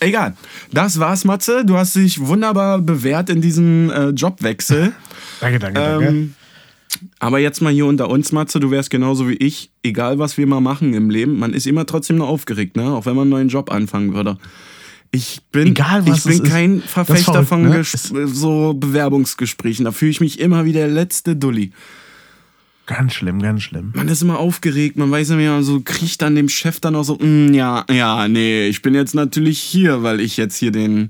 Egal. 0.00 0.36
Das 0.72 1.00
war's, 1.00 1.24
Matze. 1.24 1.64
Du 1.64 1.76
hast 1.76 1.96
dich 1.96 2.20
wunderbar 2.20 2.80
bewährt 2.80 3.30
in 3.30 3.40
diesem 3.40 3.90
äh, 3.90 4.08
Jobwechsel. 4.10 4.92
Danke, 5.40 5.58
danke, 5.58 5.80
danke. 5.80 6.06
Ähm, 6.06 6.34
aber 7.18 7.38
jetzt 7.38 7.60
mal 7.60 7.72
hier 7.72 7.84
unter 7.84 8.08
uns, 8.08 8.32
Matze, 8.32 8.58
du 8.58 8.70
wärst 8.70 8.88
genauso 8.88 9.28
wie 9.28 9.34
ich, 9.34 9.70
egal 9.82 10.18
was 10.18 10.38
wir 10.38 10.46
mal 10.46 10.60
machen 10.60 10.94
im 10.94 11.10
Leben, 11.10 11.38
man 11.38 11.52
ist 11.52 11.66
immer 11.66 11.84
trotzdem 11.84 12.16
nur 12.16 12.28
aufgeregt, 12.28 12.76
ne? 12.76 12.84
Auch 12.84 13.04
wenn 13.04 13.16
man 13.16 13.24
einen 13.24 13.30
neuen 13.30 13.48
Job 13.48 13.70
anfangen 13.70 14.14
würde. 14.14 14.38
Ich 15.16 15.40
bin, 15.50 15.68
Egal, 15.68 16.06
was 16.06 16.26
ich 16.26 16.40
bin 16.40 16.48
kein 16.48 16.78
ist 16.78 16.88
Verfechter 16.88 17.44
verrückt, 17.44 17.86
von 17.88 18.18
ne? 18.18 18.28
So 18.28 18.74
Bewerbungsgesprächen. 18.74 19.84
Da 19.84 19.92
fühle 19.92 20.10
ich 20.10 20.20
mich 20.20 20.40
immer 20.40 20.64
wie 20.64 20.72
der 20.72 20.88
letzte 20.88 21.36
Dulli. 21.36 21.72
Ganz 22.86 23.14
schlimm, 23.14 23.40
ganz 23.40 23.62
schlimm. 23.62 23.92
Man 23.96 24.08
ist 24.08 24.22
immer 24.22 24.38
aufgeregt, 24.38 24.96
man 24.96 25.10
weiß 25.10 25.30
immer 25.30 25.62
so, 25.62 25.80
kriecht 25.80 26.22
dann 26.22 26.36
dem 26.36 26.48
Chef 26.48 26.78
dann 26.78 26.94
auch 26.94 27.02
so, 27.02 27.16
"Mm, 27.16 27.52
ja, 27.52 27.84
ja, 27.90 28.28
nee, 28.28 28.68
ich 28.68 28.80
bin 28.82 28.94
jetzt 28.94 29.14
natürlich 29.14 29.58
hier, 29.58 30.04
weil 30.04 30.20
ich 30.20 30.36
jetzt 30.36 30.56
hier 30.56 30.70
den 30.70 31.08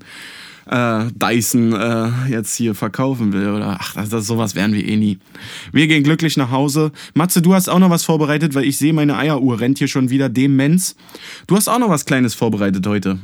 äh, 0.67 1.05
Dyson 1.15 1.73
äh, 1.73 2.09
jetzt 2.29 2.55
hier 2.57 2.75
verkaufen 2.75 3.33
will. 3.33 3.51
Oder 3.51 3.79
ach, 3.81 3.95
das, 3.95 4.09
das, 4.09 4.27
sowas 4.27 4.55
werden 4.55 4.75
wir 4.75 4.87
eh 4.87 4.97
nie. 4.97 5.19
Wir 5.73 5.87
gehen 5.87 6.03
glücklich 6.03 6.37
nach 6.37 6.51
Hause. 6.51 6.93
Matze, 7.15 7.43
du 7.43 7.55
hast 7.55 7.69
auch 7.69 7.79
noch 7.79 7.91
was 7.91 8.05
vorbereitet, 8.05 8.55
weil 8.55 8.65
ich 8.65 8.77
sehe, 8.77 8.93
meine 8.93 9.17
Eieruhr 9.17 9.61
rennt 9.61 9.79
hier 9.79 9.89
schon 9.89 10.11
wieder 10.11 10.29
Demenz. 10.29 10.97
Du 11.47 11.57
hast 11.57 11.69
auch 11.69 11.79
noch 11.79 11.91
was 11.91 12.05
Kleines 12.05 12.35
vorbereitet 12.35 12.87
heute. 12.87 13.19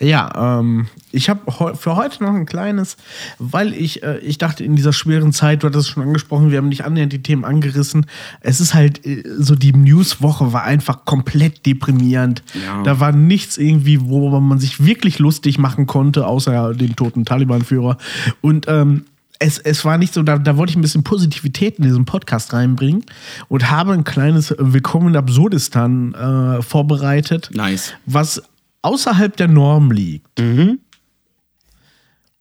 Ja, 0.00 0.60
ähm, 0.60 0.86
ich 1.10 1.28
habe 1.28 1.40
für 1.76 1.96
heute 1.96 2.22
noch 2.22 2.32
ein 2.32 2.46
kleines, 2.46 2.96
weil 3.38 3.72
ich, 3.72 4.02
äh, 4.04 4.18
ich 4.18 4.38
dachte 4.38 4.62
in 4.62 4.76
dieser 4.76 4.92
schweren 4.92 5.32
Zeit, 5.32 5.62
du 5.62 5.66
hattest 5.66 5.88
es 5.88 5.88
schon 5.88 6.04
angesprochen, 6.04 6.52
wir 6.52 6.58
haben 6.58 6.68
nicht 6.68 6.84
annähernd 6.84 7.12
die 7.12 7.22
Themen 7.22 7.44
angerissen. 7.44 8.06
Es 8.40 8.60
ist 8.60 8.74
halt 8.74 9.04
äh, 9.04 9.24
so, 9.38 9.56
die 9.56 9.72
Newswoche 9.72 10.52
war 10.52 10.62
einfach 10.62 11.04
komplett 11.04 11.66
deprimierend. 11.66 12.44
Ja. 12.64 12.82
Da 12.84 13.00
war 13.00 13.10
nichts 13.10 13.58
irgendwie, 13.58 14.00
worüber 14.02 14.40
man 14.40 14.60
sich 14.60 14.84
wirklich 14.84 15.18
lustig 15.18 15.58
machen 15.58 15.86
konnte, 15.86 16.26
außer 16.26 16.74
den 16.74 16.94
toten 16.94 17.24
Taliban-Führer. 17.24 17.98
Und 18.40 18.66
ähm, 18.68 19.04
es, 19.40 19.58
es 19.58 19.84
war 19.84 19.98
nicht 19.98 20.14
so, 20.14 20.22
da, 20.22 20.38
da 20.38 20.56
wollte 20.56 20.70
ich 20.70 20.76
ein 20.76 20.82
bisschen 20.82 21.02
Positivität 21.02 21.78
in 21.78 21.84
diesen 21.84 22.04
Podcast 22.04 22.52
reinbringen 22.52 23.04
und 23.48 23.70
habe 23.70 23.92
ein 23.92 24.04
kleines 24.04 24.54
Willkommen 24.58 25.08
in 25.08 25.16
Absurdistan 25.16 26.14
äh, 26.14 26.62
vorbereitet, 26.62 27.50
Nice. 27.52 27.94
was 28.06 28.42
außerhalb 28.82 29.36
der 29.36 29.48
Norm 29.48 29.90
liegt. 29.90 30.38
Mhm. 30.38 30.80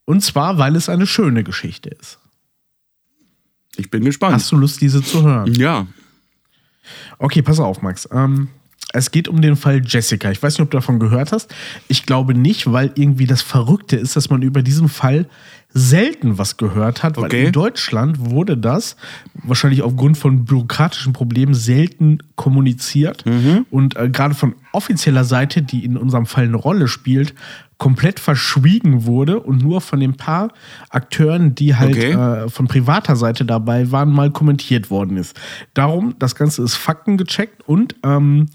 Und 0.05 0.21
zwar, 0.23 0.57
weil 0.57 0.75
es 0.75 0.89
eine 0.89 1.05
schöne 1.05 1.43
Geschichte 1.43 1.89
ist. 1.89 2.19
Ich 3.75 3.91
bin 3.91 4.03
gespannt. 4.03 4.35
Hast 4.35 4.51
du 4.51 4.57
Lust, 4.57 4.81
diese 4.81 5.03
zu 5.03 5.23
hören? 5.23 5.53
Ja. 5.53 5.85
Okay, 7.19 7.41
pass 7.41 7.59
auf, 7.59 7.81
Max. 7.81 8.07
Ähm, 8.11 8.49
es 8.93 9.11
geht 9.11 9.27
um 9.27 9.41
den 9.41 9.55
Fall 9.55 9.81
Jessica. 9.85 10.31
Ich 10.31 10.41
weiß 10.41 10.53
nicht, 10.53 10.61
ob 10.61 10.71
du 10.71 10.77
davon 10.77 10.99
gehört 10.99 11.31
hast. 11.31 11.53
Ich 11.87 12.05
glaube 12.05 12.33
nicht, 12.33 12.71
weil 12.71 12.91
irgendwie 12.95 13.27
das 13.27 13.41
Verrückte 13.41 13.97
ist, 13.97 14.15
dass 14.15 14.29
man 14.29 14.41
über 14.41 14.63
diesen 14.63 14.87
Fall 14.87 15.27
selten 15.73 16.37
was 16.37 16.57
gehört 16.57 17.03
hat, 17.03 17.17
weil 17.17 17.25
Okay. 17.25 17.45
in 17.47 17.51
Deutschland 17.51 18.31
wurde 18.31 18.57
das 18.57 18.95
wahrscheinlich 19.43 19.81
aufgrund 19.83 20.17
von 20.17 20.45
bürokratischen 20.45 21.13
Problemen 21.13 21.53
selten 21.53 22.19
kommuniziert 22.35 23.23
und 23.69 23.95
äh, 23.95 24.09
gerade 24.09 24.33
von 24.33 24.55
offizieller 24.71 25.23
Seite, 25.23 25.61
die 25.61 25.83
in 25.85 25.97
unserem 25.97 26.25
Fall 26.25 26.45
eine 26.45 26.57
Rolle 26.57 26.87
spielt, 26.87 27.33
komplett 27.77 28.19
verschwiegen 28.19 29.05
wurde 29.05 29.39
und 29.39 29.61
nur 29.61 29.81
von 29.81 29.99
den 29.99 30.15
paar 30.17 30.51
Akteuren, 30.89 31.53
die 31.53 31.75
halt 31.75 31.91
Okay. 31.95 32.11
äh, 32.13 32.49
von 32.49 32.67
privater 32.67 33.15
Seite 33.15 33.45
dabei 33.45 33.91
waren, 33.91 34.11
mal 34.11 34.31
kommentiert 34.31 34.89
worden 34.89 35.15
ist. 35.17 35.39
Darum, 35.75 36.15
das 36.17 36.33
Ganze 36.35 36.63
ist 36.63 36.73
Fakten 36.75 37.17
gecheckt 37.17 37.67
und 37.67 37.95
ähm, 38.03 38.47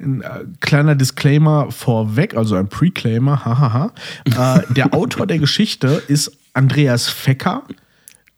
ein 0.00 0.22
äh, 0.22 0.26
kleiner 0.58 0.96
Disclaimer 0.96 1.70
vorweg, 1.70 2.36
also 2.36 2.56
ein 2.56 2.68
Preclaimer, 2.68 3.44
hahaha. 3.44 3.92
äh, 4.26 4.74
der 4.74 4.92
Autor 4.92 5.28
der 5.28 5.38
Geschichte 5.38 6.02
ist 6.08 6.32
Andreas 6.54 7.08
Fecker. 7.08 7.62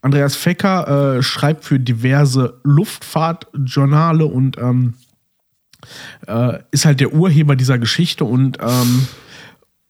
Andreas 0.03 0.37
Fecker 0.37 1.17
äh, 1.19 1.23
schreibt 1.23 1.65
für 1.65 1.79
diverse 1.81 2.61
Luftfahrtjournale 2.65 4.27
und 4.27 4.59
ähm, 4.59 4.95
äh, 6.27 6.59
ist 6.71 6.85
halt 6.85 7.01
der 7.01 7.13
Urheber 7.13 7.57
dieser 7.57 7.79
Geschichte 7.79 8.25
und 8.25 8.59
ähm, 8.61 9.07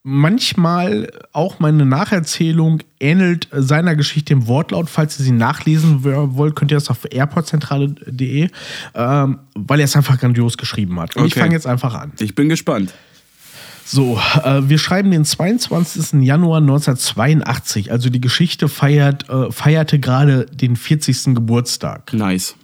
manchmal 0.02 1.10
auch 1.32 1.58
meine 1.58 1.84
Nacherzählung 1.84 2.80
ähnelt 3.00 3.48
seiner 3.52 3.96
Geschichte 3.96 4.32
im 4.32 4.46
Wortlaut. 4.46 4.88
Falls 4.88 5.18
ihr 5.18 5.24
sie 5.24 5.32
nachlesen 5.32 6.04
wollt, 6.04 6.54
könnt 6.54 6.70
ihr 6.70 6.76
das 6.76 6.88
auf 6.90 7.04
airportzentrale.de, 7.10 8.48
ähm, 8.94 9.38
weil 9.54 9.80
er 9.80 9.84
es 9.84 9.96
einfach 9.96 10.18
grandios 10.18 10.56
geschrieben 10.56 10.98
hat. 11.00 11.16
Und 11.16 11.26
ich 11.26 11.32
Okay. 11.32 11.40
fange 11.40 11.54
jetzt 11.54 11.66
einfach 11.66 11.94
an. 11.94 12.12
Ich 12.20 12.34
bin 12.34 12.48
gespannt. 12.48 12.94
So, 13.88 14.18
äh, 14.42 14.62
wir 14.68 14.78
schreiben 14.78 15.12
den 15.12 15.24
22. 15.24 16.22
Januar 16.24 16.58
1982. 16.60 17.92
Also 17.92 18.10
die 18.10 18.20
Geschichte 18.20 18.68
feiert, 18.68 19.28
äh, 19.30 19.52
feierte 19.52 20.00
gerade 20.00 20.46
den 20.46 20.74
40. 20.74 21.36
Geburtstag. 21.36 22.12
Nice. 22.12 22.56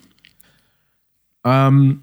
Ähm, 1.44 2.02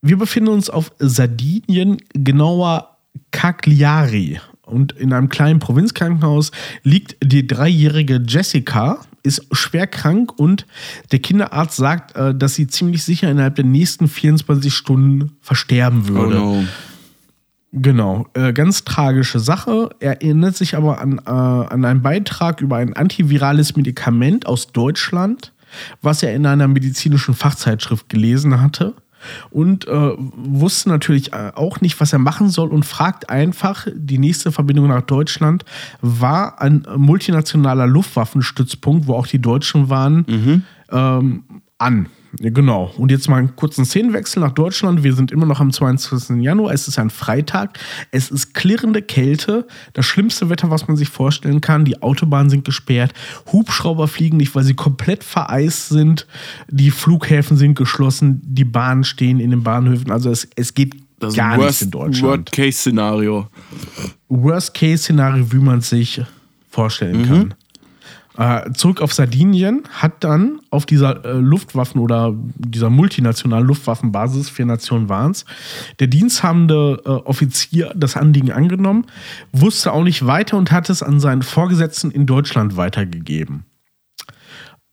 wir 0.00 0.16
befinden 0.16 0.48
uns 0.48 0.70
auf 0.70 0.92
Sardinien, 0.98 1.98
genauer 2.14 2.96
Cagliari. 3.32 4.40
Und 4.62 4.92
in 4.92 5.12
einem 5.12 5.28
kleinen 5.28 5.60
Provinzkrankenhaus 5.60 6.50
liegt 6.82 7.16
die 7.22 7.46
dreijährige 7.46 8.22
Jessica, 8.26 9.00
ist 9.22 9.46
schwer 9.52 9.86
krank 9.86 10.38
und 10.38 10.66
der 11.12 11.18
Kinderarzt 11.18 11.76
sagt, 11.76 12.16
äh, 12.16 12.34
dass 12.34 12.54
sie 12.54 12.66
ziemlich 12.66 13.02
sicher 13.02 13.30
innerhalb 13.30 13.56
der 13.56 13.64
nächsten 13.64 14.08
24 14.08 14.72
Stunden 14.72 15.32
versterben 15.42 16.04
Oh 16.10 16.14
würde. 16.14 16.36
no. 16.36 16.64
Genau, 17.72 18.26
äh, 18.32 18.52
ganz 18.54 18.84
tragische 18.84 19.40
Sache. 19.40 19.90
Er 20.00 20.22
erinnert 20.22 20.56
sich 20.56 20.76
aber 20.76 21.00
an, 21.00 21.18
äh, 21.18 21.30
an 21.30 21.84
einen 21.84 22.02
Beitrag 22.02 22.62
über 22.62 22.76
ein 22.76 22.94
antivirales 22.94 23.76
Medikament 23.76 24.46
aus 24.46 24.72
Deutschland, 24.72 25.52
was 26.00 26.22
er 26.22 26.34
in 26.34 26.46
einer 26.46 26.66
medizinischen 26.66 27.34
Fachzeitschrift 27.34 28.08
gelesen 28.08 28.60
hatte. 28.60 28.94
Und 29.50 29.86
äh, 29.86 30.12
wusste 30.16 30.88
natürlich 30.88 31.32
äh, 31.32 31.52
auch 31.54 31.80
nicht, 31.80 32.00
was 32.00 32.12
er 32.12 32.20
machen 32.20 32.48
soll 32.48 32.68
und 32.68 32.84
fragt 32.84 33.28
einfach, 33.28 33.86
die 33.92 34.18
nächste 34.18 34.52
Verbindung 34.52 34.86
nach 34.86 35.02
Deutschland 35.02 35.64
war 36.00 36.62
ein 36.62 36.86
multinationaler 36.96 37.86
Luftwaffenstützpunkt, 37.86 39.08
wo 39.08 39.14
auch 39.14 39.26
die 39.26 39.40
Deutschen 39.40 39.90
waren, 39.90 40.24
ähm, 40.90 41.42
an. 41.78 42.06
Genau. 42.38 42.92
Und 42.98 43.10
jetzt 43.10 43.28
mal 43.28 43.36
einen 43.36 43.56
kurzen 43.56 43.84
Szenenwechsel 43.84 44.40
nach 44.40 44.52
Deutschland. 44.52 45.02
Wir 45.02 45.14
sind 45.14 45.32
immer 45.32 45.46
noch 45.46 45.60
am 45.60 45.72
22. 45.72 46.42
Januar. 46.42 46.72
Es 46.72 46.86
ist 46.86 46.98
ein 46.98 47.10
Freitag. 47.10 47.78
Es 48.10 48.30
ist 48.30 48.54
klirrende 48.54 49.00
Kälte. 49.02 49.66
Das 49.94 50.04
schlimmste 50.04 50.50
Wetter, 50.50 50.70
was 50.70 50.88
man 50.88 50.96
sich 50.96 51.08
vorstellen 51.08 51.60
kann. 51.60 51.84
Die 51.84 52.02
Autobahnen 52.02 52.50
sind 52.50 52.64
gesperrt. 52.64 53.14
Hubschrauber 53.52 54.08
fliegen 54.08 54.36
nicht, 54.36 54.54
weil 54.54 54.64
sie 54.64 54.74
komplett 54.74 55.24
vereist 55.24 55.88
sind. 55.88 56.26
Die 56.68 56.90
Flughäfen 56.90 57.56
sind 57.56 57.74
geschlossen. 57.74 58.42
Die 58.44 58.64
Bahnen 58.64 59.04
stehen 59.04 59.40
in 59.40 59.50
den 59.50 59.62
Bahnhöfen. 59.62 60.10
Also 60.10 60.30
es, 60.30 60.48
es 60.54 60.74
geht 60.74 60.96
Das 61.20 61.34
gar 61.34 61.54
ist 61.54 61.64
nichts 61.64 61.82
in 61.82 61.90
Deutschland. 61.90 62.48
Worst-Case-Szenario. 62.50 63.46
Worst-Case-Szenario, 64.28 65.50
wie 65.50 65.58
man 65.58 65.80
sich 65.80 66.20
vorstellen 66.68 67.26
kann. 67.26 67.54
Äh, 68.38 68.70
zurück 68.72 69.00
auf 69.00 69.12
Sardinien 69.12 69.82
hat 69.90 70.22
dann 70.22 70.60
auf 70.70 70.86
dieser 70.86 71.24
äh, 71.24 71.32
Luftwaffen- 71.32 72.00
oder 72.00 72.32
dieser 72.54 72.88
multinationalen 72.88 73.66
Luftwaffenbasis, 73.66 74.48
vier 74.48 74.64
Nationen 74.64 75.08
waren 75.08 75.32
es, 75.32 75.44
der 75.98 76.06
diensthabende 76.06 77.02
äh, 77.04 77.08
Offizier 77.08 77.92
das 77.96 78.16
Anliegen 78.16 78.52
angenommen, 78.52 79.06
wusste 79.50 79.92
auch 79.92 80.04
nicht 80.04 80.24
weiter 80.24 80.56
und 80.56 80.70
hat 80.70 80.88
es 80.88 81.02
an 81.02 81.18
seinen 81.18 81.42
Vorgesetzten 81.42 82.12
in 82.12 82.26
Deutschland 82.26 82.76
weitergegeben. 82.76 83.64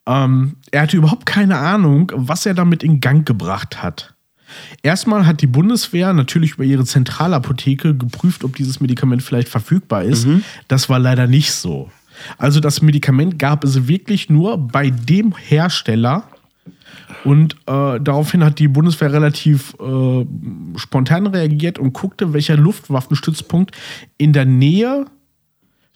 Ähm, 0.08 0.56
er 0.72 0.82
hatte 0.82 0.98
überhaupt 0.98 1.28
keine 1.28 1.58
Ahnung, 1.58 2.12
was 2.16 2.48
er 2.48 2.56
damit 2.56 2.82
in 2.82 3.00
Gang 3.00 3.28
gebracht 3.28 3.84
hat. 3.84 4.16
Erstmal 4.82 5.28
hat 5.28 5.42
die 5.42 5.48
Bundeswehr 5.48 6.14
natürlich 6.14 6.54
über 6.54 6.64
ihre 6.64 6.86
Zentralapotheke 6.86 7.96
geprüft, 7.96 8.44
ob 8.44 8.56
dieses 8.56 8.80
Medikament 8.80 9.22
vielleicht 9.22 9.50
verfügbar 9.50 10.04
ist. 10.04 10.26
Das 10.68 10.90
war 10.90 10.98
leider 10.98 11.28
nicht 11.28 11.52
so. 11.52 11.92
Also 12.38 12.60
das 12.60 12.82
Medikament 12.82 13.40
gab 13.40 13.64
es 13.64 13.88
wirklich 13.88 14.30
nur 14.30 14.58
bei 14.58 14.90
dem 14.90 15.36
Hersteller. 15.36 16.24
Und 17.24 17.56
äh, 17.66 18.00
daraufhin 18.00 18.44
hat 18.44 18.60
die 18.60 18.68
Bundeswehr 18.68 19.12
relativ 19.12 19.76
äh, 19.80 20.26
spontan 20.78 21.28
reagiert 21.28 21.80
und 21.80 21.94
guckte, 21.94 22.34
welcher 22.34 22.58
Luftwaffenstützpunkt 22.58 23.72
in 24.18 24.32
der 24.32 24.46
Nähe 24.46 25.06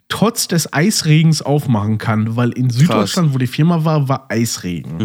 trotz 0.09 0.47
des 0.47 0.73
Eisregens 0.73 1.43
aufmachen 1.43 1.99
kann, 1.99 2.35
weil 2.35 2.49
in 2.49 2.71
Süddeutschland, 2.71 3.33
wo 3.33 3.37
die 3.37 3.47
Firma 3.47 3.85
war, 3.85 4.09
war 4.09 4.25
Eisregen. 4.29 4.99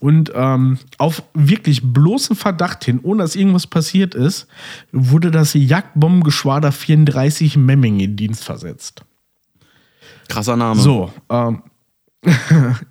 Und 0.00 0.32
ähm, 0.34 0.78
auf 0.96 1.22
wirklich 1.34 1.82
bloßen 1.82 2.34
Verdacht 2.34 2.84
hin, 2.84 3.00
ohne 3.02 3.22
dass 3.22 3.36
irgendwas 3.36 3.66
passiert 3.66 4.14
ist, 4.14 4.48
wurde 4.92 5.30
das 5.30 5.52
Jagdbombengeschwader 5.52 6.72
34 6.72 7.58
Memming 7.58 8.00
in 8.00 8.16
Dienst 8.16 8.44
versetzt. 8.44 9.04
Krasser 10.28 10.56
Name. 10.56 10.80
So, 10.80 11.12
ähm, 11.30 11.62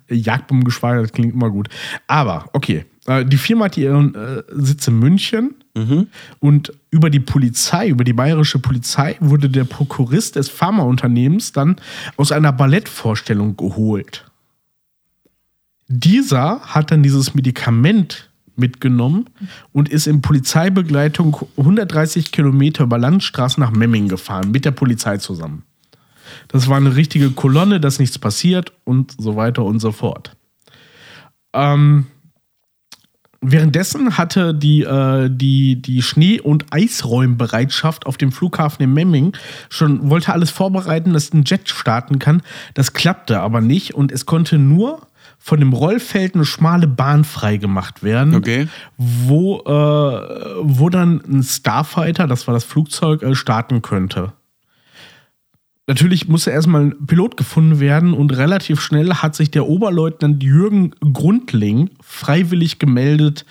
Jagdbombengeschwader, 0.08 1.02
das 1.02 1.12
klingt 1.12 1.34
immer 1.34 1.50
gut. 1.50 1.68
Aber, 2.06 2.46
okay. 2.52 2.84
Äh, 3.06 3.24
die 3.24 3.36
Firma 3.36 3.66
hat 3.66 3.76
ihren 3.76 4.14
äh, 4.14 4.42
Sitz 4.52 4.86
in 4.88 4.98
München 4.98 5.54
und 6.38 6.72
über 6.90 7.10
die 7.10 7.18
Polizei, 7.18 7.88
über 7.88 8.04
die 8.04 8.12
bayerische 8.12 8.60
Polizei, 8.60 9.16
wurde 9.18 9.50
der 9.50 9.64
Prokurist 9.64 10.36
des 10.36 10.48
Pharmaunternehmens 10.48 11.50
dann 11.50 11.76
aus 12.16 12.30
einer 12.30 12.52
Ballettvorstellung 12.52 13.56
geholt. 13.56 14.24
Dieser 15.88 16.60
hat 16.60 16.92
dann 16.92 17.02
dieses 17.02 17.34
Medikament 17.34 18.30
mitgenommen 18.56 19.28
und 19.72 19.88
ist 19.88 20.06
in 20.06 20.22
Polizeibegleitung 20.22 21.36
130 21.56 22.30
Kilometer 22.30 22.84
über 22.84 22.98
Landstraßen 22.98 23.60
nach 23.60 23.72
Memming 23.72 24.08
gefahren, 24.08 24.52
mit 24.52 24.64
der 24.64 24.70
Polizei 24.70 25.16
zusammen. 25.16 25.64
Das 26.48 26.68
war 26.68 26.76
eine 26.76 26.96
richtige 26.96 27.30
Kolonne, 27.30 27.80
dass 27.80 27.98
nichts 27.98 28.18
passiert 28.18 28.72
und 28.84 29.14
so 29.18 29.36
weiter 29.36 29.64
und 29.64 29.80
so 29.80 29.92
fort. 29.92 30.36
Ähm, 31.52 32.06
währenddessen 33.40 34.16
hatte 34.16 34.54
die, 34.54 34.82
äh, 34.82 35.28
die, 35.30 35.80
die 35.80 36.02
Schnee- 36.02 36.40
und 36.40 36.66
Eisräumbereitschaft 36.72 38.06
auf 38.06 38.16
dem 38.16 38.32
Flughafen 38.32 38.82
in 38.82 38.92
Memming 38.92 39.36
schon, 39.68 40.10
wollte 40.10 40.32
alles 40.32 40.50
vorbereiten, 40.50 41.12
dass 41.12 41.32
ein 41.32 41.44
Jet 41.44 41.68
starten 41.68 42.18
kann. 42.18 42.42
Das 42.74 42.92
klappte 42.92 43.40
aber 43.40 43.60
nicht 43.60 43.94
und 43.94 44.12
es 44.12 44.26
konnte 44.26 44.58
nur 44.58 45.06
von 45.38 45.60
dem 45.60 45.74
Rollfeld 45.74 46.34
eine 46.34 46.46
schmale 46.46 46.86
Bahn 46.86 47.22
freigemacht 47.22 48.02
werden, 48.02 48.34
Okay. 48.34 48.66
wo, 48.96 49.58
äh, 49.60 50.54
wo 50.62 50.88
dann 50.88 51.20
ein 51.28 51.42
Starfighter, 51.42 52.26
das 52.26 52.46
war 52.46 52.54
das 52.54 52.64
Flugzeug, 52.64 53.22
äh, 53.22 53.34
starten 53.34 53.82
könnte. 53.82 54.32
Natürlich 55.86 56.28
musste 56.28 56.50
erstmal 56.50 56.86
ein 56.86 57.06
Pilot 57.06 57.36
gefunden 57.36 57.78
werden 57.78 58.14
und 58.14 58.30
relativ 58.30 58.80
schnell 58.80 59.14
hat 59.14 59.34
sich 59.34 59.50
der 59.50 59.66
Oberleutnant 59.66 60.42
Jürgen 60.42 60.92
Grundling 61.12 61.90
freiwillig 62.00 62.78
gemeldet, 62.78 63.44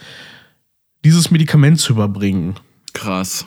dieses 1.06 1.30
Medikament 1.30 1.80
zu 1.80 1.94
überbringen. 1.94 2.56
Krass. 2.94 3.46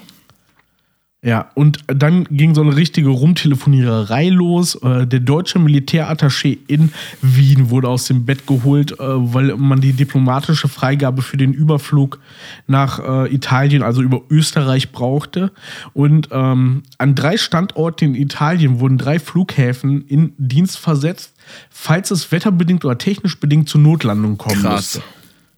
Ja, 1.23 1.51
und 1.55 1.79
dann 1.89 2.25
ging 2.25 2.55
so 2.55 2.61
eine 2.61 2.77
richtige 2.77 3.09
Rumtelefoniererei 3.09 4.29
los. 4.29 4.77
Äh, 4.77 5.07
Der 5.07 5.19
deutsche 5.19 5.59
Militärattaché 5.59 6.59
in 6.69 6.93
Wien 7.21 7.71
wurde 7.71 7.89
aus 7.89 8.05
dem 8.05 8.27
Bett 8.27 8.47
geholt, 8.47 8.93
äh, 8.93 8.97
weil 9.01 9.57
man 9.57 9.81
die 9.81 9.93
diplomatische 9.93 10.69
Freigabe 10.69 11.23
für 11.23 11.37
den 11.37 11.53
Überflug 11.53 12.21
nach 12.69 13.01
äh, 13.01 13.35
Italien, 13.35 13.83
also 13.83 14.03
über 14.03 14.21
Österreich, 14.31 14.93
brauchte. 14.93 15.51
Und 15.95 16.29
ähm, 16.31 16.83
an 16.99 17.15
drei 17.17 17.39
Standorten 17.39 18.15
in 18.15 18.15
Italien 18.15 18.79
wurden 18.79 18.99
drei 18.99 19.19
Flughäfen 19.19 20.03
in 20.07 20.33
Dienst 20.39 20.79
versetzt, 20.79 21.33
falls 21.71 22.11
es 22.13 22.31
wetterbedingt 22.31 22.85
oder 22.85 22.99
technisch 22.99 23.41
bedingt 23.41 23.69
zu 23.69 23.79
Notlandungen 23.79 24.39
kommen 24.39 24.61
Krass. 24.61 24.97
musste. 24.97 25.03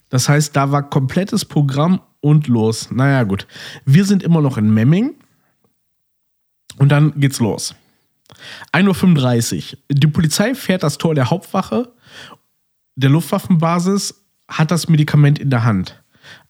Das 0.09 0.29
heißt, 0.31 0.57
da 0.57 0.71
war 0.71 0.89
komplettes 0.89 1.45
Programm 1.45 2.01
und 2.21 2.47
los. 2.47 2.91
Naja, 2.91 3.25
gut. 3.25 3.47
Wir 3.85 4.05
sind 4.07 4.23
immer 4.23 4.41
noch 4.41 4.57
in 4.57 4.73
Memming. 4.73 5.15
Und 6.79 6.91
dann 6.91 7.18
geht's 7.18 7.41
los. 7.41 7.74
1.35 8.72 9.72
Uhr. 9.72 9.79
Die 9.91 10.07
Polizei 10.07 10.55
fährt 10.55 10.83
das 10.83 10.99
Tor 10.99 11.14
der 11.14 11.31
Hauptwache 11.31 11.93
der 12.99 13.11
Luftwaffenbasis, 13.11 14.24
hat 14.49 14.70
das 14.70 14.89
Medikament 14.89 15.39
in 15.39 15.51
der 15.51 15.64
Hand. 15.64 16.03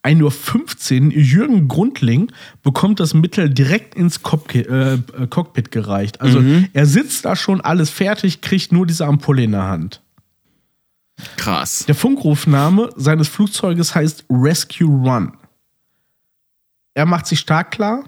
1.15 0.02 1.06
Uhr. 1.06 1.12
Jürgen 1.12 1.68
Grundling 1.68 2.32
bekommt 2.62 3.00
das 3.00 3.12
Mittel 3.12 3.50
direkt 3.50 3.94
ins 3.94 4.22
Cockpit, 4.22 4.66
äh, 4.66 4.94
äh, 4.94 4.98
Cockpit 5.28 5.70
gereicht. 5.70 6.20
Also 6.20 6.42
er 6.72 6.86
sitzt 6.86 7.26
da 7.26 7.36
schon, 7.36 7.60
alles 7.60 7.90
fertig, 7.90 8.40
kriegt 8.40 8.72
nur 8.72 8.86
diese 8.86 9.06
Ampulle 9.06 9.42
in 9.42 9.52
der 9.52 9.64
Hand. 9.64 10.00
Krass. 11.36 11.84
Der 11.86 11.94
Funkrufname 11.94 12.90
seines 12.96 13.28
Flugzeuges 13.28 13.94
heißt 13.94 14.24
Rescue 14.30 14.88
Run. 14.88 15.36
Er 16.94 17.06
macht 17.06 17.26
sich 17.26 17.40
stark 17.40 17.72
klar. 17.72 18.04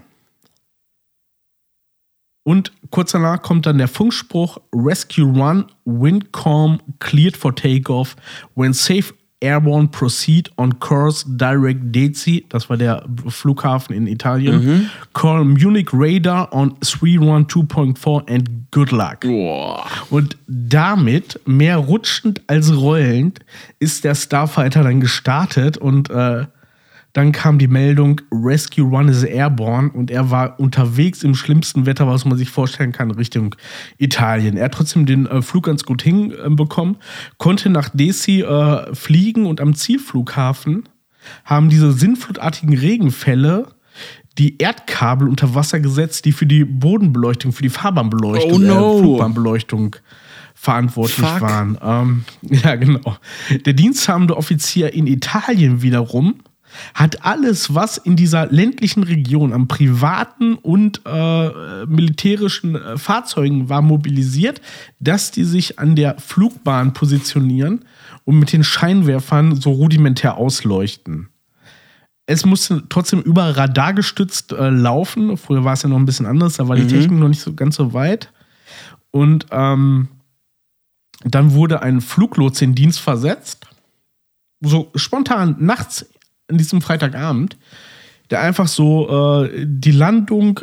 Und 2.51 2.73
kurz 2.89 3.13
danach 3.13 3.41
kommt 3.41 3.65
dann 3.65 3.77
der 3.77 3.87
Funkspruch 3.87 4.57
Rescue 4.75 5.23
Run, 5.23 5.67
Wind 5.85 6.33
Calm, 6.33 6.79
cleared 6.99 7.37
for 7.37 7.55
takeoff, 7.55 8.17
when 8.55 8.73
safe 8.73 9.13
airborne 9.39 9.87
proceed 9.87 10.51
on 10.57 10.77
course 10.79 11.23
direct 11.25 11.95
Dezi, 11.95 12.45
das 12.49 12.69
war 12.69 12.75
der 12.75 13.05
Flughafen 13.29 13.95
in 13.95 14.05
Italien, 14.05 14.89
call 15.13 15.45
Munich 15.45 15.91
Radar 15.93 16.51
on 16.51 16.73
312.4 16.81 18.29
and 18.29 18.49
good 18.69 18.91
luck. 18.91 19.21
Boah. 19.21 19.85
Und 20.09 20.35
damit, 20.47 21.39
mehr 21.45 21.77
rutschend 21.77 22.41
als 22.47 22.75
rollend, 22.75 23.39
ist 23.79 24.03
der 24.03 24.13
Starfighter 24.13 24.83
dann 24.83 24.99
gestartet 24.99 25.77
und 25.77 26.09
äh, 26.09 26.47
dann 27.13 27.31
kam 27.31 27.57
die 27.57 27.67
Meldung, 27.67 28.21
Rescue 28.31 28.85
Run 28.85 29.09
is 29.09 29.23
airborne 29.23 29.89
und 29.89 30.09
er 30.11 30.31
war 30.31 30.59
unterwegs 30.59 31.23
im 31.23 31.35
schlimmsten 31.35 31.85
Wetter, 31.85 32.07
was 32.07 32.25
man 32.25 32.37
sich 32.37 32.49
vorstellen 32.49 32.91
kann, 32.91 33.11
Richtung 33.11 33.55
Italien. 33.97 34.57
Er 34.57 34.65
hat 34.65 34.73
trotzdem 34.73 35.05
den 35.05 35.25
äh, 35.25 35.41
Flug 35.41 35.65
ganz 35.65 35.83
gut 35.83 36.01
hinbekommen, 36.01 36.97
konnte 37.37 37.69
nach 37.69 37.89
Desi 37.89 38.41
äh, 38.41 38.95
fliegen 38.95 39.45
und 39.45 39.59
am 39.59 39.75
Zielflughafen 39.75 40.87
haben 41.45 41.69
diese 41.69 41.91
sinnflutartigen 41.91 42.75
Regenfälle 42.77 43.67
die 44.37 44.57
Erdkabel 44.57 45.27
unter 45.27 45.53
Wasser 45.53 45.79
gesetzt, 45.79 46.25
die 46.25 46.31
für 46.31 46.45
die 46.45 46.63
Bodenbeleuchtung, 46.63 47.51
für 47.51 47.63
die 47.63 47.69
Fahrbahnbeleuchtung, 47.69 48.53
Oh 48.53 48.57
no. 48.57 48.97
äh, 48.97 48.99
Flugbahnbeleuchtung 49.01 49.95
verantwortlich 50.55 51.27
Fuck. 51.27 51.41
waren. 51.41 51.77
Ähm, 51.83 52.23
ja, 52.41 52.75
genau. 52.75 53.17
Der 53.65 53.73
diensthabende 53.73 54.37
Offizier 54.37 54.93
in 54.93 55.07
Italien 55.07 55.81
wiederum 55.81 56.35
hat 56.93 57.25
alles, 57.25 57.73
was 57.73 57.97
in 57.97 58.15
dieser 58.15 58.47
ländlichen 58.47 59.03
Region 59.03 59.53
an 59.53 59.67
privaten 59.67 60.55
und 60.55 61.01
äh, 61.05 61.85
militärischen 61.85 62.75
äh, 62.75 62.97
Fahrzeugen 62.97 63.69
war, 63.69 63.81
mobilisiert, 63.81 64.61
dass 64.99 65.31
die 65.31 65.43
sich 65.43 65.79
an 65.79 65.95
der 65.95 66.19
Flugbahn 66.19 66.93
positionieren 66.93 67.85
und 68.25 68.39
mit 68.39 68.53
den 68.53 68.63
Scheinwerfern 68.63 69.55
so 69.55 69.71
rudimentär 69.71 70.37
ausleuchten. 70.37 71.29
Es 72.25 72.45
musste 72.45 72.83
trotzdem 72.87 73.21
über 73.21 73.57
Radar 73.57 73.93
gestützt 73.93 74.53
äh, 74.53 74.69
laufen. 74.69 75.37
Früher 75.37 75.63
war 75.63 75.73
es 75.73 75.83
ja 75.83 75.89
noch 75.89 75.97
ein 75.97 76.05
bisschen 76.05 76.25
anders, 76.25 76.57
da 76.57 76.67
war 76.67 76.75
die 76.75 76.87
Technik 76.87 77.19
noch 77.19 77.27
nicht 77.27 77.41
so 77.41 77.53
ganz 77.53 77.75
so 77.75 77.93
weit. 77.93 78.31
Und 79.11 79.47
ähm, 79.51 80.07
dann 81.23 81.53
wurde 81.53 81.81
ein 81.81 82.01
Fluglotse 82.01 82.63
in 82.63 82.75
Dienst 82.75 82.99
versetzt. 82.99 83.67
So 84.61 84.91
spontan 84.95 85.55
nachts 85.59 86.05
an 86.51 86.57
diesem 86.57 86.81
Freitagabend, 86.81 87.57
der 88.29 88.41
einfach 88.41 88.67
so 88.67 89.43
äh, 89.43 89.65
die 89.65 89.91
Landung 89.91 90.59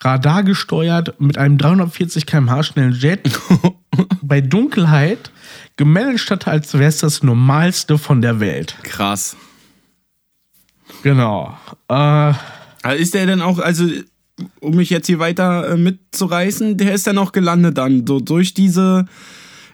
Radar 0.00 0.42
gesteuert 0.42 1.20
mit 1.20 1.38
einem 1.38 1.58
340 1.58 2.26
km/h 2.26 2.62
schnellen 2.64 2.92
Jet 2.92 3.28
bei 4.22 4.40
Dunkelheit 4.40 5.30
gemanagt 5.76 6.30
hat, 6.30 6.46
als 6.46 6.74
wäre 6.74 6.88
es 6.88 6.98
das 6.98 7.22
Normalste 7.22 7.98
von 7.98 8.20
der 8.20 8.40
Welt. 8.40 8.76
Krass. 8.82 9.36
Genau. 11.02 11.56
Äh, 11.90 12.32
Ist 12.98 13.14
der 13.14 13.26
denn 13.26 13.40
auch, 13.40 13.58
also 13.58 13.84
um 14.60 14.76
mich 14.76 14.90
jetzt 14.90 15.06
hier 15.06 15.18
weiter 15.18 15.70
äh, 15.70 15.76
mitzureißen, 15.76 16.76
der 16.76 16.92
ist 16.92 17.06
dann 17.06 17.18
auch 17.18 17.32
gelandet 17.32 17.78
dann. 17.78 18.06
So 18.06 18.20
durch 18.20 18.54
diese, 18.54 19.06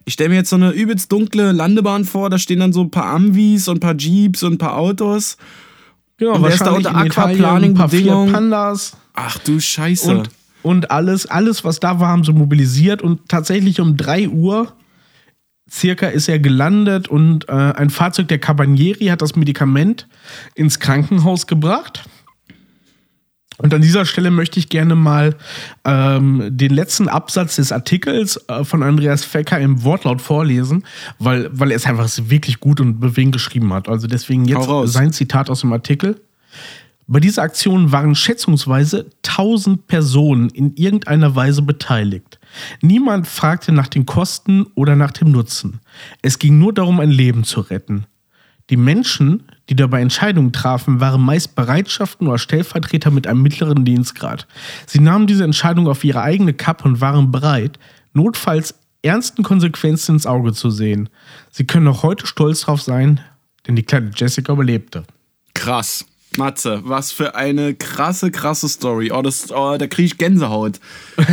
ich 0.04 0.14
stelle 0.14 0.30
mir 0.30 0.36
jetzt 0.36 0.50
so 0.50 0.56
eine 0.56 0.70
übelst 0.70 1.10
dunkle 1.12 1.52
Landebahn 1.52 2.04
vor, 2.04 2.30
da 2.30 2.38
stehen 2.38 2.60
dann 2.60 2.72
so 2.72 2.82
ein 2.82 2.90
paar 2.90 3.06
Amvis 3.06 3.68
und 3.68 3.76
ein 3.76 3.80
paar 3.80 3.96
Jeeps 3.96 4.42
und 4.42 4.54
ein 4.54 4.58
paar 4.58 4.76
Autos. 4.76 5.36
genau, 6.16 6.34
Und 6.34 6.42
wer 6.42 6.50
ist 6.50 6.60
da 6.60 6.72
unter 6.72 6.94
Aquaplaning-Bedingungen? 6.94 8.32
Pandas. 8.32 8.96
Ach 9.14 9.38
du 9.38 9.60
Scheiße. 9.60 10.10
und, 10.10 10.30
und 10.62 10.90
alles, 10.90 11.26
alles, 11.26 11.64
was 11.64 11.80
da 11.80 12.00
war, 12.00 12.08
haben 12.08 12.24
sie 12.24 12.32
mobilisiert 12.32 13.02
und 13.02 13.28
tatsächlich 13.28 13.80
um 13.80 13.96
3 13.96 14.28
Uhr 14.28 14.72
circa 15.70 16.08
ist 16.08 16.28
er 16.28 16.38
gelandet 16.38 17.08
und 17.08 17.48
äh, 17.48 17.52
ein 17.52 17.90
Fahrzeug 17.90 18.28
der 18.28 18.38
Cabanieri 18.38 19.06
hat 19.06 19.22
das 19.22 19.36
Medikament 19.36 20.08
ins 20.54 20.78
Krankenhaus 20.78 21.46
gebracht. 21.46 22.04
Und 23.58 23.74
an 23.74 23.82
dieser 23.82 24.04
Stelle 24.04 24.30
möchte 24.30 24.58
ich 24.58 24.68
gerne 24.68 24.94
mal 24.94 25.36
ähm, 25.84 26.48
den 26.50 26.72
letzten 26.72 27.08
Absatz 27.08 27.56
des 27.56 27.72
Artikels 27.72 28.36
äh, 28.48 28.64
von 28.64 28.82
Andreas 28.82 29.24
Fecker 29.24 29.58
im 29.58 29.84
Wortlaut 29.84 30.20
vorlesen, 30.20 30.84
weil, 31.18 31.48
weil 31.52 31.70
er 31.70 31.76
es 31.76 31.86
einfach 31.86 32.08
wirklich 32.28 32.60
gut 32.60 32.80
und 32.80 33.00
bewegend 33.00 33.32
geschrieben 33.32 33.72
hat. 33.72 33.88
Also 33.88 34.06
deswegen 34.06 34.46
jetzt 34.46 34.68
sein 34.84 35.12
Zitat 35.12 35.50
aus 35.50 35.60
dem 35.60 35.72
Artikel. 35.72 36.20
Bei 37.06 37.20
dieser 37.20 37.42
Aktion 37.42 37.92
waren 37.92 38.14
schätzungsweise 38.14 39.10
1000 39.26 39.86
Personen 39.86 40.48
in 40.50 40.74
irgendeiner 40.76 41.34
Weise 41.34 41.60
beteiligt. 41.62 42.38
Niemand 42.80 43.26
fragte 43.26 43.72
nach 43.72 43.88
den 43.88 44.06
Kosten 44.06 44.66
oder 44.74 44.96
nach 44.96 45.10
dem 45.10 45.30
Nutzen. 45.30 45.80
Es 46.22 46.38
ging 46.38 46.58
nur 46.58 46.72
darum, 46.72 47.00
ein 47.00 47.10
Leben 47.10 47.44
zu 47.44 47.60
retten. 47.60 48.06
Die 48.70 48.76
Menschen, 48.76 49.42
die 49.72 49.76
dabei 49.76 50.02
Entscheidungen 50.02 50.52
trafen, 50.52 51.00
waren 51.00 51.22
meist 51.22 51.54
Bereitschaften 51.54 52.26
oder 52.28 52.36
Stellvertreter 52.36 53.10
mit 53.10 53.26
einem 53.26 53.40
mittleren 53.40 53.86
Dienstgrad. 53.86 54.46
Sie 54.86 55.00
nahmen 55.00 55.26
diese 55.26 55.44
Entscheidung 55.44 55.88
auf 55.88 56.04
ihre 56.04 56.20
eigene 56.20 56.52
Kappe 56.52 56.84
und 56.84 57.00
waren 57.00 57.30
bereit, 57.32 57.78
notfalls 58.12 58.74
ernsten 59.00 59.42
Konsequenzen 59.42 60.16
ins 60.16 60.26
Auge 60.26 60.52
zu 60.52 60.68
sehen. 60.68 61.08
Sie 61.50 61.64
können 61.64 61.88
auch 61.88 62.02
heute 62.02 62.26
stolz 62.26 62.60
darauf 62.60 62.82
sein, 62.82 63.20
denn 63.66 63.74
die 63.74 63.82
kleine 63.82 64.10
Jessica 64.14 64.52
überlebte. 64.52 65.04
Krass. 65.54 66.04
Matze, 66.38 66.80
was 66.84 67.12
für 67.12 67.34
eine 67.34 67.74
krasse, 67.74 68.30
krasse 68.30 68.66
Story. 68.68 69.10
Oh, 69.12 69.20
das, 69.20 69.50
oh 69.52 69.76
da 69.76 69.86
kriege 69.86 70.06
ich 70.06 70.18
Gänsehaut. 70.18 70.80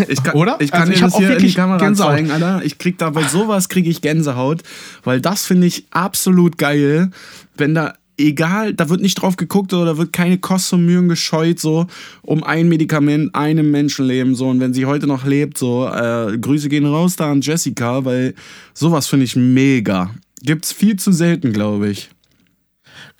Ich 0.09 0.21
kann, 0.21 0.33
Oder? 0.35 0.57
Ich 0.59 0.71
kann 0.71 0.81
Also 0.81 0.93
ich 0.93 0.99
das 0.99 1.17
hier 1.17 1.37
in 1.37 1.39
die 1.39 1.53
Kamera 1.53 1.77
Gänsehaut. 1.77 2.15
zeigen, 2.15 2.31
Alter. 2.31 2.61
Ich 2.65 2.77
krieg 2.77 2.97
da 2.97 3.09
bei 3.09 3.23
sowas 3.23 3.69
kriege 3.69 3.89
ich 3.89 4.01
Gänsehaut, 4.01 4.63
weil 5.05 5.21
das 5.21 5.45
finde 5.45 5.67
ich 5.67 5.85
absolut 5.91 6.57
geil, 6.57 7.11
wenn 7.55 7.75
da 7.75 7.93
egal, 8.20 8.74
da 8.74 8.89
wird 8.89 9.01
nicht 9.01 9.15
drauf 9.15 9.36
geguckt 9.36 9.74
oder 9.74 9.86
da 9.86 9.97
wird 9.97 10.13
keine 10.13 10.38
Kosten 10.38 10.76
und 10.76 10.86
Mühen 10.86 11.09
gescheut 11.09 11.59
so 11.59 11.88
um 12.22 12.43
ein 12.43 12.67
Medikament, 12.70 13.34
einem 13.34 13.72
Menschenleben 13.72 14.36
so 14.36 14.49
und 14.49 14.59
wenn 14.59 14.74
sie 14.74 14.86
heute 14.86 15.07
noch 15.07 15.26
lebt 15.26 15.57
so 15.57 15.88
äh, 15.88 16.38
Grüße 16.38 16.70
gehen 16.70 16.86
raus 16.86 17.15
da 17.15 17.32
an 17.32 17.41
Jessica, 17.41 18.05
weil 18.05 18.36
sowas 18.74 19.07
finde 19.07 19.26
ich 19.26 19.36
mega. 19.36 20.11
Gibt's 20.41 20.72
viel 20.72 20.97
zu 20.97 21.11
selten, 21.11 21.53
glaube 21.53 21.89
ich. 21.89 22.09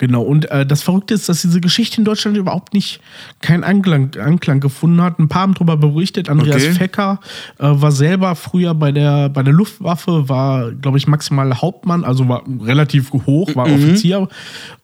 Genau, 0.00 0.22
und 0.22 0.50
äh, 0.50 0.64
das 0.64 0.82
Verrückte 0.82 1.12
ist, 1.12 1.28
dass 1.28 1.42
diese 1.42 1.60
Geschichte 1.60 1.98
in 1.98 2.06
Deutschland 2.06 2.36
überhaupt 2.36 2.72
nicht 2.72 3.00
keinen 3.40 3.64
Anklang, 3.64 4.16
Anklang 4.18 4.60
gefunden 4.60 5.02
hat. 5.02 5.18
Ein 5.18 5.28
paar 5.28 5.42
haben 5.42 5.52
darüber 5.52 5.76
berichtet. 5.76 6.30
Andreas 6.30 6.62
Okay. 6.62 6.72
Fecker 6.72 7.20
äh, 7.58 7.66
war 7.68 7.92
selber 7.92 8.34
früher 8.34 8.74
bei 8.74 8.92
der, 8.92 9.28
bei 9.28 9.42
der 9.42 9.52
Luftwaffe, 9.52 10.28
war, 10.28 10.72
glaube 10.72 10.96
ich, 10.96 11.06
maximal 11.06 11.60
Hauptmann, 11.60 12.04
also 12.04 12.26
war 12.28 12.44
relativ 12.62 13.12
hoch, 13.12 13.54
war 13.54 13.66
Offizier 13.66 14.28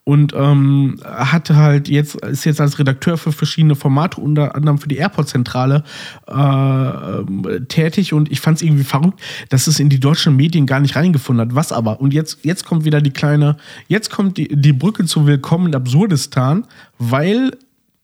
und 0.09 0.35
ähm, 0.37 1.01
hatte 1.05 1.57
halt 1.57 1.89
jetzt, 1.89 2.15
ist 2.15 2.45
jetzt 2.45 2.61
als 2.61 2.79
Redakteur 2.79 3.19
für 3.19 3.33
verschiedene 3.33 3.75
Formate, 3.75 4.21
unter 4.21 4.55
anderem 4.55 4.79
für 4.79 4.87
die 4.87 4.99
Airport-Zentrale 4.99 5.83
äh, 6.29 6.33
ähm, 6.33 7.67
tätig 7.67 8.13
und 8.13 8.31
ich 8.31 8.39
fand 8.39 8.59
es 8.59 8.63
irgendwie 8.63 8.85
verrückt, 8.85 9.21
dass 9.49 9.67
es 9.67 9.81
in 9.81 9.89
die 9.89 9.99
deutschen 9.99 10.37
Medien 10.37 10.65
gar 10.65 10.79
nicht 10.79 10.95
reingefunden 10.95 11.49
hat. 11.49 11.57
Was 11.57 11.73
aber? 11.73 12.01
Und 12.01 12.15
jetzt, 12.15 12.39
jetzt 12.45 12.65
kommt 12.65 12.85
wieder 12.85 13.01
die 13.01 13.11
kleine, 13.11 13.57
jetzt 13.89 14.13
kommt 14.13 14.37
die, 14.37 14.47
die 14.47 14.73
Brücke 14.73 15.07
zu 15.07 15.27
Willkommen 15.27 15.67
in 15.67 15.75
Absurdistan, 15.75 16.69
weil 16.99 17.51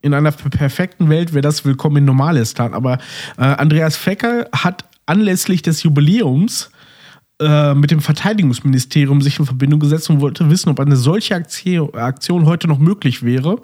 in 0.01 0.13
einer 0.13 0.33
perfekten 0.33 1.09
Welt 1.09 1.33
wäre 1.33 1.43
das 1.43 1.65
willkommen 1.65 1.99
in 1.99 2.05
Normalistan. 2.07 2.75
Aber 2.75 2.95
äh, 3.39 3.43
Andreas 3.43 3.97
Fecker 3.97 4.49
hat 4.53 4.85
anlässlich 5.07 5.63
des 5.63 5.85
Jubiläums 5.85 6.72
äh, 7.41 7.75
mit 7.75 7.91
dem 7.91 8.01
Verteidigungsministerium 8.01 9.23
sich 9.23 9.39
in 9.39 9.47
Verbindung 9.47 9.81
gesetzt 9.81 10.11
und 10.11 10.21
wollte 10.21 10.51
wissen, 10.51 10.69
ob 10.69 10.81
eine 10.81 10.97
solche 10.97 11.35
Aktion 11.35 12.47
heute 12.47 12.69
noch 12.69 12.79
möglich 12.79 13.23
wäre. 13.23 13.61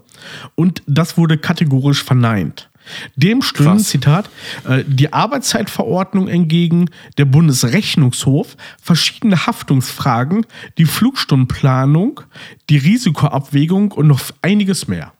Und 0.54 0.82
das 0.86 1.16
wurde 1.16 1.38
kategorisch 1.38 2.02
verneint. 2.02 2.70
Dem 3.16 3.42
stünden, 3.42 3.80
Zitat, 3.80 4.30
äh, 4.66 4.82
die 4.86 5.12
Arbeitszeitverordnung 5.12 6.28
entgegen, 6.28 6.90
der 7.18 7.26
Bundesrechnungshof, 7.26 8.56
verschiedene 8.80 9.46
Haftungsfragen, 9.46 10.46
die 10.78 10.86
Flugstundenplanung, 10.86 12.20
die 12.70 12.78
Risikoabwägung 12.78 13.92
und 13.92 14.06
noch 14.06 14.20
einiges 14.42 14.88
mehr. 14.88 15.12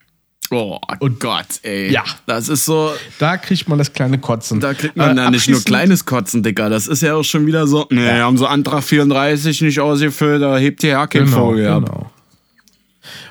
Oh 0.51 0.78
und 1.01 1.20
Gott, 1.20 1.46
ey. 1.62 1.92
Ja. 1.92 2.05
Das 2.26 2.49
ist 2.49 2.64
so. 2.64 2.92
Da 3.18 3.36
kriegt 3.36 3.68
man 3.68 3.78
das 3.78 3.92
kleine 3.92 4.18
Kotzen. 4.18 4.61
Da 4.61 4.72
kriegt 4.74 4.96
man 4.96 5.18
äh, 5.18 5.22
ja 5.22 5.30
nicht 5.30 5.49
nur 5.49 5.62
kleines 5.62 6.07
Kotzen, 6.07 6.42
Dicker. 6.42 6.70
Das 6.70 6.86
ist 6.86 7.03
ja 7.03 7.14
auch 7.14 7.22
schon 7.22 7.46
wieder 7.46 7.66
so. 7.66 7.86
Nee, 7.90 8.07
ja. 8.07 8.24
haben 8.24 8.38
so 8.38 8.46
Antrag 8.46 8.82
34 8.82 9.61
nicht 9.62 9.80
ausgefüllt, 9.80 10.42
da 10.42 10.57
hebt 10.57 10.82
ihr 10.84 10.90
ja 10.90 11.07
kein 11.07 11.26
genau, 11.26 11.49
Vogel 11.49 11.68
ab. 11.68 12.11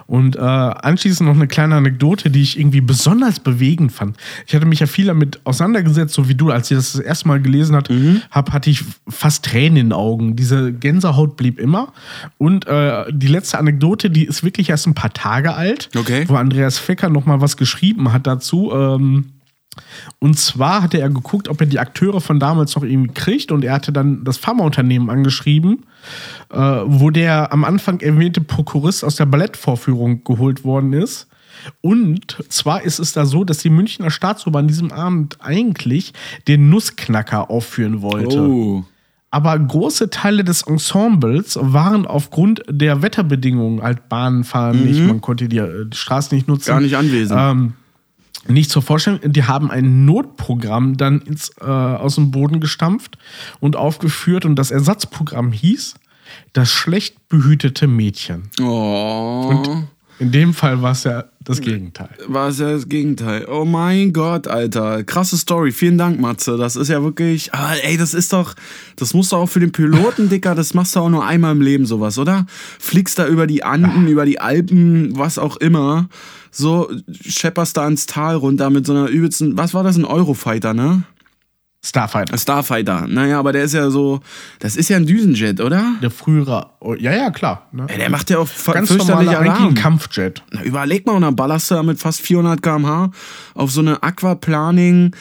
Und 0.07 0.37
äh, 0.37 0.39
anschließend 0.39 1.27
noch 1.27 1.35
eine 1.35 1.47
kleine 1.47 1.75
Anekdote, 1.75 2.29
die 2.29 2.41
ich 2.41 2.57
irgendwie 2.57 2.81
besonders 2.81 3.39
bewegend 3.41 3.91
fand. 3.91 4.15
Ich 4.45 4.55
hatte 4.55 4.65
mich 4.65 4.79
ja 4.79 4.87
viel 4.87 5.05
damit 5.05 5.41
auseinandergesetzt, 5.43 6.13
so 6.13 6.29
wie 6.29 6.35
du, 6.35 6.49
als 6.49 6.71
ich 6.71 6.77
das 6.77 6.93
das 6.93 7.01
erste 7.01 7.27
Mal 7.27 7.41
gelesen 7.41 7.75
hat, 7.75 7.89
mhm. 7.89 8.21
hab, 8.31 8.53
hatte 8.53 8.69
ich 8.69 8.83
fast 9.09 9.45
Tränen 9.45 9.77
in 9.77 9.85
den 9.87 9.93
Augen. 9.93 10.35
Diese 10.37 10.71
Gänsehaut 10.71 11.35
blieb 11.35 11.59
immer. 11.59 11.91
Und 12.37 12.65
äh, 12.67 13.05
die 13.11 13.27
letzte 13.27 13.59
Anekdote, 13.59 14.09
die 14.09 14.25
ist 14.25 14.43
wirklich 14.43 14.69
erst 14.69 14.87
ein 14.87 14.95
paar 14.95 15.13
Tage 15.13 15.53
alt, 15.55 15.89
okay. 15.97 16.23
wo 16.27 16.35
Andreas 16.35 16.79
Fecker 16.79 17.09
noch 17.09 17.25
mal 17.25 17.41
was 17.41 17.57
geschrieben 17.57 18.13
hat 18.13 18.25
dazu. 18.27 18.71
Ähm, 18.73 19.25
und 20.19 20.37
zwar 20.37 20.81
hatte 20.81 20.99
er 20.99 21.09
geguckt, 21.09 21.47
ob 21.47 21.61
er 21.61 21.67
die 21.67 21.79
Akteure 21.79 22.21
von 22.21 22.39
damals 22.39 22.75
noch 22.75 22.83
irgendwie 22.83 23.13
kriegt 23.13 23.51
und 23.51 23.63
er 23.63 23.73
hatte 23.73 23.91
dann 23.91 24.23
das 24.23 24.37
Pharmaunternehmen 24.37 25.09
angeschrieben, 25.09 25.85
äh, 26.51 26.57
wo 26.57 27.09
der 27.09 27.51
am 27.51 27.63
Anfang 27.63 27.99
erwähnte 27.99 28.41
Prokurist 28.41 29.03
aus 29.03 29.15
der 29.15 29.25
Ballettvorführung 29.25 30.23
geholt 30.23 30.63
worden 30.63 30.93
ist. 30.93 31.27
Und 31.81 32.37
zwar 32.49 32.83
ist 32.83 32.99
es 32.99 33.13
da 33.13 33.25
so, 33.25 33.43
dass 33.43 33.59
die 33.59 33.69
Münchner 33.69 34.11
Staatsoper 34.11 34.59
an 34.59 34.67
diesem 34.67 34.91
Abend 34.91 35.37
eigentlich 35.41 36.13
den 36.47 36.69
Nussknacker 36.69 37.49
aufführen 37.49 38.01
wollte. 38.01 38.41
Oh. 38.41 38.85
Aber 39.29 39.59
große 39.59 40.09
Teile 40.09 40.43
des 40.43 40.61
Ensembles 40.63 41.59
waren 41.61 42.07
aufgrund 42.07 42.61
der 42.69 43.01
Wetterbedingungen, 43.01 43.83
halt 43.83 44.07
Bahnen 44.07 44.43
fahren 44.45 44.79
mhm. 44.79 44.85
nicht, 44.85 45.01
man 45.01 45.21
konnte 45.21 45.49
die, 45.49 45.57
äh, 45.57 45.85
die 45.85 45.97
Straßen 45.97 46.35
nicht 46.35 46.47
nutzen. 46.47 46.69
Gar 46.69 46.81
nicht 46.81 46.95
anwesend. 46.95 47.39
Ähm, 47.39 47.73
nicht 48.47 48.71
zur 48.71 48.81
Vorstellung, 48.81 49.19
die 49.23 49.43
haben 49.43 49.71
ein 49.71 50.05
Notprogramm 50.05 50.97
dann 50.97 51.21
ins, 51.21 51.51
äh, 51.59 51.65
aus 51.65 52.15
dem 52.15 52.31
Boden 52.31 52.59
gestampft 52.59 53.17
und 53.59 53.75
aufgeführt 53.75 54.45
und 54.45 54.55
das 54.55 54.71
Ersatzprogramm 54.71 55.51
hieß 55.51 55.95
Das 56.53 56.71
schlecht 56.71 57.29
behütete 57.29 57.87
Mädchen. 57.87 58.49
Oh. 58.59 59.47
Und 59.49 59.87
in 60.19 60.31
dem 60.31 60.53
Fall 60.53 60.81
war 60.81 60.91
es 60.91 61.03
ja 61.03 61.25
das 61.47 61.61
Gegenteil. 61.61 62.09
War 62.27 62.49
es 62.49 62.59
ja 62.59 62.71
das 62.71 62.89
Gegenteil. 62.89 63.47
Oh 63.49 63.63
mein 63.63 64.11
Gott, 64.11 64.47
Alter. 64.47 65.03
Krasse 65.03 65.37
Story. 65.37 65.71
Vielen 65.71 65.97
Dank, 65.97 66.19
Matze. 66.19 66.57
Das 66.57 66.75
ist 66.75 66.89
ja 66.89 67.01
wirklich. 67.01 67.53
Ah, 67.53 67.73
ey, 67.83 67.95
das 67.95 68.13
ist 68.13 68.33
doch. 68.33 68.53
Das 68.97 69.13
musst 69.13 69.31
du 69.31 69.37
auch 69.37 69.47
für 69.47 69.59
den 69.59 69.71
Piloten, 69.71 70.29
Dicker. 70.29 70.55
Das 70.55 70.73
machst 70.73 70.95
du 70.95 70.99
auch 70.99 71.09
nur 71.09 71.25
einmal 71.25 71.53
im 71.53 71.61
Leben, 71.61 71.85
sowas, 71.85 72.17
oder? 72.19 72.45
Fliegst 72.79 73.17
da 73.17 73.27
über 73.27 73.47
die 73.47 73.63
Anden, 73.63 74.07
über 74.07 74.25
die 74.25 74.39
Alpen, 74.39 75.17
was 75.17 75.39
auch 75.39 75.57
immer. 75.57 76.09
So, 76.51 76.91
schepperst 77.11 77.77
da 77.77 77.87
ins 77.87 78.07
Tal 78.07 78.35
runter 78.35 78.69
mit 78.69 78.85
so 78.85 78.93
einer 78.93 79.07
übelsten. 79.07 79.57
Was 79.57 79.73
war 79.73 79.83
das? 79.83 79.95
Ein 79.95 80.05
Eurofighter, 80.05 80.73
ne? 80.73 81.03
Starfighter. 81.87 82.37
Starfighter. 82.37 83.07
Naja, 83.07 83.39
aber 83.39 83.53
der 83.53 83.63
ist 83.63 83.73
ja 83.73 83.89
so, 83.89 84.19
das 84.59 84.75
ist 84.75 84.89
ja 84.89 84.97
ein 84.97 85.05
Düsenjet, 85.05 85.61
oder? 85.61 85.95
Der 86.01 86.11
frühere, 86.11 86.67
oh, 86.79 86.95
ja, 86.95 87.13
ja, 87.13 87.31
klar. 87.31 87.67
Ne? 87.71 87.85
Ey, 87.87 87.97
der 87.97 88.09
macht 88.09 88.29
ja 88.29 88.39
auch 88.39 88.49
ganz 88.73 88.89
normal 88.93 89.27
eigentlich 89.29 89.59
ein 89.59 89.73
Kampfjet. 89.75 90.43
Na, 90.51 90.63
überleg 90.63 91.05
mal, 91.05 91.13
und 91.13 91.21
dann 91.21 91.35
ballerst 91.35 91.71
du 91.71 91.75
da 91.75 91.83
mit 91.83 91.99
fast 91.99 92.21
400 92.21 92.61
km/h 92.61 93.11
auf 93.53 93.71
so 93.71 93.79
eine 93.79 94.03
Aquaplaning, 94.03 95.15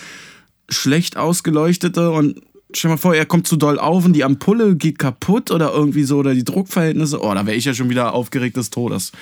schlecht 0.69 1.17
ausgeleuchtete 1.17 2.11
und 2.11 2.41
stell 2.75 2.91
mal 2.91 2.97
vor, 2.97 3.15
er 3.15 3.27
kommt 3.27 3.47
zu 3.47 3.57
doll 3.57 3.79
auf 3.79 4.05
und 4.05 4.13
die 4.13 4.25
Ampulle 4.25 4.75
geht 4.75 4.99
kaputt 4.99 5.53
oder 5.53 5.73
irgendwie 5.73 6.03
so, 6.03 6.19
oder 6.19 6.35
die 6.35 6.45
Druckverhältnisse. 6.45 7.23
Oh, 7.23 7.33
da 7.33 7.47
wäre 7.47 7.57
ich 7.57 7.65
ja 7.65 7.75
schon 7.75 7.91
wieder 7.91 8.13
aufgeregt 8.13 8.57
des 8.57 8.71
Todes. 8.71 9.13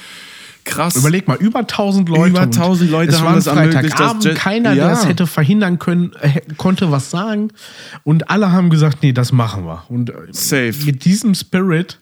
Krass. 0.64 0.96
Überleg 0.96 1.28
mal, 1.28 1.36
über 1.36 1.60
1000 1.60 2.08
Leute. 2.08 2.30
Über 2.30 2.42
1000 2.42 2.90
Leute 2.90 3.12
es 3.12 3.18
haben 3.18 3.26
war 3.26 3.34
das 3.34 3.44
Freitagabend, 3.44 4.24
das 4.24 4.34
keiner, 4.34 4.70
ja. 4.70 4.86
der 4.86 4.88
das 4.88 5.06
hätte 5.06 5.26
verhindern 5.26 5.78
können, 5.78 6.12
äh, 6.20 6.40
konnte 6.56 6.90
was 6.90 7.10
sagen. 7.10 7.50
Und 8.02 8.30
alle 8.30 8.50
haben 8.50 8.70
gesagt, 8.70 9.02
nee, 9.02 9.12
das 9.12 9.32
machen 9.32 9.66
wir. 9.66 9.84
Und 9.88 10.10
äh, 10.10 10.14
Safe. 10.30 10.74
mit 10.86 11.04
diesem 11.04 11.34
Spirit 11.34 11.98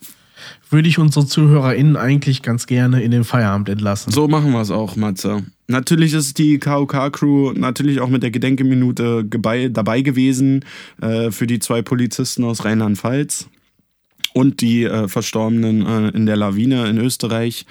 würde 0.70 0.88
ich 0.88 0.98
unsere 0.98 1.26
ZuhörerInnen 1.26 1.96
eigentlich 1.96 2.42
ganz 2.42 2.66
gerne 2.66 3.02
in 3.02 3.10
den 3.10 3.24
Feierabend 3.24 3.68
entlassen. 3.68 4.12
So 4.12 4.28
machen 4.28 4.52
wir 4.52 4.60
es 4.60 4.70
auch, 4.70 4.96
Matze. 4.96 5.44
Natürlich 5.68 6.12
ist 6.12 6.38
die 6.38 6.58
KOK-Crew 6.58 7.52
natürlich 7.52 8.00
auch 8.00 8.08
mit 8.08 8.22
der 8.22 8.30
Gedenkeminute 8.30 9.24
dabei 9.24 10.02
gewesen 10.02 10.64
äh, 11.00 11.30
für 11.30 11.46
die 11.46 11.58
zwei 11.58 11.82
Polizisten 11.82 12.44
aus 12.44 12.64
Rheinland-Pfalz 12.64 13.48
und 14.34 14.60
die 14.60 14.84
äh, 14.84 15.08
Verstorbenen 15.08 15.86
äh, 15.86 16.08
in 16.16 16.26
der 16.26 16.36
Lawine 16.36 16.88
in 16.88 16.98
Österreich. 16.98 17.66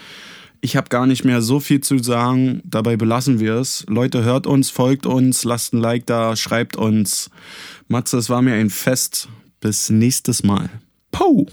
Ich 0.63 0.75
habe 0.75 0.89
gar 0.89 1.07
nicht 1.07 1.25
mehr 1.25 1.41
so 1.41 1.59
viel 1.59 1.81
zu 1.81 1.97
sagen. 1.97 2.61
Dabei 2.63 2.95
belassen 2.95 3.39
wir 3.39 3.55
es. 3.55 3.83
Leute, 3.87 4.23
hört 4.23 4.45
uns, 4.45 4.69
folgt 4.69 5.07
uns, 5.07 5.43
lasst 5.43 5.73
ein 5.73 5.79
Like 5.79 6.05
da, 6.05 6.35
schreibt 6.35 6.77
uns. 6.77 7.31
Matze, 7.87 8.17
es 8.19 8.29
war 8.29 8.43
mir 8.43 8.53
ein 8.53 8.69
Fest. 8.69 9.27
Bis 9.59 9.89
nächstes 9.89 10.43
Mal. 10.43 10.69
Pow! 11.11 11.47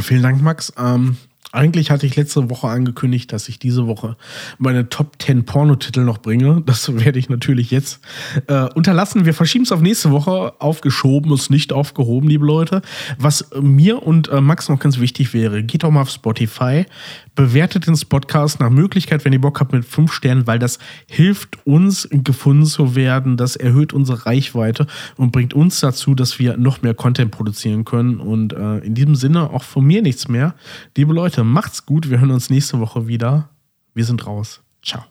Vielen 0.00 0.22
Dank, 0.22 0.42
Max. 0.42 0.72
Ähm, 0.78 1.16
eigentlich 1.50 1.90
hatte 1.90 2.04
ich 2.04 2.14
letzte 2.14 2.50
Woche 2.50 2.68
angekündigt, 2.68 3.32
dass 3.32 3.48
ich 3.48 3.58
diese 3.58 3.86
Woche 3.86 4.16
meine 4.58 4.90
Top 4.90 5.14
10 5.18 5.46
Pornotitel 5.46 6.00
noch 6.00 6.18
bringe. 6.18 6.62
Das 6.66 6.94
werde 6.94 7.18
ich 7.18 7.30
natürlich 7.30 7.70
jetzt 7.70 8.00
äh, 8.48 8.64
unterlassen. 8.74 9.24
Wir 9.24 9.32
verschieben 9.32 9.64
es 9.64 9.72
auf 9.72 9.80
nächste 9.80 10.10
Woche. 10.10 10.52
Aufgeschoben 10.58 11.32
ist 11.32 11.50
nicht 11.50 11.72
aufgehoben, 11.72 12.28
liebe 12.28 12.44
Leute. 12.44 12.82
Was 13.18 13.48
mir 13.58 14.02
und 14.02 14.28
äh, 14.28 14.42
Max 14.42 14.68
noch 14.68 14.78
ganz 14.78 14.98
wichtig 14.98 15.32
wäre, 15.32 15.62
geht 15.62 15.84
doch 15.84 15.90
mal 15.90 16.02
auf 16.02 16.10
Spotify, 16.10 16.84
bewertet 17.34 17.86
den 17.86 17.98
Podcast 18.08 18.60
nach 18.60 18.68
Möglichkeit, 18.68 19.24
wenn 19.24 19.32
ihr 19.32 19.40
Bock 19.40 19.58
habt, 19.60 19.72
mit 19.72 19.86
fünf 19.86 20.12
Sternen, 20.12 20.46
weil 20.46 20.58
das 20.58 20.78
hilft 21.08 21.66
uns, 21.66 22.06
gefunden 22.10 22.66
zu 22.66 22.94
werden. 22.94 23.38
Das 23.38 23.56
erhöht 23.56 23.94
unsere 23.94 24.26
Reichweite 24.26 24.86
und 25.16 25.32
bringt 25.32 25.54
uns 25.54 25.80
dazu, 25.80 26.14
dass 26.14 26.38
wir 26.38 26.58
noch 26.58 26.82
mehr 26.82 26.94
Content 26.94 27.30
produzieren 27.30 27.86
können. 27.86 28.20
Und 28.20 28.52
äh, 28.52 28.78
in 28.80 28.94
diesem 28.94 29.14
Sinne 29.14 29.48
auch 29.50 29.62
von 29.62 29.84
mir 29.86 30.02
nichts 30.02 30.28
mehr. 30.28 30.54
Liebe 30.94 31.14
Leute, 31.28 31.44
macht's 31.44 31.84
gut. 31.84 32.08
Wir 32.08 32.20
hören 32.20 32.30
uns 32.30 32.48
nächste 32.48 32.80
Woche 32.80 33.06
wieder. 33.06 33.50
Wir 33.92 34.06
sind 34.06 34.26
raus. 34.26 34.62
Ciao. 34.82 35.04